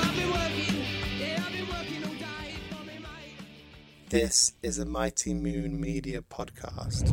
I've 0.00 0.16
been 0.16 0.30
working, 0.32 0.76
yeah, 1.20 1.44
I've 1.44 1.52
been 1.52 1.68
working 1.68 2.00
all 2.04 2.16
day 2.16 2.56
for 2.70 2.82
me 2.86 2.96
mate. 2.98 3.36
This 4.08 4.54
is 4.62 4.78
a 4.78 4.86
Mighty 4.86 5.34
Moon 5.34 5.78
Media 5.78 6.22
podcast. 6.22 7.12